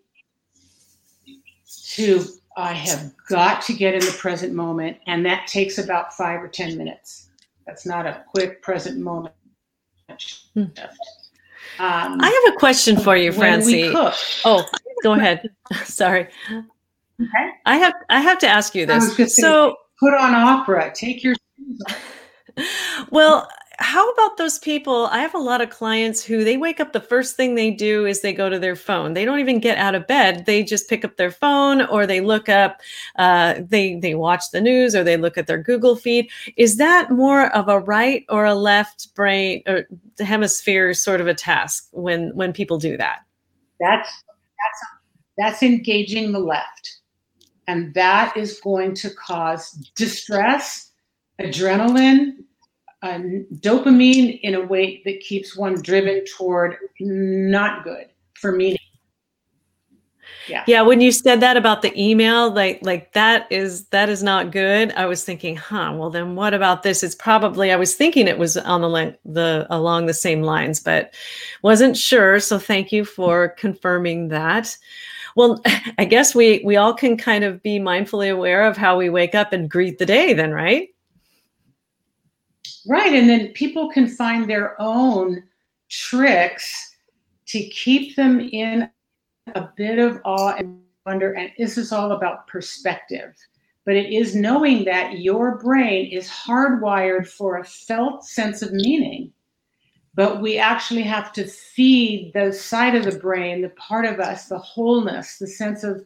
to 1.94 2.22
I 2.54 2.74
have 2.74 3.14
got 3.30 3.62
to 3.62 3.72
get 3.72 3.94
in 3.94 4.00
the 4.00 4.14
present 4.18 4.52
moment, 4.52 4.98
and 5.06 5.24
that 5.24 5.46
takes 5.46 5.78
about 5.78 6.12
five 6.12 6.42
or 6.42 6.48
10 6.48 6.76
minutes. 6.76 7.30
That's 7.66 7.86
not 7.86 8.04
a 8.04 8.24
quick 8.30 8.60
present 8.60 8.98
moment 8.98 9.32
hmm. 10.54 10.64
Um, 11.80 12.20
I 12.20 12.42
have 12.44 12.54
a 12.54 12.58
question 12.58 12.96
for 12.96 13.16
you, 13.16 13.30
Francie. 13.30 13.92
Oh, 13.94 14.68
go 15.02 15.12
ahead. 15.12 15.48
Sorry. 15.84 16.28
Okay. 17.20 17.50
I 17.66 17.76
have 17.76 17.94
I 18.10 18.20
have 18.20 18.38
to 18.38 18.48
ask 18.48 18.74
you 18.74 18.86
this. 18.86 19.36
So 19.36 19.76
put 19.98 20.14
on 20.14 20.34
opera. 20.34 20.92
Take 20.94 21.22
your 21.22 21.34
Well, 23.10 23.48
how 23.80 24.10
about 24.10 24.36
those 24.36 24.58
people? 24.58 25.06
I 25.06 25.18
have 25.18 25.34
a 25.34 25.38
lot 25.38 25.60
of 25.60 25.70
clients 25.70 26.24
who 26.24 26.42
they 26.42 26.56
wake 26.56 26.80
up 26.80 26.92
the 26.92 27.00
first 27.00 27.36
thing 27.36 27.54
they 27.54 27.70
do 27.70 28.06
is 28.06 28.20
they 28.20 28.32
go 28.32 28.48
to 28.48 28.58
their 28.58 28.74
phone. 28.74 29.14
They 29.14 29.24
don't 29.24 29.38
even 29.38 29.60
get 29.60 29.78
out 29.78 29.94
of 29.94 30.08
bed. 30.08 30.46
They 30.46 30.64
just 30.64 30.88
pick 30.88 31.04
up 31.04 31.16
their 31.16 31.30
phone 31.30 31.82
or 31.82 32.04
they 32.04 32.20
look 32.20 32.48
up, 32.48 32.80
uh, 33.16 33.54
they 33.60 33.94
they 33.94 34.16
watch 34.16 34.50
the 34.52 34.60
news 34.60 34.96
or 34.96 35.04
they 35.04 35.16
look 35.16 35.38
at 35.38 35.46
their 35.46 35.62
Google 35.62 35.94
feed. 35.94 36.28
Is 36.56 36.76
that 36.78 37.12
more 37.12 37.54
of 37.54 37.68
a 37.68 37.78
right 37.78 38.24
or 38.28 38.44
a 38.44 38.54
left 38.54 39.14
brain 39.14 39.62
or 39.68 39.86
hemisphere 40.18 40.92
sort 40.92 41.20
of 41.20 41.28
a 41.28 41.34
task 41.34 41.88
when 41.92 42.34
when 42.34 42.52
people 42.52 42.78
do 42.78 42.96
that? 42.96 43.20
That's 43.78 44.10
that's 44.58 44.80
that's 45.36 45.62
engaging 45.62 46.32
the 46.32 46.40
left, 46.40 46.98
and 47.66 47.94
that 47.94 48.36
is 48.36 48.60
going 48.60 48.94
to 48.96 49.10
cause 49.10 49.70
distress, 49.94 50.92
adrenaline 51.40 52.38
uh, 53.02 53.18
dopamine 53.60 54.40
in 54.42 54.54
a 54.54 54.60
way 54.66 55.02
that 55.04 55.20
keeps 55.20 55.56
one 55.56 55.80
driven 55.80 56.24
toward 56.36 56.76
not 57.00 57.84
good 57.84 58.06
for 58.34 58.52
meaning. 58.52 58.78
Yeah. 60.48 60.64
yeah 60.66 60.82
when 60.82 61.00
you 61.00 61.12
said 61.12 61.40
that 61.40 61.56
about 61.56 61.82
the 61.82 61.92
email 62.00 62.50
like 62.50 62.80
like 62.82 63.12
that 63.12 63.50
is 63.50 63.84
that 63.86 64.08
is 64.08 64.22
not 64.22 64.50
good 64.50 64.92
i 64.92 65.06
was 65.06 65.24
thinking 65.24 65.56
huh 65.56 65.92
well 65.94 66.10
then 66.10 66.34
what 66.34 66.54
about 66.54 66.82
this 66.82 67.02
it's 67.02 67.14
probably 67.14 67.70
i 67.70 67.76
was 67.76 67.94
thinking 67.94 68.26
it 68.26 68.38
was 68.38 68.56
on 68.56 68.80
the 68.80 69.18
the 69.24 69.66
along 69.70 70.06
the 70.06 70.14
same 70.14 70.42
lines 70.42 70.80
but 70.80 71.14
wasn't 71.62 71.96
sure 71.96 72.40
so 72.40 72.58
thank 72.58 72.92
you 72.92 73.04
for 73.04 73.50
confirming 73.50 74.28
that 74.28 74.76
well 75.36 75.60
i 75.98 76.04
guess 76.04 76.34
we 76.34 76.62
we 76.64 76.76
all 76.76 76.94
can 76.94 77.16
kind 77.16 77.44
of 77.44 77.62
be 77.62 77.78
mindfully 77.78 78.32
aware 78.32 78.64
of 78.64 78.76
how 78.76 78.96
we 78.96 79.10
wake 79.10 79.34
up 79.34 79.52
and 79.52 79.70
greet 79.70 79.98
the 79.98 80.06
day 80.06 80.32
then 80.32 80.52
right 80.52 80.88
Right. 82.88 83.12
And 83.12 83.28
then 83.28 83.48
people 83.48 83.90
can 83.90 84.08
find 84.08 84.48
their 84.48 84.80
own 84.80 85.42
tricks 85.90 86.96
to 87.48 87.60
keep 87.68 88.16
them 88.16 88.40
in 88.40 88.88
a 89.54 89.72
bit 89.76 89.98
of 89.98 90.20
awe 90.24 90.54
and 90.56 90.80
wonder. 91.06 91.32
And 91.32 91.50
this 91.58 91.78
is 91.78 91.92
all 91.92 92.12
about 92.12 92.46
perspective. 92.46 93.34
But 93.84 93.96
it 93.96 94.12
is 94.12 94.34
knowing 94.34 94.84
that 94.84 95.18
your 95.20 95.58
brain 95.58 96.10
is 96.10 96.28
hardwired 96.28 97.26
for 97.26 97.56
a 97.56 97.64
felt 97.64 98.24
sense 98.24 98.60
of 98.60 98.72
meaning. 98.72 99.32
But 100.14 100.42
we 100.42 100.58
actually 100.58 101.02
have 101.02 101.32
to 101.34 101.46
feed 101.46 102.32
the 102.34 102.52
side 102.52 102.94
of 102.94 103.04
the 103.04 103.18
brain, 103.18 103.62
the 103.62 103.70
part 103.70 104.04
of 104.04 104.20
us, 104.20 104.46
the 104.46 104.58
wholeness, 104.58 105.38
the 105.38 105.46
sense 105.46 105.84
of 105.84 106.04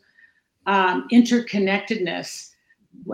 um, 0.67 1.09
interconnectedness 1.11 2.53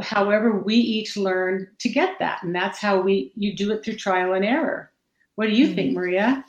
however 0.02 0.58
we 0.58 0.74
each 0.74 1.16
learn 1.16 1.68
to 1.78 1.88
get 1.88 2.18
that 2.18 2.42
and 2.42 2.54
that's 2.54 2.78
how 2.78 3.00
we 3.00 3.32
you 3.36 3.54
do 3.54 3.72
it 3.72 3.84
through 3.84 3.94
trial 3.94 4.34
and 4.34 4.44
error 4.44 4.92
what 5.36 5.46
do 5.46 5.52
you 5.52 5.66
mm-hmm. 5.66 5.74
think 5.74 5.92
maria 5.94 6.44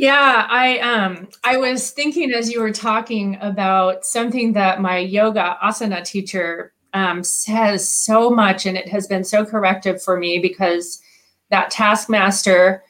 yeah 0.00 0.46
i 0.48 0.78
um 0.78 1.28
i 1.44 1.58
was 1.58 1.90
thinking 1.90 2.32
as 2.32 2.50
you 2.50 2.58
were 2.58 2.72
talking 2.72 3.36
about 3.42 4.02
something 4.02 4.54
that 4.54 4.80
my 4.80 4.96
yoga 4.96 5.58
asana 5.62 6.02
teacher 6.02 6.72
um, 6.94 7.22
says 7.22 7.86
so 7.86 8.30
much 8.30 8.64
and 8.64 8.76
it 8.76 8.88
has 8.88 9.06
been 9.06 9.22
so 9.22 9.44
corrective 9.44 10.02
for 10.02 10.16
me 10.16 10.38
because 10.38 11.02
that 11.50 11.70
taskmaster 11.70 12.82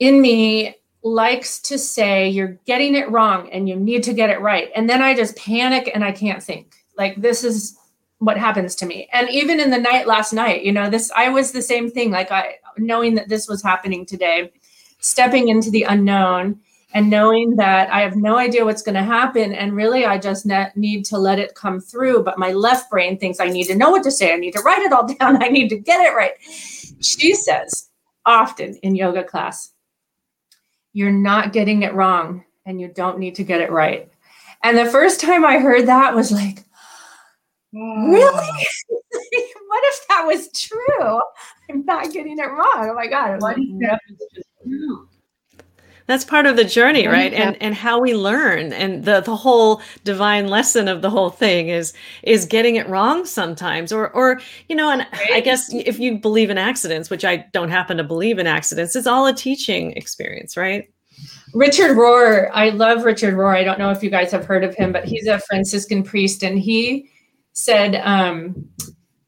in 0.00 0.20
me 0.20 0.74
likes 1.04 1.60
to 1.60 1.78
say 1.78 2.28
you're 2.28 2.58
getting 2.66 2.96
it 2.96 3.08
wrong 3.08 3.48
and 3.50 3.68
you 3.68 3.76
need 3.76 4.02
to 4.02 4.12
get 4.12 4.28
it 4.28 4.40
right 4.40 4.70
and 4.74 4.90
then 4.90 5.02
i 5.02 5.14
just 5.14 5.36
panic 5.36 5.88
and 5.94 6.04
i 6.04 6.10
can't 6.10 6.42
think 6.42 6.74
like 6.98 7.14
this 7.22 7.44
is 7.44 7.78
what 8.22 8.38
happens 8.38 8.76
to 8.76 8.86
me. 8.86 9.08
And 9.12 9.28
even 9.30 9.58
in 9.58 9.70
the 9.70 9.78
night 9.78 10.06
last 10.06 10.32
night, 10.32 10.62
you 10.62 10.70
know, 10.70 10.88
this 10.88 11.10
I 11.16 11.28
was 11.28 11.50
the 11.50 11.60
same 11.60 11.90
thing. 11.90 12.12
Like 12.12 12.30
I 12.30 12.54
knowing 12.78 13.16
that 13.16 13.28
this 13.28 13.48
was 13.48 13.64
happening 13.64 14.06
today, 14.06 14.52
stepping 15.02 15.48
into 15.48 15.70
the 15.70 15.82
unknown 15.82 16.58
and 16.94 17.10
knowing 17.10 17.56
that 17.56 17.90
I 17.90 18.00
have 18.00 18.16
no 18.16 18.38
idea 18.38 18.64
what's 18.64 18.82
going 18.82 18.94
to 18.94 19.02
happen. 19.02 19.52
And 19.52 19.74
really, 19.74 20.04
I 20.04 20.18
just 20.18 20.46
ne- 20.46 20.70
need 20.76 21.04
to 21.06 21.18
let 21.18 21.38
it 21.38 21.54
come 21.54 21.80
through. 21.80 22.22
But 22.22 22.38
my 22.38 22.52
left 22.52 22.90
brain 22.90 23.18
thinks 23.18 23.40
I 23.40 23.48
need 23.48 23.64
to 23.64 23.74
know 23.74 23.90
what 23.90 24.02
to 24.04 24.10
say. 24.10 24.32
I 24.32 24.36
need 24.36 24.52
to 24.52 24.62
write 24.62 24.82
it 24.82 24.92
all 24.92 25.06
down. 25.18 25.42
I 25.42 25.48
need 25.48 25.68
to 25.68 25.78
get 25.78 26.00
it 26.00 26.14
right. 26.14 26.32
She 27.00 27.34
says 27.34 27.88
often 28.24 28.76
in 28.76 28.94
yoga 28.94 29.24
class, 29.24 29.72
you're 30.92 31.10
not 31.10 31.52
getting 31.52 31.82
it 31.82 31.94
wrong 31.94 32.44
and 32.66 32.80
you 32.80 32.88
don't 32.88 33.18
need 33.18 33.34
to 33.36 33.44
get 33.44 33.60
it 33.60 33.70
right. 33.70 34.10
And 34.62 34.78
the 34.78 34.86
first 34.86 35.20
time 35.20 35.44
I 35.44 35.58
heard 35.58 35.86
that 35.86 36.14
was 36.14 36.30
like, 36.30 36.64
mm. 37.74 38.12
Really? 38.12 38.66
what 39.66 39.82
if 39.84 40.08
that 40.08 40.24
was 40.26 40.48
true? 40.52 41.20
I'm 41.70 41.84
not 41.84 42.12
getting 42.12 42.38
it 42.38 42.46
wrong. 42.46 42.90
Oh 42.90 42.94
my 42.94 43.06
God. 43.06 43.40
What 43.40 43.56
if 43.58 43.80
that 43.80 43.98
That's 46.06 46.24
part 46.24 46.46
of 46.46 46.56
the 46.56 46.64
journey, 46.64 47.06
right? 47.06 47.32
And 47.32 47.56
and 47.62 47.74
how 47.74 48.00
we 48.00 48.14
learn. 48.14 48.72
And 48.72 49.04
the 49.04 49.20
the 49.20 49.36
whole 49.36 49.80
divine 50.04 50.48
lesson 50.48 50.88
of 50.88 51.00
the 51.00 51.10
whole 51.10 51.30
thing 51.30 51.68
is 51.68 51.92
is 52.22 52.44
getting 52.44 52.76
it 52.76 52.88
wrong 52.88 53.24
sometimes. 53.24 53.92
Or 53.92 54.10
or, 54.10 54.40
you 54.68 54.76
know, 54.76 54.90
and 54.90 55.06
right. 55.12 55.32
I 55.32 55.40
guess 55.40 55.72
if 55.72 55.98
you 55.98 56.18
believe 56.18 56.50
in 56.50 56.58
accidents, 56.58 57.08
which 57.08 57.24
I 57.24 57.46
don't 57.52 57.70
happen 57.70 57.96
to 57.98 58.04
believe 58.04 58.38
in 58.38 58.46
accidents, 58.46 58.96
it's 58.96 59.06
all 59.06 59.26
a 59.26 59.32
teaching 59.32 59.92
experience, 59.92 60.56
right? 60.56 60.88
Richard 61.54 61.96
Rohr, 61.96 62.50
I 62.52 62.70
love 62.70 63.04
Richard 63.04 63.34
Rohr. 63.34 63.54
I 63.54 63.62
don't 63.62 63.78
know 63.78 63.90
if 63.90 64.02
you 64.02 64.10
guys 64.10 64.32
have 64.32 64.44
heard 64.44 64.64
of 64.64 64.74
him, 64.74 64.90
but 64.90 65.04
he's 65.04 65.26
a 65.26 65.38
Franciscan 65.38 66.02
priest 66.02 66.42
and 66.42 66.58
he 66.58 67.10
said 67.52 67.96
um, 67.96 68.68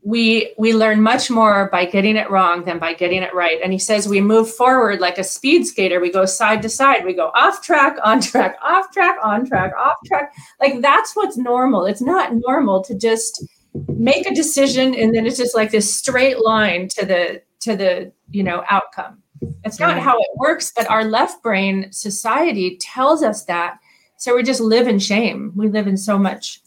we 0.04 0.52
we 0.58 0.74
learn 0.74 1.00
much 1.00 1.30
more 1.30 1.70
by 1.72 1.86
getting 1.86 2.16
it 2.16 2.30
wrong 2.30 2.64
than 2.64 2.78
by 2.78 2.92
getting 2.92 3.22
it 3.22 3.34
right. 3.34 3.58
And 3.64 3.72
he 3.72 3.78
says 3.78 4.06
we 4.06 4.20
move 4.20 4.54
forward 4.54 5.00
like 5.00 5.16
a 5.16 5.24
speed 5.24 5.66
skater. 5.66 5.98
We 5.98 6.12
go 6.12 6.26
side 6.26 6.60
to 6.62 6.68
side. 6.68 7.06
We 7.06 7.14
go 7.14 7.30
off 7.34 7.62
track 7.62 7.96
on 8.04 8.20
track 8.20 8.56
off 8.62 8.92
track 8.92 9.16
on 9.24 9.46
track 9.46 9.72
off 9.78 9.96
track. 10.06 10.34
Like 10.60 10.82
that's 10.82 11.16
what's 11.16 11.38
normal. 11.38 11.86
It's 11.86 12.02
not 12.02 12.34
normal 12.34 12.84
to 12.84 12.94
just 12.94 13.44
make 13.88 14.30
a 14.30 14.34
decision 14.34 14.94
and 14.94 15.14
then 15.14 15.26
it's 15.26 15.38
just 15.38 15.56
like 15.56 15.70
this 15.70 15.92
straight 15.92 16.38
line 16.44 16.88
to 16.88 17.06
the 17.06 17.42
to 17.60 17.74
the 17.74 18.12
you 18.30 18.42
know 18.42 18.62
outcome. 18.68 19.22
It's 19.64 19.80
not 19.80 19.98
how 19.98 20.18
it 20.18 20.28
works 20.36 20.70
but 20.76 20.88
our 20.90 21.04
left 21.04 21.42
brain 21.42 21.90
society 21.92 22.76
tells 22.76 23.22
us 23.22 23.46
that. 23.46 23.78
So 24.18 24.36
we 24.36 24.42
just 24.42 24.60
live 24.60 24.86
in 24.86 24.98
shame. 24.98 25.52
We 25.56 25.68
live 25.68 25.86
in 25.86 25.96
so 25.96 26.18
much 26.18 26.60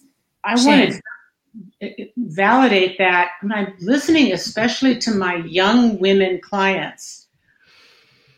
I 0.43 0.55
want 0.55 0.93
to 0.93 1.01
validate 2.17 2.97
that 2.97 3.31
when 3.41 3.51
I'm 3.51 3.73
listening, 3.79 4.31
especially 4.33 4.97
to 4.99 5.11
my 5.11 5.35
young 5.35 5.99
women 5.99 6.39
clients 6.41 7.27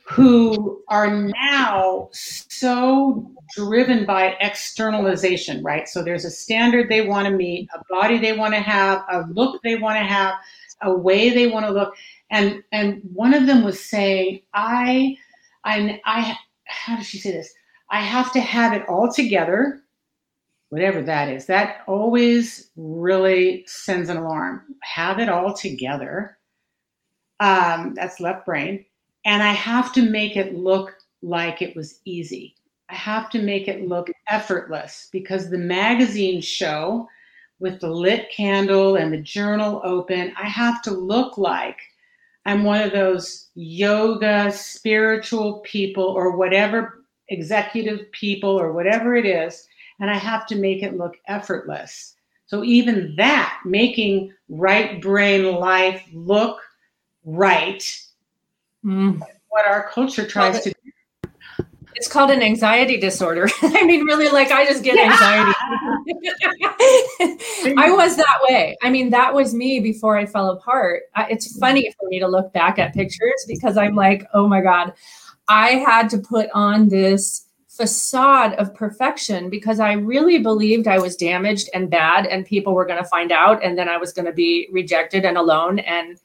who 0.03 0.81
are 0.87 1.11
now 1.11 2.09
so 2.11 3.31
driven 3.55 4.05
by 4.05 4.35
externalization, 4.39 5.63
right? 5.63 5.87
So 5.87 6.03
there's 6.03 6.25
a 6.25 6.31
standard 6.31 6.89
they 6.89 7.05
want 7.05 7.27
to 7.27 7.31
meet, 7.31 7.69
a 7.75 7.83
body 7.89 8.17
they 8.17 8.33
want 8.33 8.53
to 8.55 8.59
have, 8.59 9.03
a 9.11 9.25
look 9.31 9.61
they 9.61 9.75
want 9.75 9.97
to 9.97 10.03
have, 10.03 10.33
a 10.81 10.91
way 10.91 11.29
they 11.29 11.47
want 11.47 11.65
to 11.65 11.71
look. 11.71 11.93
And 12.31 12.63
and 12.71 13.01
one 13.13 13.33
of 13.33 13.45
them 13.45 13.63
was 13.63 13.83
saying, 13.83 14.41
I 14.53 15.17
I 15.63 16.01
I 16.05 16.37
how 16.65 16.97
does 16.97 17.05
she 17.05 17.19
say 17.19 17.31
this? 17.31 17.53
I 17.91 18.01
have 18.01 18.31
to 18.33 18.39
have 18.39 18.73
it 18.73 18.87
all 18.87 19.11
together 19.11 19.83
whatever 20.69 21.01
that 21.01 21.29
is, 21.29 21.45
that 21.47 21.81
always 21.87 22.69
really 22.75 23.63
sends 23.67 24.09
an 24.09 24.17
alarm. 24.17 24.61
Have 24.81 25.19
it 25.19 25.29
all 25.29 25.53
together. 25.53 26.37
Um, 27.39 27.93
that's 27.95 28.19
left 28.19 28.45
brain. 28.45 28.85
And 29.25 29.43
I 29.43 29.53
have 29.53 29.91
to 29.93 30.01
make 30.01 30.37
it 30.37 30.55
look 30.55 30.95
like 31.21 31.61
it 31.61 31.75
was 31.75 31.99
easy. 32.05 32.55
I 32.89 32.95
have 32.95 33.29
to 33.31 33.41
make 33.41 33.67
it 33.67 33.87
look 33.87 34.09
effortless 34.27 35.09
because 35.11 35.49
the 35.49 35.57
magazine 35.57 36.41
show 36.41 37.07
with 37.59 37.81
the 37.81 37.89
lit 37.89 38.31
candle 38.31 38.95
and 38.95 39.13
the 39.13 39.21
journal 39.21 39.81
open, 39.83 40.33
I 40.41 40.47
have 40.47 40.81
to 40.83 40.91
look 40.91 41.37
like 41.37 41.77
I'm 42.45 42.63
one 42.63 42.81
of 42.81 42.91
those 42.91 43.49
yoga, 43.53 44.51
spiritual 44.51 45.59
people, 45.59 46.05
or 46.05 46.35
whatever 46.35 47.03
executive 47.27 48.11
people, 48.11 48.49
or 48.49 48.71
whatever 48.71 49.15
it 49.15 49.25
is 49.25 49.67
and 49.99 50.09
I 50.09 50.15
have 50.15 50.45
to 50.47 50.55
make 50.55 50.83
it 50.83 50.97
look 50.97 51.17
effortless. 51.27 52.15
So 52.45 52.63
even 52.63 53.15
that, 53.17 53.59
making 53.63 54.33
right 54.47 54.99
brain 55.01 55.55
life 55.55 56.03
look 56.13 56.59
right, 57.23 57.83
mm. 58.83 59.21
what 59.49 59.67
our 59.67 59.89
culture 59.89 60.25
tries 60.25 60.53
well, 60.55 60.63
to 60.63 60.69
do. 60.69 60.75
It's 61.95 62.07
called 62.07 62.31
an 62.31 62.41
anxiety 62.41 62.97
disorder. 62.97 63.49
I 63.61 63.85
mean, 63.85 64.05
really, 64.05 64.29
like 64.29 64.51
I 64.51 64.65
just 64.65 64.83
get 64.83 64.95
yeah. 64.95 65.11
anxiety. 65.11 65.53
I 67.77 67.91
was 67.91 68.15
that 68.15 68.39
way. 68.49 68.77
I 68.81 68.89
mean, 68.89 69.09
that 69.09 69.33
was 69.33 69.53
me 69.53 69.79
before 69.79 70.17
I 70.17 70.25
fell 70.25 70.49
apart. 70.51 71.03
It's 71.29 71.57
funny 71.59 71.93
for 71.99 72.07
me 72.07 72.19
to 72.19 72.27
look 72.27 72.53
back 72.53 72.79
at 72.79 72.93
pictures 72.93 73.45
because 73.47 73.77
I'm 73.77 73.95
like, 73.95 74.25
oh 74.33 74.47
my 74.47 74.61
God, 74.61 74.93
I 75.49 75.71
had 75.71 76.09
to 76.11 76.17
put 76.19 76.49
on 76.53 76.89
this 76.89 77.45
facade 77.79 78.53
of 78.55 78.75
perfection 78.75 79.49
because 79.49 79.79
I 79.79 79.93
really 79.93 80.39
believed 80.39 80.85
I 80.85 80.99
was 80.99 81.15
damaged 81.15 81.69
and 81.73 81.89
bad 81.89 82.25
and 82.25 82.45
people 82.45 82.73
were 82.73 82.85
going 82.85 83.01
to 83.01 83.09
find 83.09 83.31
out 83.31 83.63
and 83.63 83.77
then 83.77 83.87
I 83.87 83.95
was 83.95 84.11
going 84.11 84.25
to 84.25 84.33
be 84.33 84.67
rejected 84.69 85.23
and 85.23 85.37
alone 85.37 85.79
and 85.79 86.19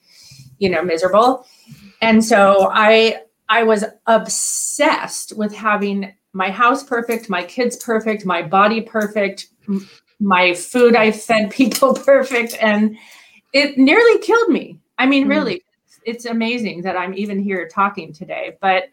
you 0.58 0.68
know, 0.68 0.82
miserable. 0.82 1.46
And 2.00 2.24
so 2.24 2.70
I 2.72 3.20
I 3.48 3.62
was 3.62 3.84
obsessed 4.06 5.36
with 5.36 5.54
having 5.54 6.14
my 6.32 6.50
house 6.50 6.82
perfect, 6.82 7.30
my 7.30 7.44
kids 7.44 7.76
perfect, 7.76 8.24
my 8.24 8.42
body 8.42 8.80
perfect, 8.80 9.48
my 10.18 10.54
food 10.54 10.96
I 10.96 11.12
fed 11.12 11.50
people 11.50 11.94
perfect 12.12 12.56
and 12.60 12.96
it 13.52 13.78
nearly 13.78 14.18
killed 14.20 14.48
me. 14.48 14.80
I 14.98 15.06
mean, 15.06 15.26
mm. 15.26 15.30
really, 15.30 15.62
it's 16.04 16.24
amazing 16.24 16.82
that 16.82 16.96
I'm 16.96 17.14
even 17.14 17.38
here 17.38 17.68
talking 17.68 18.12
today. 18.12 18.56
But 18.60 18.84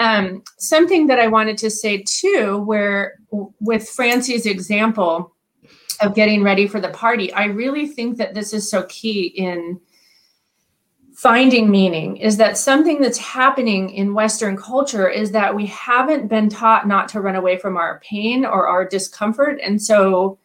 um, 0.00 0.42
something 0.58 1.06
that 1.08 1.20
I 1.20 1.26
wanted 1.26 1.58
to 1.58 1.70
say 1.70 2.02
too, 2.02 2.58
where 2.64 3.20
with 3.60 3.88
Francie's 3.88 4.46
example 4.46 5.36
of 6.00 6.14
getting 6.14 6.42
ready 6.42 6.66
for 6.66 6.80
the 6.80 6.88
party, 6.88 7.32
I 7.34 7.44
really 7.44 7.86
think 7.86 8.16
that 8.16 8.32
this 8.32 8.54
is 8.54 8.68
so 8.68 8.84
key 8.84 9.26
in 9.26 9.78
finding 11.14 11.70
meaning 11.70 12.16
is 12.16 12.38
that 12.38 12.56
something 12.56 13.02
that's 13.02 13.18
happening 13.18 13.90
in 13.90 14.14
Western 14.14 14.56
culture 14.56 15.06
is 15.06 15.32
that 15.32 15.54
we 15.54 15.66
haven't 15.66 16.28
been 16.28 16.48
taught 16.48 16.88
not 16.88 17.10
to 17.10 17.20
run 17.20 17.36
away 17.36 17.58
from 17.58 17.76
our 17.76 18.00
pain 18.00 18.46
or 18.46 18.66
our 18.66 18.86
discomfort. 18.86 19.60
And 19.62 19.80
so 19.80 20.38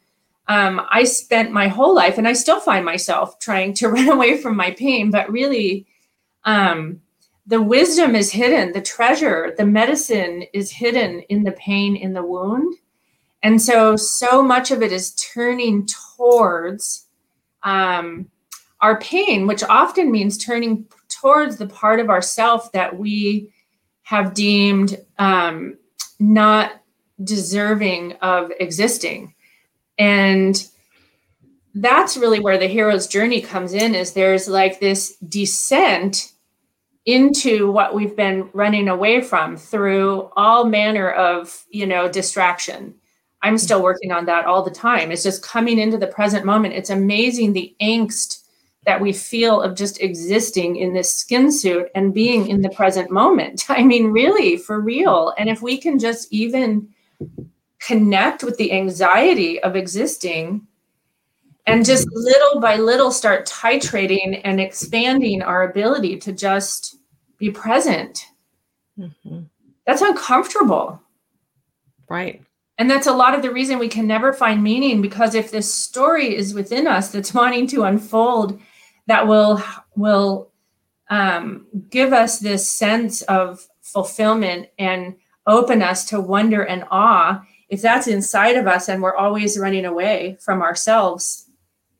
um, 0.49 0.85
I 0.91 1.05
spent 1.05 1.53
my 1.53 1.69
whole 1.69 1.95
life, 1.95 2.17
and 2.17 2.27
I 2.27 2.33
still 2.33 2.59
find 2.59 2.83
myself 2.83 3.39
trying 3.39 3.73
to 3.75 3.87
run 3.95 4.09
away 4.09 4.37
from 4.37 4.57
my 4.57 4.71
pain, 4.71 5.11
but 5.11 5.31
really, 5.31 5.87
um, 6.43 7.01
the 7.47 7.61
wisdom 7.61 8.15
is 8.15 8.31
hidden, 8.31 8.71
the 8.71 8.81
treasure, 8.81 9.53
the 9.57 9.65
medicine 9.65 10.45
is 10.53 10.71
hidden 10.71 11.21
in 11.29 11.43
the 11.43 11.51
pain 11.51 11.95
in 11.95 12.13
the 12.13 12.23
wound. 12.23 12.75
And 13.43 13.61
so, 13.61 13.95
so 13.95 14.41
much 14.41 14.71
of 14.71 14.81
it 14.81 14.91
is 14.91 15.13
turning 15.15 15.87
towards 16.17 17.05
um, 17.61 18.29
our 18.81 18.99
pain, 18.99 19.45
which 19.45 19.63
often 19.63 20.11
means 20.11 20.37
turning 20.37 20.87
towards 21.09 21.57
the 21.57 21.67
part 21.67 21.99
of 21.99 22.09
ourself 22.09 22.71
that 22.71 22.97
we 22.97 23.51
have 24.03 24.33
deemed 24.33 24.97
um, 25.19 25.77
not 26.19 26.81
deserving 27.23 28.13
of 28.13 28.51
existing. 28.59 29.33
And 29.97 30.67
that's 31.75 32.17
really 32.17 32.39
where 32.39 32.57
the 32.57 32.67
hero's 32.67 33.07
journey 33.07 33.41
comes 33.41 33.73
in 33.73 33.95
is 33.95 34.13
there's 34.13 34.47
like 34.47 34.79
this 34.79 35.15
descent 35.17 36.31
into 37.05 37.71
what 37.71 37.93
we've 37.93 38.15
been 38.15 38.49
running 38.53 38.87
away 38.87 39.21
from 39.21 39.55
through 39.57 40.29
all 40.35 40.65
manner 40.65 41.11
of 41.11 41.65
you 41.69 41.85
know 41.85 42.09
distraction. 42.09 42.95
I'm 43.41 43.57
still 43.57 43.77
mm-hmm. 43.77 43.83
working 43.83 44.11
on 44.11 44.25
that 44.25 44.45
all 44.45 44.63
the 44.63 44.71
time. 44.71 45.11
It's 45.11 45.23
just 45.23 45.43
coming 45.43 45.77
into 45.77 45.97
the 45.97 46.07
present 46.07 46.45
moment. 46.45 46.73
It's 46.73 46.89
amazing 46.89 47.53
the 47.53 47.75
angst 47.79 48.41
that 48.85 49.01
we 49.01 49.13
feel 49.13 49.61
of 49.61 49.75
just 49.75 50.01
existing 50.01 50.77
in 50.77 50.93
this 50.93 51.13
skin 51.13 51.51
suit 51.51 51.87
and 51.95 52.13
being 52.13 52.47
in 52.47 52.61
the 52.61 52.69
present 52.69 53.11
moment. 53.11 53.65
I 53.69 53.83
mean, 53.83 54.11
really, 54.11 54.57
for 54.57 54.79
real. 54.79 55.27
Mm-hmm. 55.27 55.41
And 55.41 55.49
if 55.49 55.61
we 55.61 55.77
can 55.77 55.99
just 55.99 56.31
even 56.31 56.89
connect 57.79 58.43
with 58.43 58.57
the 58.57 58.71
anxiety 58.71 59.61
of 59.61 59.75
existing 59.75 60.65
and 61.67 61.85
just 61.85 62.07
mm-hmm. 62.07 62.19
little 62.19 62.59
by 62.59 62.77
little 62.77 63.11
start 63.11 63.47
titrating 63.47 64.41
and 64.43 64.59
expanding 64.59 65.41
our 65.41 65.69
ability 65.69 66.17
to 66.17 66.31
just 66.31 66.94
be 67.37 67.51
present, 67.51 68.27
mm-hmm. 68.97 69.41
that's 69.85 70.01
uncomfortable. 70.01 71.01
Right. 72.09 72.41
And 72.77 72.89
that's 72.89 73.07
a 73.07 73.13
lot 73.13 73.33
of 73.33 73.41
the 73.41 73.51
reason 73.51 73.79
we 73.79 73.87
can 73.87 74.05
never 74.05 74.33
find 74.33 74.61
meaning 74.61 75.01
because 75.01 75.33
if 75.33 75.49
this 75.49 75.73
story 75.73 76.35
is 76.35 76.53
within 76.53 76.87
us 76.87 77.09
that's 77.09 77.33
wanting 77.33 77.67
to 77.67 77.83
unfold 77.83 78.59
that 79.07 79.27
will 79.27 79.61
will 79.95 80.51
um, 81.09 81.67
give 81.89 82.11
us 82.11 82.39
this 82.39 82.69
sense 82.69 83.21
of 83.23 83.65
fulfillment 83.81 84.67
and 84.79 85.15
open 85.47 85.81
us 85.81 86.05
to 86.05 86.19
wonder 86.19 86.63
and 86.63 86.83
awe 86.89 87.41
if 87.69 87.81
that's 87.81 88.07
inside 88.07 88.55
of 88.55 88.67
us 88.67 88.89
and 88.89 89.01
we're 89.01 89.15
always 89.15 89.59
running 89.59 89.85
away 89.85 90.37
from 90.41 90.61
ourselves 90.61 91.49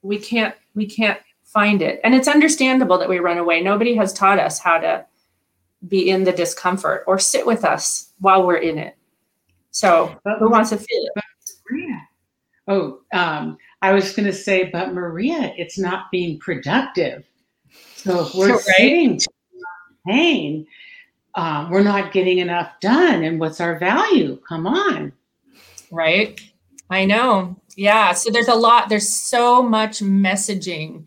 we 0.01 0.17
can't 0.17 0.55
we 0.73 0.85
can't 0.85 1.19
find 1.43 1.81
it 1.81 2.01
and 2.03 2.15
it's 2.15 2.27
understandable 2.27 2.97
that 2.97 3.07
we 3.07 3.19
run 3.19 3.37
away 3.37 3.61
nobody 3.61 3.95
has 3.95 4.11
taught 4.11 4.39
us 4.39 4.59
how 4.59 4.77
to 4.77 5.05
be 5.87 6.09
in 6.09 6.23
the 6.23 6.31
discomfort 6.31 7.03
or 7.07 7.19
sit 7.19 7.45
with 7.45 7.63
us 7.63 8.13
while 8.19 8.45
we're 8.45 8.57
in 8.57 8.77
it 8.77 8.95
so 9.71 10.17
who 10.39 10.49
wants 10.49 10.69
to 10.69 10.77
feel 10.77 10.85
it 11.03 11.23
Maria. 11.69 12.07
oh 12.67 12.99
um, 13.13 13.57
I 13.85 13.93
was 13.93 14.15
going 14.15 14.25
to 14.25 14.33
say, 14.33 14.71
but 14.73 14.93
Maria, 14.93 15.53
it's 15.57 15.77
not 15.77 16.09
being 16.09 16.39
productive. 16.39 17.23
So 17.97 18.25
if 18.25 18.33
we're 18.33 18.53
right. 18.53 18.59
sitting 18.61 19.19
pain, 20.07 20.65
um, 21.35 21.69
we're 21.69 21.83
not 21.83 22.11
getting 22.11 22.39
enough 22.39 22.71
done. 22.81 23.23
And 23.23 23.39
what's 23.39 23.61
our 23.61 23.77
value? 23.77 24.41
Come 24.49 24.65
on. 24.65 25.13
Right. 25.91 26.41
I 26.89 27.05
know. 27.05 27.61
Yeah. 27.75 28.13
So 28.13 28.31
there's 28.31 28.47
a 28.47 28.55
lot, 28.55 28.89
there's 28.89 29.07
so 29.07 29.61
much 29.61 29.99
messaging 29.99 31.05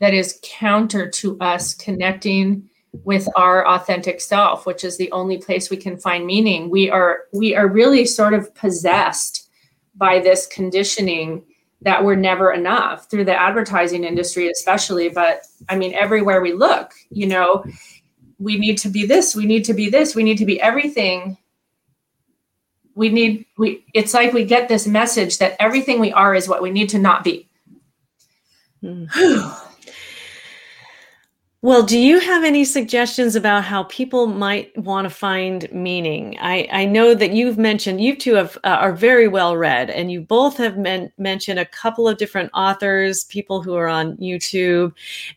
that 0.00 0.12
is 0.12 0.40
counter 0.42 1.08
to 1.08 1.38
us 1.38 1.72
connecting 1.72 2.67
with 3.04 3.28
our 3.36 3.66
authentic 3.66 4.20
self 4.20 4.66
which 4.66 4.84
is 4.84 4.96
the 4.96 5.10
only 5.12 5.38
place 5.38 5.70
we 5.70 5.76
can 5.76 5.96
find 5.96 6.26
meaning. 6.26 6.70
We 6.70 6.90
are 6.90 7.20
we 7.32 7.54
are 7.54 7.66
really 7.66 8.04
sort 8.04 8.34
of 8.34 8.54
possessed 8.54 9.50
by 9.94 10.20
this 10.20 10.46
conditioning 10.46 11.44
that 11.82 12.04
we're 12.04 12.16
never 12.16 12.52
enough 12.52 13.10
through 13.10 13.24
the 13.24 13.40
advertising 13.40 14.04
industry 14.04 14.48
especially. 14.48 15.08
But 15.08 15.42
i 15.68 15.76
mean 15.76 15.94
everywhere 15.94 16.40
we 16.40 16.52
look 16.52 16.92
you 17.10 17.26
know 17.26 17.64
we 18.38 18.56
need 18.56 18.78
to 18.78 18.88
be 18.88 19.04
this 19.06 19.34
we 19.34 19.46
need 19.46 19.64
to 19.64 19.74
be 19.74 19.90
this 19.90 20.14
we 20.14 20.22
need 20.22 20.38
to 20.38 20.46
be 20.46 20.60
everything. 20.60 21.36
We 22.94 23.10
need 23.10 23.46
we 23.56 23.84
it's 23.94 24.14
like 24.14 24.32
we 24.32 24.44
get 24.44 24.68
this 24.68 24.86
message 24.86 25.38
that 25.38 25.56
everything 25.60 26.00
we 26.00 26.12
are 26.12 26.34
is 26.34 26.48
what 26.48 26.62
we 26.62 26.70
need 26.70 26.88
to 26.90 26.98
not 26.98 27.24
be. 27.24 27.48
Mm. 28.80 29.67
Well, 31.60 31.82
do 31.82 31.98
you 31.98 32.20
have 32.20 32.44
any 32.44 32.64
suggestions 32.64 33.34
about 33.34 33.64
how 33.64 33.82
people 33.84 34.28
might 34.28 34.76
want 34.78 35.06
to 35.06 35.10
find 35.10 35.68
meaning? 35.72 36.36
I, 36.40 36.68
I 36.70 36.84
know 36.84 37.16
that 37.16 37.32
you've 37.32 37.58
mentioned 37.58 38.00
you 38.00 38.14
two 38.14 38.34
have, 38.34 38.56
uh, 38.62 38.68
are 38.68 38.92
very 38.92 39.26
well 39.26 39.56
read, 39.56 39.90
and 39.90 40.12
you 40.12 40.20
both 40.20 40.56
have 40.58 40.78
men- 40.78 41.10
mentioned 41.18 41.58
a 41.58 41.64
couple 41.64 42.06
of 42.06 42.16
different 42.16 42.50
authors, 42.54 43.24
people 43.24 43.60
who 43.60 43.74
are 43.74 43.88
on 43.88 44.16
YouTube, 44.18 44.92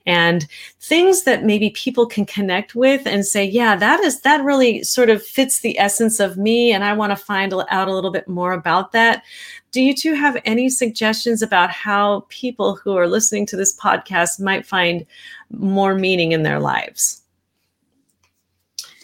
and 0.06 0.46
things 0.80 1.24
that 1.24 1.44
maybe 1.44 1.72
people 1.72 2.06
can 2.06 2.28
connect 2.28 2.76
with 2.76 3.08
and 3.08 3.26
say, 3.26 3.44
"Yeah, 3.44 3.76
that 3.78 4.00
is 4.02 4.22
that 4.22 4.44
really 4.44 4.84
sort 4.84 5.10
of 5.10 5.26
fits 5.26 5.62
the 5.62 5.80
essence 5.80 6.20
of 6.20 6.38
me," 6.38 6.72
and 6.72 6.84
I 6.84 6.94
want 6.94 7.10
to 7.10 7.16
find 7.16 7.52
out 7.70 7.88
a 7.88 7.94
little 7.96 8.12
bit 8.12 8.28
more 8.28 8.52
about 8.54 8.92
that. 8.92 9.24
Do 9.72 9.82
you 9.82 9.96
two 9.96 10.14
have 10.14 10.38
any 10.44 10.70
suggestions 10.70 11.42
about 11.42 11.70
how 11.70 12.26
people 12.28 12.76
who 12.76 12.98
are 12.98 13.08
listening 13.08 13.46
to 13.48 13.56
this 13.56 13.78
podcast 13.78 14.40
might 14.40 14.66
find 14.66 15.06
more 15.50 15.96
meaning 15.96 16.34
in 16.34 16.44
their 16.44 16.60
lives? 16.60 17.22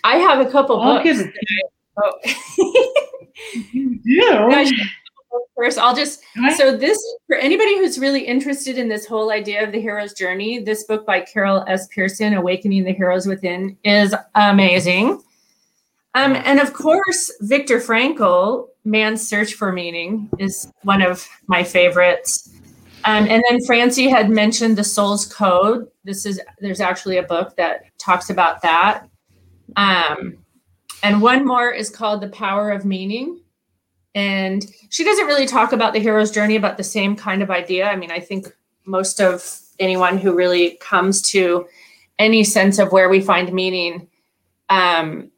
I 0.04 0.18
have 0.18 0.46
a 0.46 0.50
couple 0.50 0.82
I'll 0.82 1.02
books. 1.04 1.24
Oh. 2.02 2.12
you 3.72 4.00
do. 4.00 4.72
First, 5.56 5.80
I'll 5.80 5.96
just 5.96 6.22
so 6.56 6.76
this 6.78 6.98
for 7.26 7.36
anybody 7.36 7.78
who's 7.78 7.98
really 7.98 8.22
interested 8.22 8.78
in 8.78 8.90
this 8.90 9.06
whole 9.06 9.32
idea 9.32 9.64
of 9.64 9.72
the 9.72 9.82
hero's 9.82 10.14
journey. 10.14 10.60
This 10.60 10.84
book 10.84 11.06
by 11.06 11.22
Carol 11.22 11.64
S. 11.68 11.88
Pearson, 11.88 12.34
"Awakening 12.36 12.84
the 12.84 12.94
Heroes 12.94 13.26
Within," 13.26 13.76
is 13.84 14.14
amazing. 14.36 15.22
Um, 16.14 16.36
and 16.46 16.60
of 16.60 16.74
course, 16.74 17.32
Viktor 17.42 17.80
Frankl, 17.80 18.68
Man's 18.88 19.28
Search 19.28 19.54
for 19.54 19.72
Meaning, 19.72 20.30
is 20.40 20.72
one 20.84 21.02
of 21.02 21.28
my 21.48 21.62
favorites. 21.64 22.50
Um, 23.04 23.28
and 23.28 23.44
then 23.48 23.64
Francie 23.66 24.08
had 24.08 24.30
mentioned 24.30 24.78
the 24.78 24.84
Soul's 24.84 25.26
Code. 25.26 25.88
This 26.04 26.26
is 26.26 26.42
there's 26.60 26.80
actually 26.80 27.18
a 27.18 27.24
book 27.24 27.56
that 27.58 27.86
talks 27.98 28.30
about 28.30 28.62
that. 28.62 29.08
Um, 29.76 30.38
and 31.04 31.22
one 31.22 31.46
more 31.46 31.70
is 31.70 31.90
called 31.90 32.22
The 32.22 32.30
Power 32.30 32.72
of 32.72 32.86
Meaning. 32.86 33.42
And 34.16 34.66
she 34.90 35.04
doesn't 35.04 35.28
really 35.28 35.46
talk 35.46 35.74
about 35.74 35.94
the 35.94 36.00
hero's 36.00 36.32
journey, 36.32 36.58
but 36.58 36.78
the 36.78 36.84
same 36.84 37.16
kind 37.16 37.44
of 37.44 37.52
idea. 37.52 37.88
I 37.88 37.96
mean, 37.98 38.12
I 38.12 38.20
think 38.20 38.48
most 38.86 39.20
of 39.20 39.60
anyone 39.80 40.18
who 40.18 40.34
really 40.34 40.72
comes 40.82 41.22
to 41.34 41.68
any 42.20 42.44
sense 42.44 42.80
of 42.80 42.92
where 42.92 43.10
we 43.10 43.22
find 43.22 43.54
meaning 43.54 44.08
um, 44.70 45.30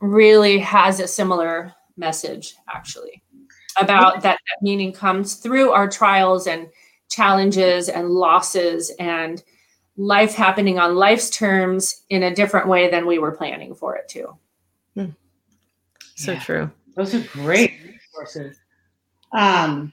really 0.00 0.58
has 0.58 1.00
a 1.00 1.08
similar 1.08 1.74
message, 1.96 2.54
actually, 2.72 3.22
about 3.80 4.22
that, 4.22 4.38
that 4.46 4.62
meaning 4.62 4.92
comes 4.92 5.34
through 5.34 5.70
our 5.70 5.88
trials 5.88 6.46
and 6.46 6.68
challenges 7.08 7.88
and 7.88 8.10
losses 8.10 8.90
and 8.98 9.42
life 9.96 10.34
happening 10.34 10.78
on 10.78 10.94
life's 10.94 11.30
terms 11.30 12.04
in 12.10 12.22
a 12.22 12.34
different 12.34 12.68
way 12.68 12.90
than 12.90 13.06
we 13.06 13.18
were 13.18 13.32
planning 13.32 13.74
for 13.74 13.96
it 13.96 14.08
to. 14.08 14.36
Hmm. 14.94 15.10
So 16.16 16.32
yeah. 16.32 16.40
true. 16.40 16.70
Those 16.94 17.14
are 17.14 17.20
great 17.32 17.74
resources. 17.82 18.58
Um, 19.32 19.92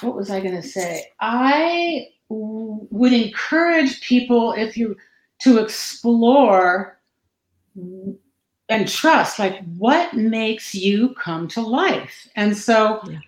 what 0.00 0.14
was 0.14 0.30
I 0.30 0.40
going 0.40 0.54
to 0.54 0.66
say? 0.66 1.06
I 1.20 2.08
w- 2.30 2.86
would 2.90 3.12
encourage 3.12 4.00
people 4.00 4.52
if 4.52 4.76
you 4.76 4.96
to 5.40 5.58
explore 5.58 7.00
and 8.68 8.88
trust 8.88 9.38
like 9.38 9.64
what 9.76 10.14
makes 10.14 10.74
you 10.74 11.14
come 11.14 11.48
to 11.48 11.60
life? 11.60 12.28
And 12.36 12.56
so 12.56 13.00
yeah. 13.08 13.18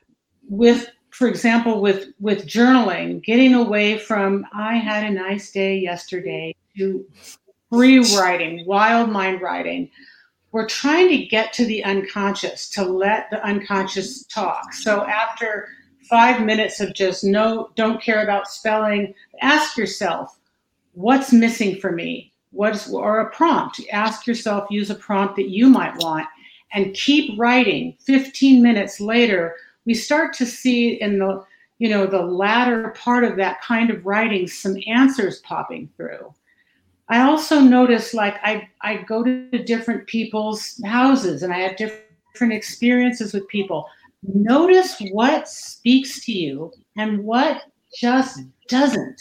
with 0.48 0.88
for 1.10 1.26
example 1.28 1.80
with 1.80 2.08
with 2.20 2.46
journaling 2.46 3.22
getting 3.24 3.52
away 3.52 3.98
from 3.98 4.46
i 4.54 4.76
had 4.76 5.04
a 5.04 5.10
nice 5.10 5.50
day 5.50 5.76
yesterday 5.76 6.54
to 6.76 7.04
free 7.70 8.00
writing 8.16 8.64
wild 8.66 9.10
mind 9.10 9.40
writing. 9.40 9.90
We're 10.52 10.66
trying 10.66 11.08
to 11.08 11.26
get 11.26 11.52
to 11.54 11.64
the 11.64 11.84
unconscious 11.84 12.68
to 12.70 12.82
let 12.82 13.30
the 13.30 13.42
unconscious 13.44 14.24
talk. 14.24 14.72
So 14.74 15.04
after 15.06 15.68
five 16.08 16.44
minutes 16.44 16.80
of 16.80 16.92
just 16.92 17.22
no 17.22 17.70
don't 17.76 18.02
care 18.02 18.24
about 18.24 18.48
spelling 18.48 19.14
ask 19.40 19.76
yourself 19.76 20.36
what's 20.94 21.32
missing 21.32 21.78
for 21.78 21.92
me 21.92 22.29
what's 22.50 22.92
or 22.92 23.20
a 23.20 23.30
prompt. 23.30 23.80
Ask 23.92 24.26
yourself 24.26 24.70
use 24.70 24.90
a 24.90 24.94
prompt 24.94 25.36
that 25.36 25.48
you 25.48 25.68
might 25.68 25.96
want 25.96 26.26
and 26.72 26.94
keep 26.94 27.38
writing. 27.38 27.96
15 28.00 28.62
minutes 28.62 29.00
later 29.00 29.56
we 29.86 29.94
start 29.94 30.32
to 30.34 30.46
see 30.46 31.00
in 31.00 31.18
the 31.18 31.44
you 31.78 31.88
know 31.88 32.06
the 32.06 32.20
latter 32.20 32.90
part 32.90 33.24
of 33.24 33.36
that 33.36 33.60
kind 33.62 33.90
of 33.90 34.04
writing 34.04 34.46
some 34.46 34.76
answers 34.86 35.40
popping 35.40 35.88
through. 35.96 36.32
I 37.08 37.22
also 37.22 37.60
notice 37.60 38.14
like 38.14 38.36
i 38.42 38.68
i 38.82 38.98
go 38.98 39.24
to 39.24 39.64
different 39.64 40.06
people's 40.06 40.80
houses 40.84 41.42
and 41.42 41.52
i 41.52 41.58
have 41.58 41.76
different 41.76 42.52
experiences 42.52 43.32
with 43.32 43.48
people. 43.48 43.86
Notice 44.22 44.96
what 45.12 45.48
speaks 45.48 46.24
to 46.26 46.32
you 46.32 46.72
and 46.98 47.24
what 47.24 47.62
just 47.96 48.42
doesn't. 48.68 49.20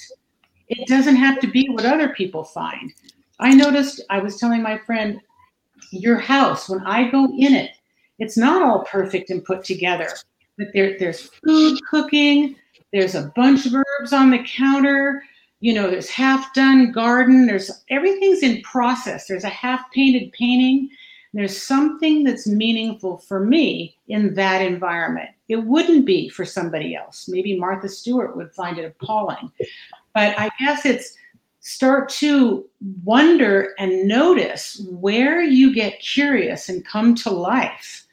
It 0.68 0.88
doesn't 0.88 1.16
have 1.16 1.40
to 1.40 1.48
be 1.48 1.68
what 1.70 1.86
other 1.86 2.10
people 2.10 2.44
find 2.44 2.94
I 3.40 3.54
noticed, 3.54 4.02
I 4.10 4.20
was 4.20 4.38
telling 4.38 4.62
my 4.62 4.78
friend, 4.78 5.20
your 5.92 6.18
house, 6.18 6.70
when 6.70 6.82
I 6.82 7.10
go 7.10 7.26
in 7.26 7.54
it, 7.54 7.72
it's 8.20 8.38
not 8.38 8.62
all 8.62 8.84
perfect 8.84 9.30
and 9.30 9.44
put 9.44 9.64
together, 9.64 10.10
but 10.58 10.68
there, 10.74 10.98
there's 11.00 11.30
food 11.46 11.80
cooking, 11.90 12.56
there's 12.92 13.16
a 13.16 13.32
bunch 13.36 13.66
of 13.66 13.74
herbs 13.76 14.14
on 14.14 14.30
the 14.30 14.44
counter, 14.44 15.24
you 15.62 15.74
know, 15.74 15.90
there's 15.90 16.10
half 16.10 16.54
done 16.54 16.92
garden, 16.92 17.46
there's 17.46 17.84
everything's 17.90 18.44
in 18.44 18.62
process. 18.62 19.28
There's 19.28 19.44
a 19.44 19.50
half 19.50 19.92
painted 19.92 20.32
painting. 20.32 20.90
There's 21.34 21.62
something 21.62 22.24
that's 22.24 22.48
meaningful 22.48 23.18
for 23.18 23.42
me 23.46 23.98
in 24.08 24.34
that 24.36 24.62
environment. 24.62 25.30
It 25.50 25.58
wouldn't 25.58 26.06
be 26.06 26.30
for 26.30 26.46
somebody 26.46 26.96
else. 26.96 27.28
Maybe 27.28 27.60
Martha 27.60 27.90
Stewart 27.90 28.36
would 28.36 28.54
find 28.54 28.80
it 28.80 28.86
appalling. 28.86 29.52
But 30.16 30.40
I 30.40 30.50
guess 30.60 30.86
it's 30.86 31.16
start 31.70 32.10
to 32.10 32.66
wonder 33.04 33.76
and 33.78 34.08
notice 34.08 34.84
where 34.90 35.44
you 35.44 35.72
get 35.72 36.00
curious 36.00 36.68
and 36.68 36.84
come 36.84 37.14
to 37.14 37.30
life. 37.30 38.08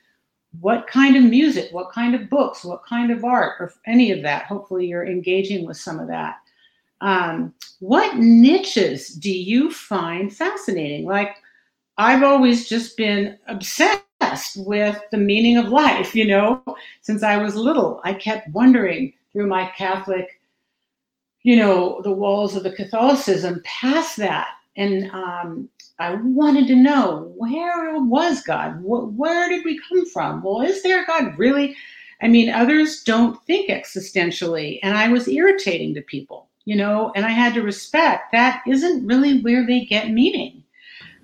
What 0.60 0.86
kind 0.86 1.16
of 1.16 1.22
music, 1.22 1.72
what 1.72 1.90
kind 1.90 2.14
of 2.14 2.28
books, 2.28 2.64
what 2.64 2.84
kind 2.84 3.10
of 3.10 3.24
art, 3.24 3.56
or 3.58 3.72
any 3.86 4.10
of 4.10 4.22
that. 4.22 4.44
Hopefully, 4.44 4.86
you're 4.86 5.06
engaging 5.06 5.66
with 5.66 5.78
some 5.78 5.98
of 5.98 6.08
that. 6.08 6.36
Um, 7.00 7.54
what 7.80 8.18
niches 8.18 9.08
do 9.08 9.30
you 9.30 9.70
find 9.70 10.34
fascinating? 10.34 11.06
Like, 11.06 11.36
I've 11.96 12.22
always 12.22 12.68
just 12.68 12.94
been 12.98 13.38
obsessed 13.48 14.02
with 14.56 15.00
the 15.10 15.18
meaning 15.18 15.56
of 15.56 15.68
life, 15.68 16.14
you 16.14 16.26
know, 16.26 16.62
since 17.00 17.22
I 17.22 17.38
was 17.38 17.56
little. 17.56 18.02
I 18.04 18.12
kept 18.12 18.48
wondering 18.50 19.14
through 19.32 19.46
my 19.46 19.66
Catholic 19.76 20.35
you 21.46 21.54
know, 21.54 22.00
the 22.02 22.10
walls 22.10 22.56
of 22.56 22.64
the 22.64 22.72
Catholicism 22.72 23.62
past 23.64 24.16
that. 24.16 24.48
And 24.76 25.08
um, 25.12 25.68
I 26.00 26.16
wanted 26.16 26.66
to 26.66 26.74
know 26.74 27.32
where 27.36 28.02
was 28.02 28.42
God? 28.42 28.78
where 28.82 29.48
did 29.48 29.64
we 29.64 29.80
come 29.88 30.04
from? 30.06 30.42
Well, 30.42 30.62
is 30.62 30.82
there 30.82 31.06
God 31.06 31.38
really? 31.38 31.76
I 32.20 32.26
mean, 32.26 32.50
others 32.50 33.04
don't 33.04 33.40
think 33.46 33.70
existentially, 33.70 34.80
and 34.82 34.98
I 34.98 35.06
was 35.06 35.28
irritating 35.28 35.94
to 35.94 36.00
people, 36.00 36.48
you 36.64 36.74
know, 36.74 37.12
and 37.14 37.24
I 37.24 37.30
had 37.30 37.54
to 37.54 37.62
respect 37.62 38.32
that 38.32 38.64
isn't 38.66 39.06
really 39.06 39.40
where 39.40 39.64
they 39.64 39.84
get 39.84 40.10
meaning. 40.10 40.64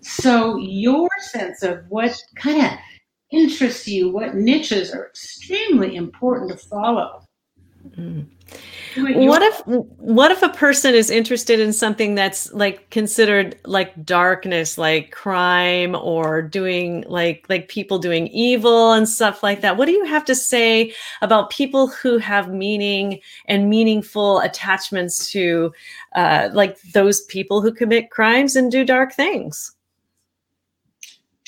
So, 0.03 0.57
your 0.57 1.09
sense 1.33 1.65
of 1.65 1.85
what 1.89 2.17
kind 2.37 2.65
of 2.65 2.79
interests 3.33 3.89
you, 3.89 4.11
what 4.11 4.37
niches 4.37 4.93
are 4.93 5.07
extremely 5.07 5.97
important 5.97 6.53
to 6.53 6.57
follow. 6.69 7.27
Mm 7.97 8.27
what 8.97 9.43
if 9.43 9.61
what 9.67 10.31
if 10.31 10.43
a 10.43 10.49
person 10.51 10.95
is 10.95 11.11
interested 11.11 11.59
in 11.59 11.73
something 11.73 12.15
that's 12.15 12.53
like 12.53 12.89
considered 12.91 13.59
like 13.65 14.05
darkness 14.05 14.77
like 14.77 15.11
crime 15.11 15.95
or 15.95 16.43
doing 16.43 17.05
like 17.09 17.47
like 17.49 17.69
people 17.69 17.99
doing 17.99 18.29
evil 18.29 18.93
and 18.93 19.09
stuff 19.09 19.43
like 19.43 19.63
that? 19.63 19.77
What 19.77 19.87
do 19.87 19.93
you 19.93 20.05
have 20.05 20.25
to 20.27 20.35
say 20.35 20.93
about 21.23 21.51
people 21.51 21.89
who 21.89 22.19
have 22.19 22.53
meaning 22.53 23.21
and 23.47 23.71
meaningful 23.71 24.41
attachments 24.41 25.31
to 25.33 25.73
uh, 26.15 26.51
like 26.53 26.81
those 26.93 27.23
people 27.23 27.63
who 27.63 27.73
commit 27.73 28.11
crimes 28.11 28.57
and 28.57 28.71
do 28.71 28.85
dark 28.85 29.15
things 29.15 29.73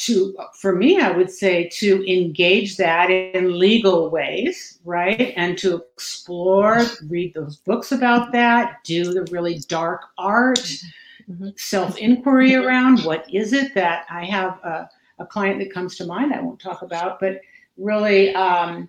to 0.04 0.36
for 0.54 0.74
me 0.76 1.00
i 1.00 1.10
would 1.10 1.30
say 1.30 1.68
to 1.68 2.04
engage 2.10 2.76
that 2.76 3.10
in 3.10 3.58
legal 3.58 4.10
ways 4.10 4.78
right 4.84 5.32
and 5.36 5.56
to 5.56 5.82
explore 5.94 6.82
read 7.08 7.32
those 7.32 7.56
books 7.56 7.90
about 7.90 8.30
that 8.30 8.84
do 8.84 9.04
the 9.04 9.26
really 9.32 9.58
dark 9.68 10.02
art 10.18 10.58
mm-hmm. 10.58 11.48
self-inquiry 11.56 12.54
around 12.54 13.00
what 13.04 13.24
is 13.32 13.52
it 13.52 13.74
that 13.74 14.04
i 14.10 14.24
have 14.24 14.58
a, 14.64 14.88
a, 15.20 15.26
client 15.26 15.58
that 15.58 15.72
comes 15.72 15.96
to 15.96 16.04
mind 16.04 16.34
i 16.34 16.40
won't 16.40 16.60
talk 16.60 16.82
about 16.82 17.18
but 17.18 17.40
really 17.78 18.34
um, 18.34 18.88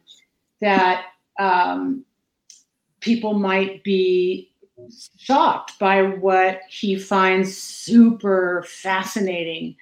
that 0.60 1.06
um, 1.40 2.06
people 3.00 3.34
might 3.34 3.84
be 3.84 4.52
shocked 5.18 5.80
by 5.80 6.02
what 6.02 6.60
he 6.70 6.98
finds 7.00 7.58
super 7.58 8.64
fascinating 8.68 9.76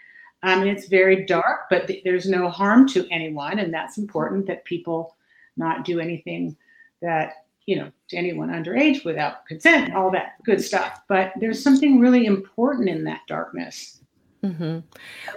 um, 0.44 0.68
it's 0.68 0.88
very 0.88 1.26
dark, 1.26 1.70
but 1.70 1.88
th- 1.88 2.04
there's 2.04 2.28
no 2.28 2.50
harm 2.50 2.88
to 2.90 3.08
anyone, 3.10 3.60
and 3.60 3.74
that's 3.74 3.98
important 3.98 4.46
that 4.48 4.66
people 4.66 5.16
not 5.56 5.86
do 5.86 6.00
anything 6.00 6.56
that 7.02 7.46
you 7.66 7.78
know 7.78 7.92
to 8.10 8.18
anyone 8.18 8.50
underage 8.50 9.06
without 9.06 9.46
consent, 9.46 9.96
all 9.96 10.12
that 10.12 10.36
good 10.44 10.62
stuff. 10.62 11.02
But 11.08 11.32
there's 11.40 11.64
something 11.64 12.00
really 12.00 12.26
important 12.26 12.90
in 12.90 13.06
that 13.06 13.22
darkness. 13.28 14.02
Mm-hmm. 14.44 14.80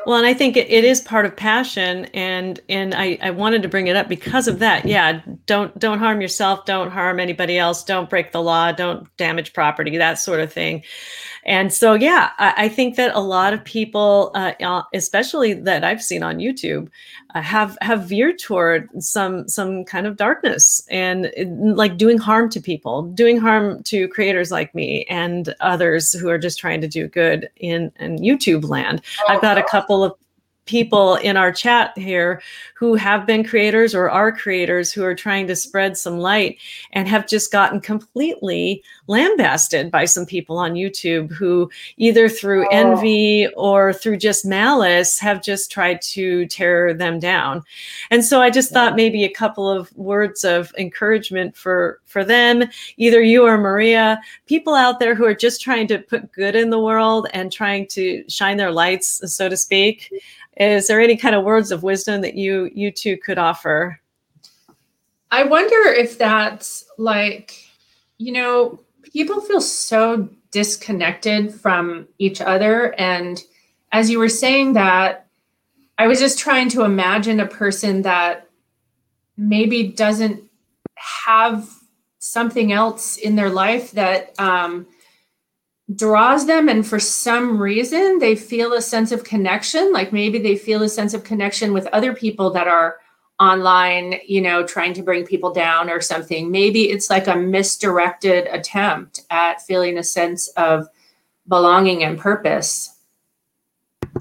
Well, 0.05 0.19
and 0.19 0.27
I 0.27 0.35
think 0.35 0.57
it, 0.57 0.69
it 0.69 0.83
is 0.83 1.01
part 1.01 1.27
of 1.27 1.37
passion, 1.37 2.07
and 2.07 2.59
and 2.69 2.93
I, 2.93 3.17
I 3.23 3.31
wanted 3.31 3.63
to 3.63 3.69
bring 3.69 3.87
it 3.87 3.95
up 3.95 4.09
because 4.09 4.49
of 4.49 4.59
that. 4.59 4.85
Yeah, 4.85 5.21
don't 5.47 5.79
don't 5.79 6.01
harm 6.01 6.21
yourself, 6.21 6.65
don't 6.65 6.91
harm 6.91 7.21
anybody 7.21 7.57
else, 7.57 7.85
don't 7.85 8.11
break 8.11 8.33
the 8.33 8.43
law, 8.43 8.73
don't 8.73 9.09
damage 9.17 9.53
property, 9.53 9.97
that 9.97 10.19
sort 10.19 10.41
of 10.41 10.53
thing. 10.53 10.83
And 11.45 11.73
so, 11.73 11.95
yeah, 11.95 12.31
I, 12.39 12.55
I 12.65 12.69
think 12.69 12.97
that 12.97 13.15
a 13.15 13.21
lot 13.21 13.55
of 13.55 13.65
people, 13.65 14.33
uh, 14.35 14.55
uh 14.61 14.83
especially 14.93 15.55
that 15.55 15.85
I've 15.85 16.03
seen 16.03 16.25
on 16.25 16.39
YouTube, 16.39 16.89
have 17.41 17.77
have 17.81 18.05
veered 18.05 18.39
toward 18.39 18.89
some 19.03 19.49
some 19.49 19.85
kind 19.85 20.07
of 20.07 20.17
darkness 20.17 20.83
and 20.89 21.31
like 21.77 21.97
doing 21.97 22.19
harm 22.19 22.49
to 22.51 22.61
people, 22.61 23.03
doing 23.03 23.39
harm 23.39 23.83
to 23.85 24.09
creators 24.09 24.51
like 24.51 24.75
me 24.75 25.05
and 25.05 25.55
others 25.61 26.13
who 26.13 26.29
are 26.29 26.39
just 26.39 26.59
trying 26.59 26.81
to 26.81 26.89
do 26.89 27.09
good 27.09 27.49
in 27.57 27.93
in 27.99 28.19
YouTube 28.19 28.69
land. 28.69 29.03
I've 29.29 29.39
oh, 29.39 29.43
got 29.43 29.59
a 29.59 29.65
oh. 29.65 29.69
couple 29.69 30.05
of 30.05 30.15
people 30.67 31.15
in 31.17 31.37
our 31.37 31.53
chat 31.53 31.97
here 31.97 32.43
who 32.75 32.95
have 32.95 33.27
been 33.27 33.43
creators 33.43 33.95
or 33.95 34.11
are 34.11 34.31
creators 34.31 34.93
who 34.93 35.03
are 35.03 35.15
trying 35.15 35.47
to 35.47 35.57
spread 35.57 35.97
some 35.97 36.19
light 36.19 36.59
and 36.93 37.09
have 37.09 37.27
just 37.27 37.51
gotten 37.51 37.81
completely 37.81 38.83
lambasted 39.07 39.91
by 39.91 40.05
some 40.05 40.27
people 40.27 40.59
on 40.59 40.75
YouTube 40.75 41.33
who 41.33 41.71
either 41.97 42.29
through 42.29 42.67
oh. 42.67 42.71
envy 42.71 43.49
or 43.57 43.93
through 43.93 44.19
just 44.19 44.45
malice 44.45 45.19
have 45.19 45.43
just 45.43 45.71
tried 45.71 46.03
to 46.03 46.47
tear 46.47 46.93
them 46.93 47.19
down. 47.19 47.63
And 48.11 48.25
so 48.25 48.43
I 48.43 48.51
just 48.51 48.73
thought 48.73 48.97
maybe 48.97 49.25
a 49.25 49.31
couple 49.31 49.71
of 49.71 49.97
words 49.97 50.45
of 50.45 50.73
encouragement 50.77 51.57
for 51.57 52.01
for 52.05 52.25
them, 52.25 52.65
either 52.97 53.23
you 53.23 53.47
or 53.47 53.59
Maria, 53.59 54.21
people 54.47 54.75
out 54.75 55.01
there 55.01 55.15
who 55.15 55.25
are 55.25 55.35
just 55.35 55.61
trying 55.61 55.87
to 55.89 55.99
put 55.99 56.33
good 56.33 56.57
in 56.57 56.71
the 56.71 56.79
world 56.79 57.29
and 57.33 57.53
trying 57.53 57.87
to 57.89 58.25
shine 58.29 58.57
their 58.57 58.73
lights, 58.73 59.21
so 59.33 59.49
to 59.49 59.57
speak. 59.57 60.11
Is 60.57 60.89
there 60.89 61.01
any 61.01 61.17
kind 61.17 61.35
of 61.35 61.45
words 61.45 61.71
of 61.71 61.83
wisdom 61.83 62.23
that 62.23 62.35
you 62.35 62.71
you 62.75 62.91
two 62.91 63.17
could 63.19 63.39
offer? 63.39 64.01
I 65.31 65.45
wonder 65.45 65.91
if 65.91 66.19
that's 66.19 66.85
like, 66.99 67.69
you 68.19 68.33
know, 68.33 68.81
people 69.03 69.41
feel 69.41 69.61
so 69.61 70.29
disconnected 70.51 71.53
from 71.53 72.09
each 72.19 72.41
other. 72.41 72.95
And 72.99 73.43
as 73.93 74.09
you 74.09 74.19
were 74.19 74.29
saying 74.29 74.75
that, 74.75 75.27
I 75.99 76.07
was 76.07 76.21
just 76.21 76.39
trying 76.39 76.69
to 76.71 76.85
imagine 76.85 77.41
a 77.41 77.47
person 77.47 78.03
that 78.03 78.49
maybe 79.37 79.89
doesn't 79.89 80.43
have 80.97 81.69
something 82.19 82.73
else 82.73 83.17
in 83.17 83.37
their 83.37 83.51
life 83.51 83.93
that 83.93 84.35
um, 84.39 84.87
draws 85.95 86.47
them 86.47 86.69
and 86.69 86.85
for 86.85 86.99
some 86.99 87.59
reason 87.63 88.19
they 88.19 88.35
feel 88.35 88.73
a 88.73 88.83
sense 88.83 89.13
of 89.13 89.23
connection 89.23 89.93
like 89.93 90.13
maybe 90.13 90.37
they 90.37 90.57
feel 90.57 90.83
a 90.83 90.89
sense 90.89 91.15
of 91.15 91.23
connection 91.23 91.73
with 91.73 91.87
other 91.89 92.13
people 92.13 92.51
that 92.51 92.67
are 92.67 92.97
online 93.39 94.19
you 94.27 94.41
know 94.41 94.67
trying 94.67 94.95
to 94.95 95.03
bring 95.03 95.27
people 95.27 95.53
down 95.53 95.91
or 95.91 96.01
something. 96.01 96.51
Maybe 96.51 96.91
it's 96.91 97.11
like 97.11 97.27
a 97.27 97.37
misdirected 97.37 98.47
attempt 98.47 99.23
at 99.31 99.63
feeling 99.63 99.99
a 99.99 100.03
sense 100.03 100.49
of 100.49 100.89
belonging 101.47 102.03
and 102.03 102.19
purpose. 102.19 102.95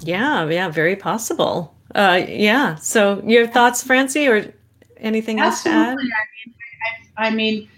Yeah 0.02 0.48
yeah 0.48 0.68
very 0.68 0.96
possible. 0.96 1.74
Uh 1.94 2.22
yeah 2.28 2.74
so 2.76 3.22
your 3.24 3.46
thoughts 3.46 3.82
francie 3.82 4.28
or 4.28 4.52
anything 4.98 5.40
Absolutely. 5.40 5.80
else 5.80 5.96
to 5.96 5.98
add? 5.98 5.98
I 5.98 6.04
mean, 6.44 6.54
I, 7.16 7.26
I 7.26 7.30
mean 7.30 7.68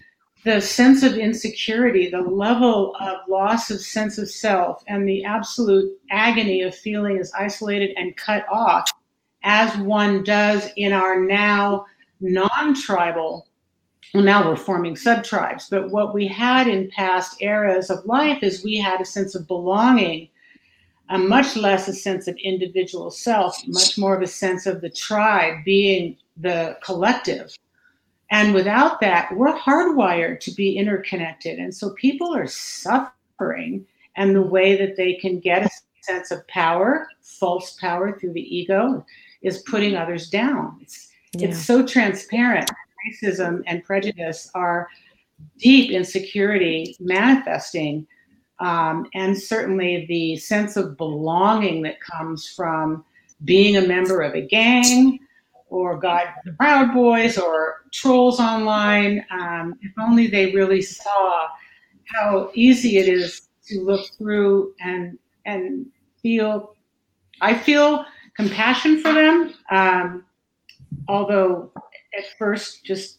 the 0.45 0.61
sense 0.61 1.03
of 1.03 1.17
insecurity, 1.17 2.11
the 2.11 2.21
level 2.21 2.95
of 3.01 3.19
loss 3.29 3.71
of 3.71 3.81
sense 3.81 4.19
of 4.19 4.31
self, 4.31 4.83
and 4.87 5.09
the 5.09 5.25
absolute 5.25 5.91
agony 6.11 6.63
of 6.63 6.75
feeling 6.75 7.19
as 7.19 7.33
isolated 7.33 7.91
and 7.97 8.17
cut 8.17 8.47
off 8.51 8.91
as 9.43 9.77
one 9.79 10.23
does 10.23 10.71
in 10.77 10.93
our 10.93 11.21
now 11.21 11.87
non 12.21 12.75
tribal. 12.75 13.49
Well, 14.15 14.23
now 14.23 14.49
we're 14.49 14.57
forming 14.57 14.97
sub 14.97 15.23
tribes, 15.23 15.69
but 15.69 15.91
what 15.91 16.15
we 16.15 16.27
had 16.27 16.67
in 16.67 16.91
past 16.91 17.43
eras 17.43 17.91
of 17.91 18.07
life 18.07 18.43
is 18.43 18.65
we 18.65 18.79
had 18.79 19.01
a 19.01 19.05
sense 19.05 19.35
of 19.35 19.47
belonging, 19.47 20.31
a 21.11 21.19
much 21.19 21.57
less 21.57 21.89
a 21.89 21.93
sense 21.93 22.27
of 22.27 22.37
individual 22.37 23.11
self, 23.11 23.57
much 23.67 23.99
more 23.99 24.17
of 24.17 24.23
a 24.23 24.27
sense 24.27 24.65
of 24.67 24.81
the 24.81 24.89
tribe 24.89 25.63
being 25.65 26.17
the 26.39 26.79
collective 26.83 27.55
and 28.31 28.53
without 28.53 29.01
that, 29.01 29.35
we're 29.35 29.57
hardwired 29.57 30.41
to 30.41 30.51
be 30.51 30.77
interconnected. 30.77 31.59
And 31.59 31.75
so 31.75 31.91
people 31.91 32.35
are 32.35 32.47
suffering. 32.47 33.87
And 34.17 34.35
the 34.35 34.43
way 34.43 34.77
that 34.77 34.97
they 34.97 35.15
can 35.15 35.41
get 35.41 35.65
a 35.65 35.71
sense 36.03 36.31
of 36.31 36.47
power, 36.49 37.09
false 37.23 37.75
power 37.75 38.19
through 38.19 38.35
the 38.35 38.57
ego, 38.57 39.05
is 39.43 39.63
putting 39.63 39.97
others 39.97 40.29
down. 40.29 40.79
It's, 40.83 41.09
yeah. 41.33 41.49
it's 41.49 41.65
so 41.65 41.87
transparent. 41.87 42.71
Racism 43.07 43.63
and 43.67 43.83
prejudice 43.85 44.51
are 44.55 44.89
deep 45.59 45.91
insecurity 45.91 46.97
manifesting. 47.01 48.07
Um, 48.59 49.07
and 49.15 49.41
certainly 49.41 50.05
the 50.07 50.37
sense 50.37 50.77
of 50.77 50.97
belonging 50.97 51.83
that 51.83 52.01
comes 52.01 52.49
from 52.49 53.05
being 53.45 53.77
a 53.77 53.87
member 53.87 54.21
of 54.21 54.35
a 54.35 54.41
gang, 54.41 55.21
or 55.71 55.99
God 55.99 56.29
the 56.45 56.53
Proud 56.53 56.95
Boys 56.95 57.39
or 57.39 57.85
trolls 57.93 58.41
online. 58.41 59.25
Um, 59.31 59.75
if 59.83 59.93
only 59.99 60.27
they 60.27 60.53
really 60.53 60.83
saw 60.83 61.49
how 62.07 62.51
easy 62.55 62.99
it 62.99 63.09
is 63.09 63.49
to 63.69 63.81
look 63.81 64.09
through 64.17 64.75
and 64.81 65.19
and 65.45 65.87
feel. 66.23 66.75
I 67.41 67.55
feel 67.55 68.05
compassion 68.37 69.01
for 69.01 69.13
them, 69.13 69.55
um, 69.71 70.25
although 71.07 71.71
at 72.19 72.25
first 72.37 72.85
just 72.85 73.19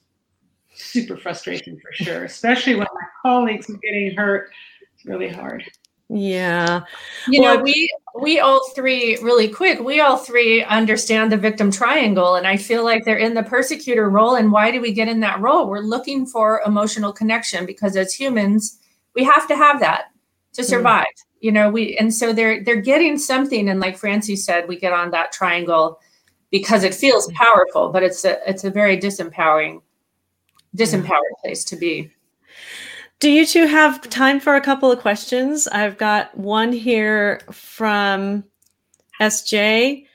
super 0.73 1.17
frustration 1.17 1.79
for 1.79 2.03
sure, 2.03 2.23
especially 2.25 2.75
when 2.75 2.87
my 2.93 3.07
colleagues 3.21 3.69
are 3.69 3.77
getting 3.77 4.15
hurt. 4.15 4.49
It's 4.93 5.05
really 5.05 5.29
hard. 5.29 5.63
Yeah. 6.09 6.81
You 7.27 7.41
well, 7.41 7.57
know, 7.57 7.63
we 7.63 7.89
we 8.19 8.39
all 8.39 8.67
three 8.69 9.17
really 9.21 9.47
quick, 9.47 9.79
we 9.79 10.01
all 10.01 10.17
three 10.17 10.63
understand 10.63 11.31
the 11.31 11.37
victim 11.37 11.71
triangle 11.71 12.35
and 12.35 12.47
I 12.47 12.57
feel 12.57 12.83
like 12.83 13.05
they're 13.05 13.17
in 13.17 13.35
the 13.35 13.43
persecutor 13.43 14.09
role 14.09 14.35
and 14.35 14.51
why 14.51 14.71
do 14.71 14.81
we 14.81 14.91
get 14.91 15.07
in 15.07 15.19
that 15.19 15.39
role? 15.39 15.69
We're 15.69 15.79
looking 15.81 16.25
for 16.25 16.61
emotional 16.65 17.13
connection 17.13 17.67
because 17.67 17.95
as 17.95 18.13
humans, 18.13 18.79
we 19.13 19.23
have 19.23 19.47
to 19.49 19.55
have 19.55 19.79
that 19.81 20.05
to 20.53 20.61
mm-hmm. 20.61 20.69
survive. 20.69 21.05
Mm. 21.05 21.25
You 21.41 21.51
know, 21.51 21.69
we 21.69 21.95
and 21.97 22.13
so 22.13 22.33
they're 22.33 22.63
they're 22.63 22.81
getting 22.81 23.19
something 23.19 23.69
and 23.69 23.79
like 23.79 23.95
Francie 23.95 24.35
said, 24.35 24.67
we 24.67 24.77
get 24.77 24.93
on 24.93 25.11
that 25.11 25.31
triangle 25.31 25.99
because 26.49 26.83
it 26.83 26.95
feels 26.95 27.27
mm-hmm. 27.27 27.43
powerful, 27.43 27.89
but 27.89 28.01
it's 28.01 28.25
a 28.25 28.39
it's 28.49 28.63
a 28.63 28.71
very 28.71 28.97
disempowering 28.97 29.81
disempowered 30.75 31.37
place 31.43 31.63
to 31.65 31.75
be. 31.75 32.11
Do 33.19 33.29
you 33.29 33.45
two 33.45 33.65
have 33.65 33.99
time 34.09 34.39
for 34.39 34.55
a 34.55 34.61
couple 34.61 34.89
of 34.89 34.99
questions? 34.99 35.67
I've 35.67 35.97
got 35.97 36.37
one 36.37 36.71
here 36.71 37.41
from 37.51 38.45
SJ, 39.19 40.05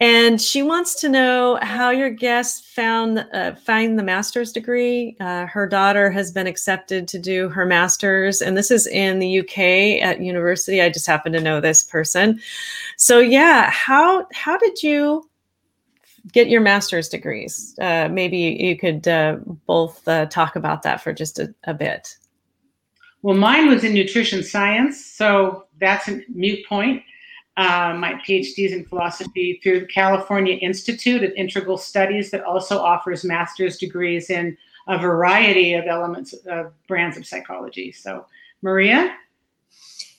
and 0.00 0.40
she 0.40 0.62
wants 0.62 0.94
to 1.02 1.10
know 1.10 1.58
how 1.60 1.90
your 1.90 2.08
guest 2.08 2.64
found 2.68 3.26
uh, 3.34 3.56
find 3.56 3.98
the 3.98 4.02
master's 4.02 4.52
degree. 4.52 5.18
Uh, 5.20 5.44
her 5.48 5.66
daughter 5.66 6.10
has 6.10 6.32
been 6.32 6.46
accepted 6.46 7.08
to 7.08 7.18
do 7.18 7.50
her 7.50 7.66
master's, 7.66 8.40
and 8.40 8.56
this 8.56 8.70
is 8.70 8.86
in 8.86 9.18
the 9.18 9.40
UK 9.40 10.02
at 10.02 10.22
university. 10.22 10.80
I 10.80 10.88
just 10.88 11.06
happen 11.06 11.32
to 11.32 11.42
know 11.42 11.60
this 11.60 11.82
person, 11.82 12.40
so 12.96 13.18
yeah. 13.18 13.68
How 13.70 14.26
how 14.32 14.56
did 14.56 14.82
you 14.82 15.28
get 16.32 16.48
your 16.48 16.60
master's 16.60 17.08
degrees. 17.08 17.74
Uh, 17.80 18.08
maybe 18.10 18.38
you 18.38 18.76
could 18.76 19.06
uh, 19.08 19.36
both 19.66 20.06
uh, 20.08 20.26
talk 20.26 20.56
about 20.56 20.82
that 20.82 21.00
for 21.00 21.12
just 21.12 21.38
a, 21.38 21.54
a, 21.64 21.74
bit. 21.74 22.16
Well, 23.22 23.36
mine 23.36 23.68
was 23.68 23.84
in 23.84 23.94
nutrition 23.94 24.42
science, 24.42 25.04
so 25.04 25.64
that's 25.80 26.08
a 26.08 26.22
mute 26.28 26.66
point. 26.68 27.02
Uh, 27.56 27.92
my 27.98 28.14
PhD 28.14 28.66
is 28.66 28.72
in 28.72 28.84
philosophy 28.84 29.58
through 29.62 29.80
the 29.80 29.86
California 29.86 30.54
Institute 30.54 31.24
of 31.24 31.32
Integral 31.32 31.76
Studies, 31.76 32.30
that 32.30 32.44
also 32.44 32.78
offers 32.78 33.24
master's 33.24 33.78
degrees 33.78 34.30
in 34.30 34.56
a 34.86 34.96
variety 34.96 35.74
of 35.74 35.86
elements 35.86 36.32
of 36.46 36.72
brands 36.86 37.16
of 37.16 37.26
psychology. 37.26 37.90
So, 37.90 38.26
Maria? 38.62 39.14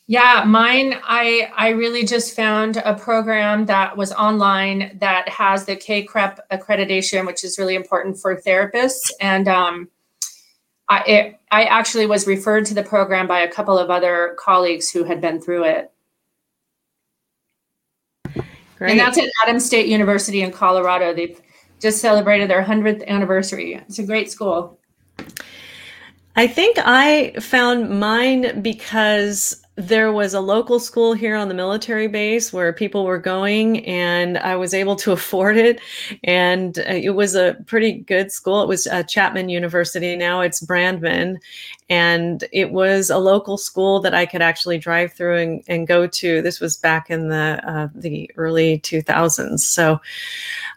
Yeah, 0.10 0.44
mine 0.44 0.96
I 1.04 1.52
I 1.56 1.70
really 1.70 2.04
just 2.04 2.36
found 2.36 2.78
a 2.78 2.96
program 2.96 3.68
that 3.68 3.96
was 3.96 4.12
online 4.12 4.98
that 5.00 5.30
has 5.30 5.66
the 5.66 5.76
CACREP 5.76 6.40
accreditation, 6.52 7.28
which 7.28 7.44
is 7.44 7.60
really 7.60 7.76
important 7.76 8.18
for 8.18 8.36
therapists. 8.36 9.12
And 9.22 9.48
um, 9.48 9.88
I 10.90 11.04
it, 11.04 11.40
I 11.52 11.66
actually 11.66 12.08
was 12.08 12.26
referred 12.26 12.66
to 12.66 12.74
the 12.74 12.82
program 12.82 13.28
by 13.28 13.42
a 13.42 13.52
couple 13.52 13.78
of 13.78 13.92
other 13.92 14.36
colleagues 14.40 14.90
who 14.90 15.04
had 15.04 15.22
been 15.22 15.40
through 15.40 15.66
it. 15.66 15.92
Great. 18.78 18.90
And 18.90 19.00
that's 19.00 19.20
at 19.20 19.30
Adams 19.44 19.64
State 19.64 19.86
University 19.86 20.42
in 20.42 20.52
Colorado. 20.52 21.14
They've 21.14 21.40
just 21.80 22.02
celebrated 22.02 22.50
their 22.50 22.64
100th 22.64 23.06
anniversary. 23.06 23.76
It's 23.76 24.00
a 24.00 24.04
great 24.08 24.32
school. 24.32 24.80
I 26.36 26.48
think 26.48 26.78
I 26.80 27.34
found 27.40 28.00
mine 28.00 28.62
because 28.64 29.62
there 29.80 30.12
was 30.12 30.34
a 30.34 30.42
local 30.42 30.78
school 30.78 31.14
here 31.14 31.38
on 31.38 31.48
the 31.48 31.54
military 31.54 32.08
base 32.08 32.52
where 32.52 32.74
people 32.74 33.06
were 33.06 33.18
going 33.18 33.86
and 33.86 34.38
i 34.40 34.54
was 34.54 34.74
able 34.74 34.96
to 34.98 35.12
afford 35.20 35.56
it. 35.56 35.80
And 36.26 36.80
uh, 36.80 36.84
it 36.88 37.12
was 37.12 37.34
a 37.36 37.56
pretty 37.66 37.94
good 37.94 38.32
school. 38.32 38.62
It 38.62 38.68
was 38.68 38.88
uh, 38.88 39.04
chapman 39.04 39.48
university. 39.48 40.16
Now 40.18 40.42
it's 40.42 40.60
brandman 40.62 41.38
and 41.90 42.44
it 42.52 42.72
was 42.72 43.10
a 43.10 43.18
local 43.18 43.58
school 43.58 44.00
that 44.00 44.14
i 44.14 44.26
could 44.26 44.42
actually 44.42 44.78
drive 44.78 45.14
through 45.14 45.38
and, 45.38 45.64
and 45.68 45.88
go 45.88 46.06
to 46.08 46.42
this 46.42 46.60
was 46.60 46.78
back 46.78 47.10
in 47.10 47.30
the 47.30 47.62
uh, 47.66 47.88
the 47.96 48.30
early 48.38 48.80
2000s 48.80 49.60
so 49.60 50.00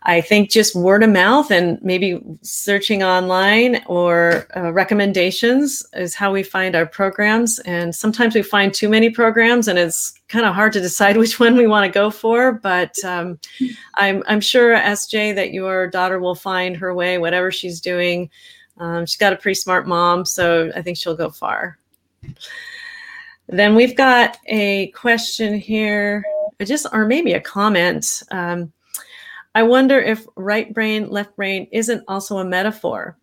I 0.05 0.21
think 0.21 0.51
just 0.51 0.75
word 0.75 1.05
of 1.05 1.11
mouth 1.11 1.51
and 1.51 1.81
maybe 1.83 2.21
searching 2.43 3.05
online 3.05 3.83
or 3.87 4.49
uh, 4.57 4.73
recommendations 4.73 5.87
is 5.95 6.15
how 6.15 6.33
we 6.33 6.43
find 6.43 6.75
our 6.75 6.87
programs. 6.87 7.61
And 7.61 7.95
sometimes 7.95 8.35
we 8.35 8.43
find 8.43 8.75
too 8.75 8.89
many 8.89 9.11
programs 9.11 9.69
and 9.69 9.79
it's 9.79 10.13
kind 10.29 10.45
of 10.45 10.55
hard 10.55 10.73
to 10.73 10.81
decide 10.81 11.17
which 11.19 11.39
one 11.39 11.57
we 11.57 11.69
want 11.69 11.87
to 11.87 11.97
go 11.97 12.11
for. 12.11 12.53
But 12.53 12.97
um, 13.05 13.39
I'm, 13.95 14.25
I'm 14.27 14.41
sure, 14.41 14.75
SJ, 14.75 15.37
that 15.37 15.53
your 15.53 15.87
daughter 15.87 16.19
will 16.19 16.35
find 16.35 16.77
her 16.77 16.93
way, 16.93 17.19
whatever 17.19 17.53
she's 17.53 17.81
doing. 17.81 18.29
Um, 18.83 19.07
she's 19.07 19.16
got 19.16 19.33
a 19.33 19.37
pretty 19.37 19.55
smart 19.55 19.87
mom, 19.87 20.24
so 20.24 20.72
I 20.74 20.83
think 20.83 20.97
she'll 20.97 21.16
go 21.16 21.30
far. 21.30 21.78
Then 23.47 23.76
we've 23.76 23.97
got 23.97 24.39
a 24.47 24.89
question 24.89 25.57
here, 25.57 26.24
just 26.61 26.87
or 26.93 27.07
maybe 27.07 27.35
a 27.35 27.41
comment. 27.41 28.24
Um, 28.33 28.72
I 29.55 29.62
wonder 29.62 30.01
if 30.01 30.26
right 30.35 30.74
brain, 30.74 31.09
left 31.11 31.37
brain 31.37 31.68
isn't 31.70 32.03
also 32.09 32.39
a 32.39 32.45
metaphor. 32.45 33.16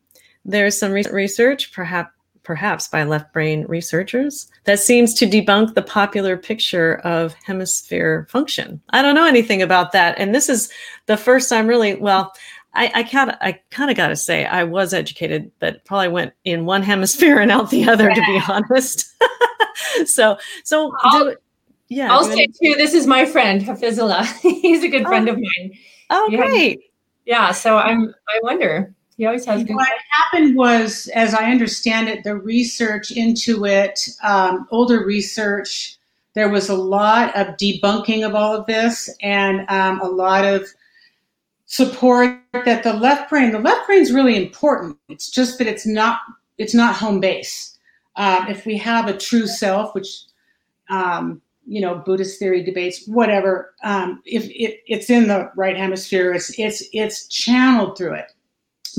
There's 0.45 0.78
some 0.78 0.93
recent 0.93 1.14
research, 1.14 1.74
perhaps 1.74 2.14
perhaps 2.43 2.88
by 2.88 3.03
left 3.03 3.32
brain 3.32 3.64
researchers, 3.68 4.47
that 4.64 4.80
seems 4.80 5.14
to 5.14 5.28
debunk 5.28 5.76
the 5.76 5.84
popular 5.84 6.36
picture 6.36 6.95
of 7.03 7.34
hemisphere 7.45 8.26
function. 8.28 8.82
I 8.89 9.03
don't 9.03 9.14
know 9.14 9.28
anything 9.28 9.62
about 9.62 9.91
that. 9.91 10.18
And 10.18 10.34
this 10.34 10.49
is 10.49 10.72
the 11.05 11.18
first 11.18 11.47
time 11.47 11.68
really, 11.68 11.93
well, 11.93 12.34
I, 12.80 12.92
I 12.96 13.04
kind 13.04 13.30
of 13.30 13.36
I 13.42 13.60
kind 13.72 13.92
of 13.92 13.98
got 13.98 14.08
to 14.08 14.16
say 14.16 14.46
I 14.46 14.64
was 14.64 14.94
educated, 14.94 15.52
but 15.60 15.84
probably 15.84 16.08
went 16.08 16.34
in 16.46 16.66
one 16.66 16.82
hemisphere 16.82 17.40
and 17.40 17.52
out 17.52 17.70
the 17.70 17.90
other, 17.90 18.08
yeah. 18.08 18.16
to 18.16 18.22
be 18.22 18.42
honest. 18.48 19.14
so 20.06 20.38
so 20.64 20.94
do, 21.12 21.36
yeah. 21.90 22.10
I'll 22.10 22.24
say 22.24 22.48
too. 22.48 22.76
This 22.76 22.94
is 22.94 23.06
my 23.06 23.26
friend 23.26 23.62
Hafizullah. 23.62 24.26
He's 24.62 24.82
a 24.84 24.88
good 24.88 25.06
friend 25.06 25.28
oh. 25.28 25.34
of 25.34 25.40
mine. 25.40 25.78
Oh, 26.10 26.30
yeah. 26.32 26.38
great. 26.38 26.80
Yeah. 27.26 27.52
So 27.52 27.78
I'm, 27.78 28.14
I 28.30 28.40
wonder. 28.44 28.96
He 29.18 29.26
always 29.26 29.44
has. 29.44 29.66
Good 29.66 29.76
what 29.76 29.90
happened 30.12 30.56
was, 30.56 31.10
as 31.14 31.34
I 31.34 31.52
understand 31.52 32.08
it, 32.08 32.24
the 32.24 32.38
research 32.38 33.12
into 33.12 33.66
it, 33.66 34.08
um, 34.24 34.66
older 34.72 35.06
research, 35.06 35.98
there 36.34 36.48
was 36.48 36.70
a 36.70 36.76
lot 36.76 37.36
of 37.36 37.58
debunking 37.58 38.26
of 38.26 38.36
all 38.36 38.56
of 38.56 38.66
this, 38.68 39.10
and 39.22 39.70
um, 39.70 40.00
a 40.00 40.08
lot 40.08 40.46
of 40.46 40.66
support 41.66 42.39
that 42.54 42.84
the 42.84 42.93
left 42.93 43.30
brain. 43.30 43.52
The 43.52 43.60
left 43.60 43.88
brain 43.88 44.02
is 44.02 44.12
really 44.12 44.36
important. 44.36 44.97
It's 45.08 45.30
just 45.30 45.58
that 45.58 45.68
it's 45.68 45.86
not. 45.86 46.20
It's 46.58 46.74
not 46.74 46.95
home 46.95 47.20
base. 47.20 47.78
Um, 48.16 48.47
if 48.47 48.66
we 48.66 48.78
have 48.78 49.08
a 49.08 49.18
true 49.18 49.47
self, 49.47 49.95
which 49.95 50.24
um, 50.89 51.41
you 51.70 51.80
know 51.80 51.95
buddhist 51.95 52.39
theory 52.39 52.64
debates 52.64 53.08
whatever 53.08 53.76
um, 53.84 54.22
if 54.26 54.45
it, 54.50 54.82
it's 54.88 55.10
in 55.10 55.28
the 55.28 55.52
right 55.56 55.78
hemisphere 55.78 56.34
it's 56.34 56.58
it's 56.58 56.84
it's 56.91 57.28
channeled 57.28 57.95
through 57.97 58.14
it 58.14 58.34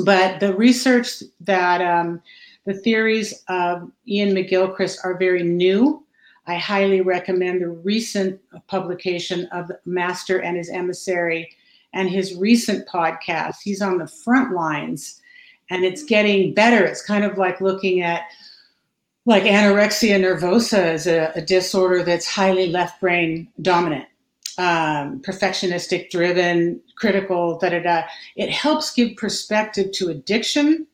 but 0.04 0.38
the 0.38 0.54
research 0.54 1.22
that 1.40 1.82
um, 1.82 2.22
the 2.66 2.74
theories 2.74 3.42
of 3.48 3.90
iain 4.08 4.32
mcgilchrist 4.32 4.98
are 5.02 5.18
very 5.18 5.42
new 5.42 6.04
i 6.46 6.54
highly 6.54 7.00
recommend 7.00 7.60
the 7.60 7.68
recent 7.68 8.40
publication 8.68 9.46
of 9.46 9.70
master 9.84 10.40
and 10.40 10.56
his 10.56 10.70
emissary 10.70 11.50
and 11.92 12.08
his 12.08 12.34
recent 12.34 12.86
podcast 12.88 13.56
he's 13.62 13.82
on 13.82 13.98
the 13.98 14.06
front 14.06 14.54
lines 14.54 15.20
and 15.70 15.84
it's 15.84 16.04
getting 16.04 16.54
better 16.54 16.84
it's 16.84 17.04
kind 17.04 17.24
of 17.24 17.38
like 17.38 17.60
looking 17.60 18.02
at 18.02 18.22
like 19.26 19.44
anorexia 19.44 20.18
nervosa 20.18 20.94
is 20.94 21.06
a, 21.06 21.32
a 21.34 21.42
disorder 21.42 22.02
that's 22.02 22.26
highly 22.26 22.68
left 22.68 23.00
brain 23.00 23.48
dominant, 23.60 24.06
um, 24.58 25.20
perfectionistic 25.20 26.10
driven, 26.10 26.80
critical, 26.96 27.58
da 27.58 27.70
da 27.70 27.80
da. 27.80 28.02
It 28.36 28.50
helps 28.50 28.92
give 28.92 29.16
perspective 29.16 29.92
to 29.92 30.08
addiction. 30.08 30.86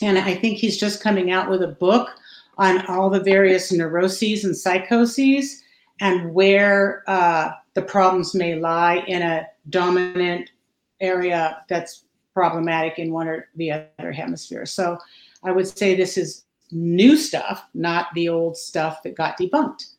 And 0.00 0.18
I 0.18 0.34
think 0.34 0.58
he's 0.58 0.78
just 0.78 1.02
coming 1.02 1.30
out 1.30 1.48
with 1.48 1.62
a 1.62 1.68
book 1.68 2.10
on 2.58 2.86
all 2.86 3.08
the 3.08 3.20
various 3.20 3.72
neuroses 3.72 4.44
and 4.44 4.56
psychoses 4.56 5.62
and 6.00 6.34
where 6.34 7.02
uh, 7.06 7.52
the 7.74 7.82
problems 7.82 8.34
may 8.34 8.54
lie 8.54 9.04
in 9.06 9.22
a 9.22 9.46
dominant 9.70 10.50
area 11.00 11.64
that's 11.68 12.04
problematic 12.34 12.98
in 12.98 13.12
one 13.12 13.28
or 13.28 13.48
the 13.56 13.72
other 13.98 14.12
hemisphere. 14.12 14.66
So 14.66 14.98
I 15.42 15.52
would 15.52 15.66
say 15.66 15.94
this 15.94 16.16
is 16.16 16.44
new 16.70 17.16
stuff, 17.16 17.66
not 17.74 18.06
the 18.14 18.28
old 18.28 18.56
stuff 18.56 19.02
that 19.02 19.14
got 19.14 19.38
debunked. 19.38 19.94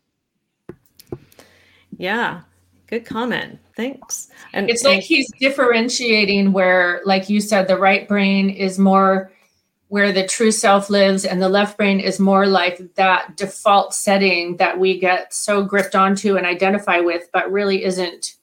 Yeah, 1.97 2.41
good 2.87 3.05
comment. 3.05 3.59
Thanks. 3.75 4.29
And 4.53 4.69
it's 4.69 4.83
like 4.83 5.01
he's 5.01 5.31
differentiating 5.39 6.53
where, 6.53 7.01
like 7.05 7.29
you 7.29 7.41
said, 7.41 7.67
the 7.67 7.77
right 7.77 8.07
brain 8.07 8.49
is 8.49 8.79
more 8.79 9.31
where 9.93 10.11
the 10.11 10.25
true 10.25 10.51
self 10.51 10.89
lives, 10.89 11.23
and 11.23 11.39
the 11.39 11.47
left 11.47 11.77
brain 11.77 11.99
is 11.99 12.19
more 12.19 12.47
like 12.47 12.95
that 12.95 13.37
default 13.37 13.93
setting 13.93 14.57
that 14.57 14.79
we 14.79 14.97
get 14.97 15.31
so 15.31 15.63
gripped 15.63 15.95
onto 15.95 16.35
and 16.35 16.47
identify 16.47 16.99
with, 16.99 17.29
but 17.31 17.51
really 17.51 17.83
isn't 17.83 18.33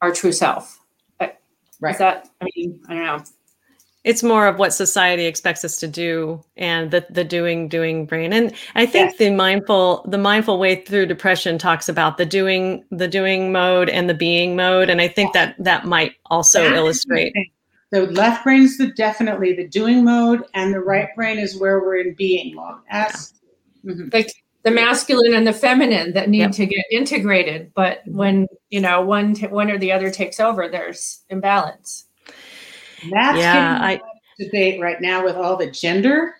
our 0.00 0.10
true 0.10 0.32
self. 0.32 0.80
Uh, 1.20 1.26
right. 1.80 1.90
Is 1.90 1.98
that, 1.98 2.30
I 2.40 2.46
mean, 2.56 2.80
I 2.88 2.94
don't 2.94 3.04
know 3.04 3.24
it's 4.02 4.22
more 4.22 4.46
of 4.46 4.58
what 4.58 4.72
society 4.72 5.26
expects 5.26 5.62
us 5.62 5.76
to 5.76 5.86
do 5.86 6.42
and 6.56 6.90
the 6.90 7.04
the 7.10 7.22
doing 7.22 7.68
doing 7.68 8.06
brain 8.06 8.32
and 8.32 8.54
i 8.74 8.86
think 8.86 9.10
yes. 9.10 9.18
the 9.18 9.28
mindful 9.28 10.02
the 10.08 10.16
mindful 10.16 10.58
way 10.58 10.82
through 10.86 11.04
depression 11.04 11.58
talks 11.58 11.86
about 11.86 12.16
the 12.16 12.24
doing 12.24 12.82
the 12.90 13.06
doing 13.06 13.52
mode 13.52 13.90
and 13.90 14.08
the 14.08 14.14
being 14.14 14.56
mode 14.56 14.88
and 14.88 15.02
i 15.02 15.06
think 15.06 15.34
that 15.34 15.54
that 15.58 15.84
might 15.84 16.12
also 16.30 16.64
illustrate 16.72 17.34
the 17.90 18.06
left 18.12 18.44
brain 18.44 18.62
is 18.62 18.78
the 18.78 18.88
definitely 18.92 19.52
the 19.52 19.66
doing 19.66 20.04
mode 20.04 20.44
and 20.54 20.72
the 20.72 20.80
right 20.80 21.08
brain 21.16 21.38
is 21.38 21.58
where 21.58 21.80
we're 21.80 21.98
in 21.98 22.14
being 22.14 22.54
mode 22.54 22.78
as 22.88 23.34
yeah. 23.82 23.92
mm-hmm. 23.92 24.08
like 24.12 24.32
the 24.62 24.70
masculine 24.70 25.32
and 25.32 25.46
the 25.46 25.52
feminine 25.52 26.12
that 26.12 26.28
need 26.28 26.38
yep. 26.38 26.52
to 26.52 26.66
get 26.66 26.84
integrated 26.90 27.72
but 27.74 28.00
when 28.06 28.46
you 28.68 28.80
know 28.80 29.00
one 29.00 29.34
t- 29.34 29.46
one 29.46 29.70
or 29.70 29.78
the 29.78 29.90
other 29.90 30.10
takes 30.10 30.38
over 30.38 30.68
there's 30.68 31.24
imbalance 31.30 32.06
that's 33.10 33.38
yeah, 33.38 33.78
I 33.80 34.00
debate 34.38 34.80
right 34.80 35.00
now 35.00 35.24
with 35.24 35.36
all 35.36 35.56
the 35.56 35.70
gender, 35.70 36.36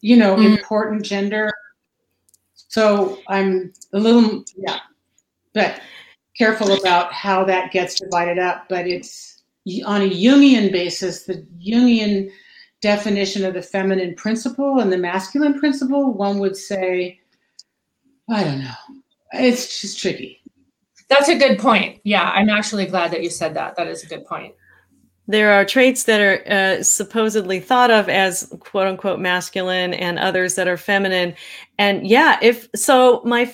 you 0.00 0.16
know, 0.16 0.36
mm. 0.36 0.56
important 0.56 1.04
gender. 1.04 1.52
So 2.54 3.20
I'm 3.28 3.72
a 3.92 3.98
little 3.98 4.44
yeah, 4.56 4.80
but 5.52 5.80
careful 6.36 6.72
about 6.72 7.12
how 7.12 7.44
that 7.44 7.72
gets 7.72 8.00
divided 8.00 8.38
up. 8.38 8.68
But 8.68 8.86
it's 8.86 9.31
on 9.84 10.02
a 10.02 10.10
Jungian 10.10 10.72
basis, 10.72 11.24
the 11.24 11.46
Jungian 11.64 12.30
definition 12.80 13.44
of 13.44 13.54
the 13.54 13.62
feminine 13.62 14.14
principle 14.14 14.80
and 14.80 14.92
the 14.92 14.98
masculine 14.98 15.58
principle, 15.58 16.12
one 16.12 16.38
would 16.38 16.56
say, 16.56 17.20
I 18.28 18.44
don't 18.44 18.60
know. 18.60 18.74
It's 19.32 19.80
just 19.80 20.00
tricky. 20.00 20.40
That's 21.08 21.28
a 21.28 21.38
good 21.38 21.58
point. 21.58 22.00
Yeah, 22.04 22.30
I'm 22.30 22.48
actually 22.48 22.86
glad 22.86 23.10
that 23.12 23.22
you 23.22 23.30
said 23.30 23.54
that. 23.54 23.76
That 23.76 23.86
is 23.86 24.02
a 24.02 24.06
good 24.06 24.24
point 24.24 24.54
there 25.28 25.52
are 25.52 25.64
traits 25.64 26.04
that 26.04 26.20
are 26.20 26.42
uh, 26.50 26.82
supposedly 26.82 27.60
thought 27.60 27.90
of 27.90 28.08
as 28.08 28.52
quote 28.60 28.88
unquote 28.88 29.20
masculine 29.20 29.94
and 29.94 30.18
others 30.18 30.56
that 30.56 30.66
are 30.66 30.76
feminine 30.76 31.34
and 31.82 32.06
yeah 32.06 32.38
if 32.40 32.68
so 32.76 33.20
my 33.24 33.44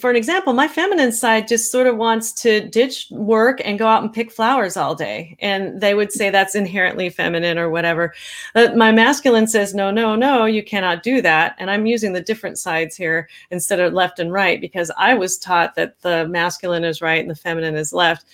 for 0.00 0.10
an 0.10 0.16
example 0.16 0.52
my 0.52 0.66
feminine 0.66 1.12
side 1.12 1.46
just 1.46 1.70
sort 1.70 1.86
of 1.86 1.96
wants 1.96 2.32
to 2.32 2.68
ditch 2.68 3.06
work 3.12 3.60
and 3.64 3.78
go 3.78 3.86
out 3.86 4.02
and 4.02 4.12
pick 4.12 4.32
flowers 4.32 4.76
all 4.76 4.94
day. 4.96 5.36
And 5.40 5.80
they 5.80 5.94
would 5.94 6.10
say 6.10 6.30
that's 6.30 6.56
inherently 6.56 7.10
feminine 7.10 7.58
or 7.58 7.70
whatever. 7.70 8.12
But 8.54 8.76
my 8.76 8.90
masculine 8.90 9.46
says 9.46 9.72
no 9.72 9.92
no 9.92 10.16
no 10.16 10.46
you 10.46 10.64
cannot 10.64 11.04
do 11.04 11.22
that. 11.22 11.54
And 11.58 11.70
i'm 11.70 11.86
using 11.86 12.12
the 12.12 12.20
different 12.20 12.58
sides 12.58 12.96
here 12.96 13.28
instead 13.52 13.78
of 13.78 13.92
left 13.92 14.18
and 14.18 14.32
right 14.32 14.60
because 14.60 14.90
i 14.98 15.14
was 15.14 15.38
taught 15.38 15.76
that 15.76 16.00
the 16.00 16.26
masculine 16.26 16.84
is 16.84 17.00
right 17.00 17.20
and 17.20 17.30
the 17.30 17.36
feminine 17.36 17.76
is 17.76 17.92
left. 17.92 18.26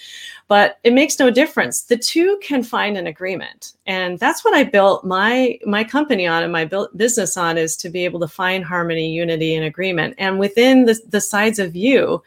But 0.48 0.78
it 0.84 0.92
makes 0.92 1.18
no 1.18 1.30
difference. 1.30 1.82
The 1.82 1.96
two 1.96 2.38
can 2.42 2.62
find 2.62 2.96
an 2.96 3.06
agreement. 3.06 3.74
And 3.86 4.18
that's 4.18 4.44
what 4.44 4.54
i 4.54 4.64
built 4.64 5.04
my 5.04 5.58
my 5.66 5.84
company 5.84 6.26
on 6.26 6.42
and 6.42 6.52
my 6.52 6.64
business 6.96 7.36
on 7.36 7.58
is 7.58 7.76
to 7.76 7.90
be 7.90 8.04
able 8.06 8.20
to 8.20 8.28
find 8.28 8.64
harmony 8.64 9.10
unity 9.12 9.41
and 9.54 9.64
agreement. 9.64 10.14
And 10.18 10.38
within 10.38 10.84
the, 10.84 10.98
the 11.08 11.20
sides 11.20 11.58
of 11.58 11.74
you 11.74 12.22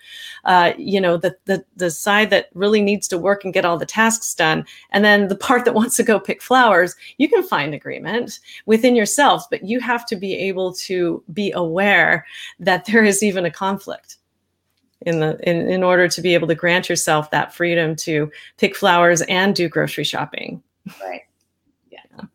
uh, 0.46 0.74
you 0.78 1.02
know 1.02 1.18
the, 1.18 1.36
the 1.46 1.64
the 1.76 1.90
side 1.90 2.30
that 2.30 2.50
really 2.54 2.82
needs 2.82 3.08
to 3.08 3.18
work 3.18 3.44
and 3.44 3.54
get 3.54 3.66
all 3.66 3.78
the 3.78 3.86
tasks 3.86 4.34
done 4.34 4.66
and 4.92 5.04
then 5.04 5.28
the 5.28 5.36
part 5.36 5.66
that 5.66 5.74
wants 5.80 5.96
to 5.96 6.04
go 6.04 6.20
pick 6.20 6.42
flowers 6.42 6.96
you 7.18 7.28
can 7.28 7.44
find 7.44 7.74
agreement 7.74 8.40
within 8.66 8.96
yourselves 8.96 9.46
but 9.50 9.64
you 9.66 9.80
have 9.80 10.06
to 10.06 10.16
be 10.16 10.36
able 10.36 10.74
to 10.74 11.24
be 11.34 11.52
aware 11.54 12.26
that 12.60 12.86
there 12.86 13.04
is 13.04 13.24
even 13.24 13.46
a 13.46 13.52
conflict 13.52 14.18
in 15.02 15.20
the 15.20 15.38
in, 15.50 15.68
in 15.70 15.84
order 15.84 16.08
to 16.08 16.22
be 16.22 16.34
able 16.34 16.48
to 16.48 16.56
grant 16.56 16.90
yourself 16.90 17.32
that 17.32 17.54
freedom 17.54 17.96
to 17.96 18.32
pick 18.58 18.76
flowers 18.76 19.22
and 19.24 19.56
do 19.56 19.70
grocery 19.70 20.04
shopping. 20.04 20.62
Right. 21.02 21.22
Yeah, 21.92 22.26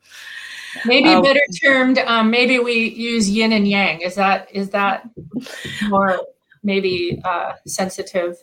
maybe 0.84 1.08
um, 1.08 1.22
better 1.22 1.40
termed 1.62 1.98
um, 1.98 2.30
maybe 2.30 2.58
we 2.58 2.90
use 2.90 3.28
yin 3.28 3.52
and 3.52 3.68
yang. 3.68 4.00
Is 4.00 4.14
that 4.14 4.48
is 4.52 4.70
that 4.70 5.08
more 5.88 6.20
maybe 6.62 7.20
uh, 7.24 7.52
sensitive 7.66 8.36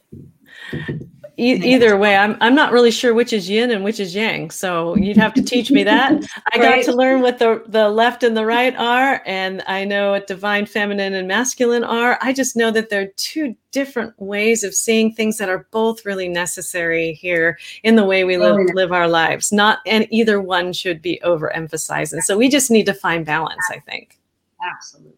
E- 1.39 1.73
either 1.73 1.95
way, 1.97 2.15
I'm 2.15 2.35
I'm 2.41 2.55
not 2.55 2.71
really 2.71 2.89
sure 2.89 3.13
which 3.13 3.31
is 3.31 3.47
yin 3.47 3.69
and 3.69 3.83
which 3.83 3.99
is 3.99 4.15
yang. 4.15 4.49
So 4.49 4.95
you'd 4.95 5.17
have 5.17 5.35
to 5.35 5.43
teach 5.43 5.69
me 5.69 5.83
that. 5.83 6.11
I 6.53 6.59
right. 6.59 6.75
got 6.77 6.91
to 6.91 6.97
learn 6.97 7.21
what 7.21 7.37
the 7.37 7.63
the 7.67 7.89
left 7.89 8.23
and 8.23 8.35
the 8.35 8.45
right 8.45 8.75
are, 8.75 9.21
and 9.25 9.63
I 9.67 9.85
know 9.85 10.11
what 10.11 10.25
divine 10.25 10.65
feminine 10.65 11.13
and 11.13 11.27
masculine 11.27 11.83
are. 11.83 12.17
I 12.21 12.33
just 12.33 12.55
know 12.55 12.71
that 12.71 12.89
they're 12.89 13.11
two 13.17 13.55
different 13.71 14.19
ways 14.19 14.63
of 14.63 14.73
seeing 14.73 15.13
things 15.13 15.37
that 15.37 15.49
are 15.49 15.67
both 15.69 16.05
really 16.05 16.27
necessary 16.27 17.13
here 17.13 17.59
in 17.83 17.95
the 17.95 18.05
way 18.05 18.23
we 18.23 18.35
oh, 18.37 18.39
live 18.39 18.55
oh, 18.55 18.59
yeah. 18.59 18.73
live 18.73 18.91
our 18.91 19.07
lives. 19.07 19.51
Not 19.51 19.79
and 19.85 20.07
either 20.09 20.41
one 20.41 20.73
should 20.73 21.03
be 21.03 21.21
overemphasized. 21.23 22.13
And 22.13 22.23
so 22.23 22.35
we 22.35 22.49
just 22.49 22.71
need 22.71 22.87
to 22.87 22.95
find 22.95 23.23
balance. 23.25 23.63
I 23.69 23.77
think. 23.79 24.17
Absolutely. 24.59 25.16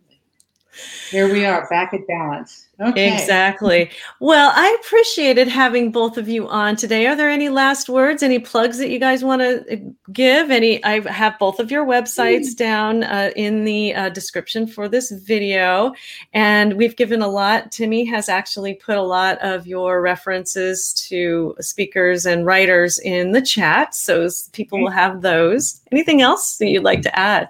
Here 1.09 1.31
we 1.31 1.43
are 1.43 1.67
back 1.69 1.93
at 1.93 2.05
balance. 2.07 2.67
Okay. 2.79 3.11
Exactly. 3.11 3.89
Well, 4.19 4.51
I 4.55 4.77
appreciated 4.79 5.47
having 5.47 5.91
both 5.91 6.17
of 6.17 6.29
you 6.29 6.47
on 6.47 6.75
today. 6.75 7.07
Are 7.07 7.15
there 7.15 7.29
any 7.29 7.49
last 7.49 7.89
words, 7.89 8.23
any 8.23 8.39
plugs 8.39 8.77
that 8.77 8.89
you 8.89 8.99
guys 8.99 9.23
want 9.23 9.41
to 9.41 9.73
uh, 9.73 9.77
give? 10.13 10.49
Any? 10.51 10.81
I 10.83 11.01
have 11.11 11.37
both 11.39 11.59
of 11.59 11.71
your 11.71 11.85
websites 11.85 12.49
mm. 12.49 12.57
down 12.57 13.03
uh, 13.03 13.31
in 13.35 13.65
the 13.65 13.93
uh, 13.95 14.09
description 14.09 14.65
for 14.67 14.87
this 14.87 15.11
video, 15.11 15.93
and 16.33 16.75
we've 16.75 16.95
given 16.95 17.21
a 17.21 17.27
lot. 17.27 17.71
Timmy 17.71 18.05
has 18.05 18.29
actually 18.29 18.75
put 18.75 18.95
a 18.95 19.03
lot 19.03 19.39
of 19.41 19.67
your 19.67 20.01
references 20.01 20.93
to 21.09 21.55
speakers 21.59 22.25
and 22.25 22.45
writers 22.45 22.99
in 22.99 23.31
the 23.31 23.41
chat, 23.41 23.93
so 23.95 24.29
people 24.53 24.79
will 24.79 24.91
have 24.91 25.21
those. 25.21 25.81
Anything 25.91 26.21
else 26.21 26.57
that 26.59 26.67
you'd 26.67 26.83
like 26.83 27.01
to 27.01 27.19
add? 27.19 27.49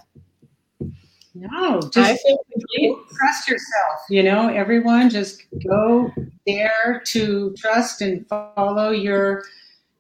No, 1.40 1.80
just 1.94 2.22
trust 3.18 3.48
yourself. 3.48 4.00
You 4.10 4.24
know, 4.24 4.50
everyone 4.50 5.10
just 5.10 5.44
go 5.66 6.12
dare 6.46 7.02
to 7.08 7.56
trust 7.58 8.02
and 8.02 8.28
follow 8.28 8.92
your 8.92 9.44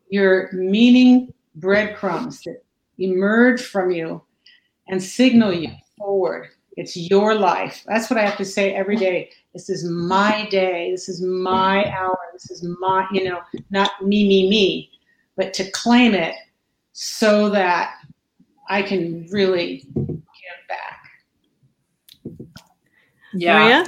your 0.10 0.50
meaning 0.52 1.34
breadcrumbs 1.56 2.42
that 2.42 2.64
emerge 2.98 3.62
from 3.62 3.92
you. 3.92 4.22
and 4.90 5.02
signal 5.02 5.54
you 5.54 5.70
forward. 5.98 6.50
It's 6.76 6.96
your 6.96 7.36
life. 7.36 7.84
That's 7.88 8.10
what 8.10 8.20
I 8.20 8.26
have 8.26 8.38
to 8.38 8.46
say 8.46 8.74
every 8.74 8.96
day. 8.96 9.30
This 9.54 9.70
is 9.70 9.84
my 9.86 10.48
day. 10.50 10.92
This 10.92 11.10
is 11.10 11.22
my 11.22 11.86
hour. 11.92 12.18
This 12.34 12.50
is 12.52 12.64
my, 12.80 13.08
you 13.12 13.24
know, 13.24 13.42
not 13.70 13.92
me, 14.02 14.28
me, 14.28 14.50
me, 14.50 14.90
but 15.36 15.54
to 15.56 15.70
claim 15.72 16.14
it 16.14 16.36
so 16.94 17.50
that 17.50 17.96
I 18.70 18.82
can 18.82 19.28
really 19.30 19.84
give 19.96 20.68
back. 20.68 21.00
Yeah. 23.34 23.64
Maria? 23.64 23.86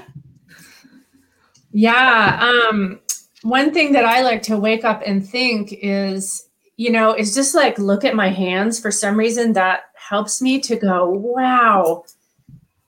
Yeah. 1.71 2.39
Um, 2.69 2.99
one 3.43 3.73
thing 3.73 3.93
that 3.93 4.05
I 4.05 4.21
like 4.21 4.41
to 4.43 4.57
wake 4.57 4.83
up 4.83 5.01
and 5.05 5.27
think 5.27 5.73
is, 5.81 6.47
you 6.77 6.91
know, 6.91 7.13
is 7.13 7.33
just 7.33 7.55
like 7.55 7.77
look 7.79 8.03
at 8.03 8.15
my 8.15 8.29
hands. 8.29 8.79
For 8.79 8.91
some 8.91 9.17
reason, 9.17 9.53
that 9.53 9.83
helps 9.95 10.41
me 10.41 10.59
to 10.61 10.75
go, 10.75 11.09
wow, 11.09 12.03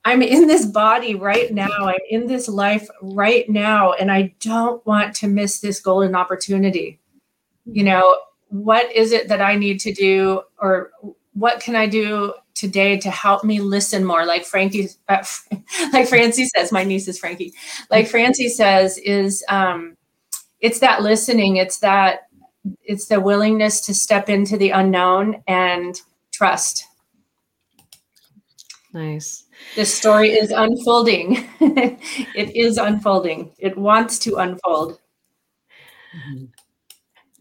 I'm 0.06 0.22
in 0.22 0.48
this 0.48 0.66
body 0.66 1.16
right 1.16 1.52
now. 1.54 1.88
I'm 1.88 2.00
in 2.10 2.28
this 2.28 2.48
life 2.48 2.88
right 3.02 3.50
now. 3.50 3.94
And 3.94 4.12
I 4.12 4.34
don't 4.42 4.86
want 4.86 5.16
to 5.18 5.28
miss 5.28 5.60
this 5.60 5.80
golden 5.80 6.16
opportunity. 6.16 7.00
You 7.66 7.86
know, 7.86 8.20
what 8.50 8.92
is 8.92 9.14
it 9.14 9.30
that 9.30 9.42
I 9.42 9.56
need 9.56 9.80
to 9.82 9.94
do 9.94 10.42
or 10.60 10.92
what 11.34 11.60
can 11.60 11.76
I 11.76 11.88
do 11.88 12.34
today 12.56 12.98
to 12.98 13.10
help 13.10 13.44
me 13.44 13.60
listen 13.60 14.06
more? 14.06 14.26
Like 14.26 14.46
frankie 14.46 14.90
uh, 15.10 15.24
like 15.94 16.08
francie 16.08 16.46
says 16.46 16.72
my 16.72 16.84
niece 16.84 17.08
is 17.08 17.20
frankie. 17.20 17.54
Like 17.90 18.08
francie 18.08 18.50
says 18.50 18.98
is 19.00 19.44
um 19.50 19.98
it's 20.60 20.80
that 20.80 21.02
listening 21.02 21.58
it's 21.58 21.80
that 21.80 22.28
it's 22.84 23.08
the 23.08 23.20
willingness 23.20 23.82
to 23.82 23.94
step 23.94 24.30
into 24.30 24.58
the 24.58 24.70
unknown 24.70 25.44
and 25.48 26.00
trust. 26.32 26.86
Nice. 28.94 29.46
this 29.76 29.94
story 29.94 30.30
is 30.30 30.52
unfolding. 30.52 31.50
It 32.36 32.56
is 32.56 32.78
unfolding. 32.78 33.52
It 33.58 33.76
wants 33.78 34.20
to 34.20 34.36
unfold 34.36 35.00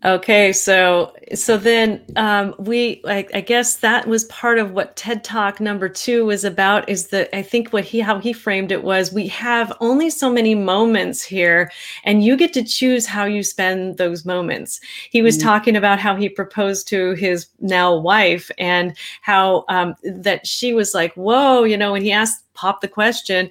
Okay, 0.05 0.53
so 0.53 1.15
so 1.33 1.57
then 1.57 2.03
um, 2.16 2.57
we 2.59 3.01
like 3.05 3.31
I 3.35 3.41
guess 3.41 3.77
that 3.77 4.09
was 4.09 4.24
part 4.24 4.59
of 4.59 4.73
what 4.73 4.97
TED 4.97 5.23
Talk 5.23 5.61
number 5.61 5.89
two 5.89 6.24
was 6.24 6.43
about. 6.45 6.89
Is 6.89 7.09
that 7.09 7.29
I 7.37 7.43
think 7.43 7.73
what 7.73 7.85
he 7.85 8.01
how 8.01 8.19
he 8.19 8.33
framed 8.33 8.73
it 8.73 8.83
was 8.83 9.12
we 9.12 9.29
have 9.29 9.73
only 9.79 10.11
so 10.11 10.29
many 10.33 10.57
moments 10.57 11.23
here, 11.23 11.70
and 12.03 12.24
you 12.24 12.37
get 12.37 12.53
to 12.55 12.65
choose 12.65 13.07
how 13.07 13.27
you 13.27 13.45
spend 13.45 13.97
those 13.97 14.24
moments. 14.24 14.81
He 15.11 15.23
was 15.23 15.39
Mhm. 15.39 15.43
talking 15.43 15.77
about 15.77 16.01
how 16.01 16.16
he 16.16 16.29
proposed 16.29 16.89
to 16.89 17.12
his 17.15 17.47
now 17.61 17.97
wife 17.97 18.51
and 18.59 18.97
how 19.20 19.65
um, 19.69 19.95
that 20.03 20.49
she 20.49 20.74
was 20.74 20.95
like, 20.95 21.15
"Whoa," 21.15 21.62
you 21.62 21.77
know, 21.77 21.93
when 21.93 22.03
he 22.03 22.11
asked 22.11 22.43
Pop 22.55 22.81
the 22.81 22.89
question, 22.89 23.49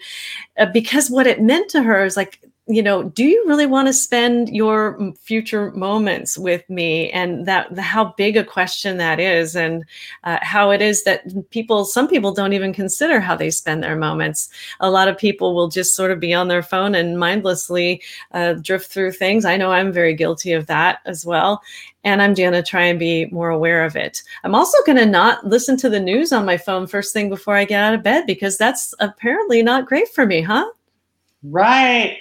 uh, 0.57 0.65
because 0.67 1.09
what 1.09 1.27
it 1.27 1.41
meant 1.41 1.69
to 1.69 1.81
her 1.81 2.03
is 2.03 2.17
like 2.17 2.39
you 2.67 2.83
know 2.83 3.03
do 3.03 3.23
you 3.23 3.43
really 3.47 3.65
want 3.65 3.87
to 3.87 3.93
spend 3.93 4.49
your 4.49 5.13
future 5.19 5.71
moments 5.71 6.37
with 6.37 6.69
me? 6.69 7.09
And 7.11 7.45
that 7.47 7.77
how 7.77 8.13
big 8.17 8.37
a 8.37 8.43
question 8.43 8.97
that 8.97 9.19
is 9.19 9.55
and 9.55 9.83
uh, 10.23 10.37
how 10.41 10.69
it 10.69 10.81
is 10.81 11.03
that 11.03 11.49
people 11.49 11.85
some 11.85 12.07
people 12.07 12.31
don't 12.31 12.53
even 12.53 12.71
consider 12.71 13.19
how 13.19 13.35
they 13.35 13.49
spend 13.49 13.81
their 13.83 13.95
moments. 13.95 14.49
A 14.79 14.91
lot 14.91 15.07
of 15.07 15.17
people 15.17 15.55
will 15.55 15.69
just 15.69 15.95
sort 15.95 16.11
of 16.11 16.19
be 16.19 16.33
on 16.33 16.47
their 16.49 16.61
phone 16.61 16.93
and 16.93 17.19
mindlessly 17.19 18.01
uh, 18.33 18.53
drift 18.53 18.91
through 18.91 19.13
things. 19.13 19.43
I 19.43 19.57
know 19.57 19.71
i'm 19.71 19.91
very 19.91 20.13
guilty 20.13 20.53
of 20.53 20.67
that 20.67 20.99
as 21.05 21.25
well 21.25 21.61
and 22.03 22.21
i'm 22.21 22.33
going 22.33 22.53
to 22.53 22.63
try 22.63 22.83
and 22.83 22.99
be 22.99 23.25
more 23.27 23.49
aware 23.49 23.85
of 23.85 23.95
it. 23.95 24.21
I'm 24.43 24.55
also 24.55 24.77
going 24.85 24.97
to 24.97 25.05
not 25.05 25.45
listen 25.45 25.77
to 25.77 25.89
the 25.89 25.99
news 25.99 26.31
on 26.31 26.45
my 26.45 26.57
phone 26.57 26.87
first 26.87 27.11
thing 27.13 27.29
before 27.29 27.55
i 27.55 27.65
get 27.65 27.83
out 27.83 27.93
of 27.93 28.03
bed 28.03 28.25
because 28.27 28.57
that's 28.57 28.93
apparently 28.99 29.63
not 29.63 29.87
great 29.87 30.09
for 30.09 30.25
me 30.25 30.41
huh 30.41 30.69
Right. 31.43 32.17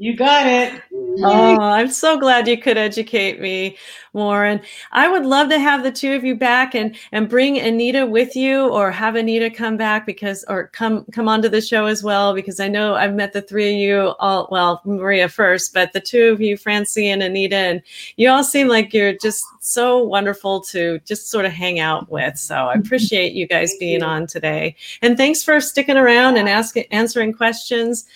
You 0.00 0.16
got 0.16 0.46
it. 0.46 0.72
Mm-hmm. 0.90 1.24
Oh, 1.26 1.60
I'm 1.60 1.90
so 1.90 2.18
glad 2.18 2.48
you 2.48 2.56
could 2.56 2.78
educate 2.78 3.38
me 3.38 3.76
Warren. 4.14 4.62
I 4.92 5.08
would 5.08 5.26
love 5.26 5.50
to 5.50 5.58
have 5.58 5.82
the 5.82 5.92
two 5.92 6.14
of 6.14 6.24
you 6.24 6.34
back 6.34 6.74
and 6.74 6.96
and 7.12 7.28
bring 7.28 7.58
Anita 7.58 8.06
with 8.06 8.34
you 8.34 8.66
or 8.68 8.90
have 8.90 9.14
Anita 9.14 9.50
come 9.50 9.76
back 9.76 10.06
because 10.06 10.42
or 10.48 10.68
come 10.68 11.04
come 11.12 11.28
onto 11.28 11.50
the 11.50 11.60
show 11.60 11.84
as 11.84 12.02
well 12.02 12.32
because 12.32 12.60
I 12.60 12.68
know 12.68 12.94
I've 12.94 13.14
met 13.14 13.34
the 13.34 13.42
three 13.42 13.74
of 13.74 13.76
you 13.76 14.14
all 14.20 14.48
well, 14.50 14.80
Maria 14.86 15.28
first, 15.28 15.74
but 15.74 15.92
the 15.92 16.00
two 16.00 16.28
of 16.28 16.40
you, 16.40 16.56
Francie 16.56 17.10
and 17.10 17.22
Anita, 17.22 17.56
and 17.56 17.82
you 18.16 18.30
all 18.30 18.42
seem 18.42 18.68
like 18.68 18.94
you're 18.94 19.18
just 19.20 19.44
so 19.60 20.02
wonderful 20.02 20.62
to 20.62 20.98
just 21.00 21.30
sort 21.30 21.44
of 21.44 21.52
hang 21.52 21.78
out 21.78 22.10
with. 22.10 22.38
So 22.38 22.54
I 22.54 22.72
appreciate 22.82 23.34
you 23.34 23.46
guys 23.46 23.72
Thank 23.72 23.80
being 23.80 24.00
you. 24.00 24.06
on 24.06 24.26
today. 24.26 24.76
And 25.02 25.18
thanks 25.18 25.42
for 25.42 25.60
sticking 25.60 25.98
around 25.98 26.38
and 26.38 26.48
asking 26.48 26.86
answering 26.90 27.34
questions. 27.34 28.06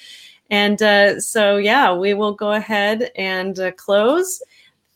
And 0.50 0.80
uh, 0.82 1.20
so, 1.20 1.56
yeah, 1.56 1.94
we 1.94 2.14
will 2.14 2.34
go 2.34 2.52
ahead 2.52 3.10
and 3.16 3.58
uh, 3.58 3.72
close. 3.72 4.42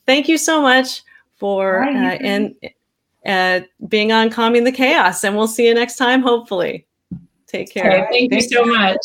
Thank 0.07 0.29
you 0.29 0.39
so 0.39 0.61
much 0.61 1.03
for 1.37 1.85
All 1.85 1.97
uh, 1.97 2.19
and 2.21 2.55
uh, 3.27 3.61
being 3.89 4.13
on 4.13 4.31
Calming 4.31 4.65
the 4.65 4.73
Chaos. 4.73 5.25
And 5.25 5.37
we'll 5.37 5.49
see 5.49 5.67
you 5.67 5.75
next 5.75 5.97
time, 5.97 6.23
hopefully. 6.23 6.87
Take 7.47 7.73
care. 7.73 8.05
okay, 8.05 8.29
thank 8.29 8.35
you 8.35 8.41
so 8.43 8.65
much 8.65 8.99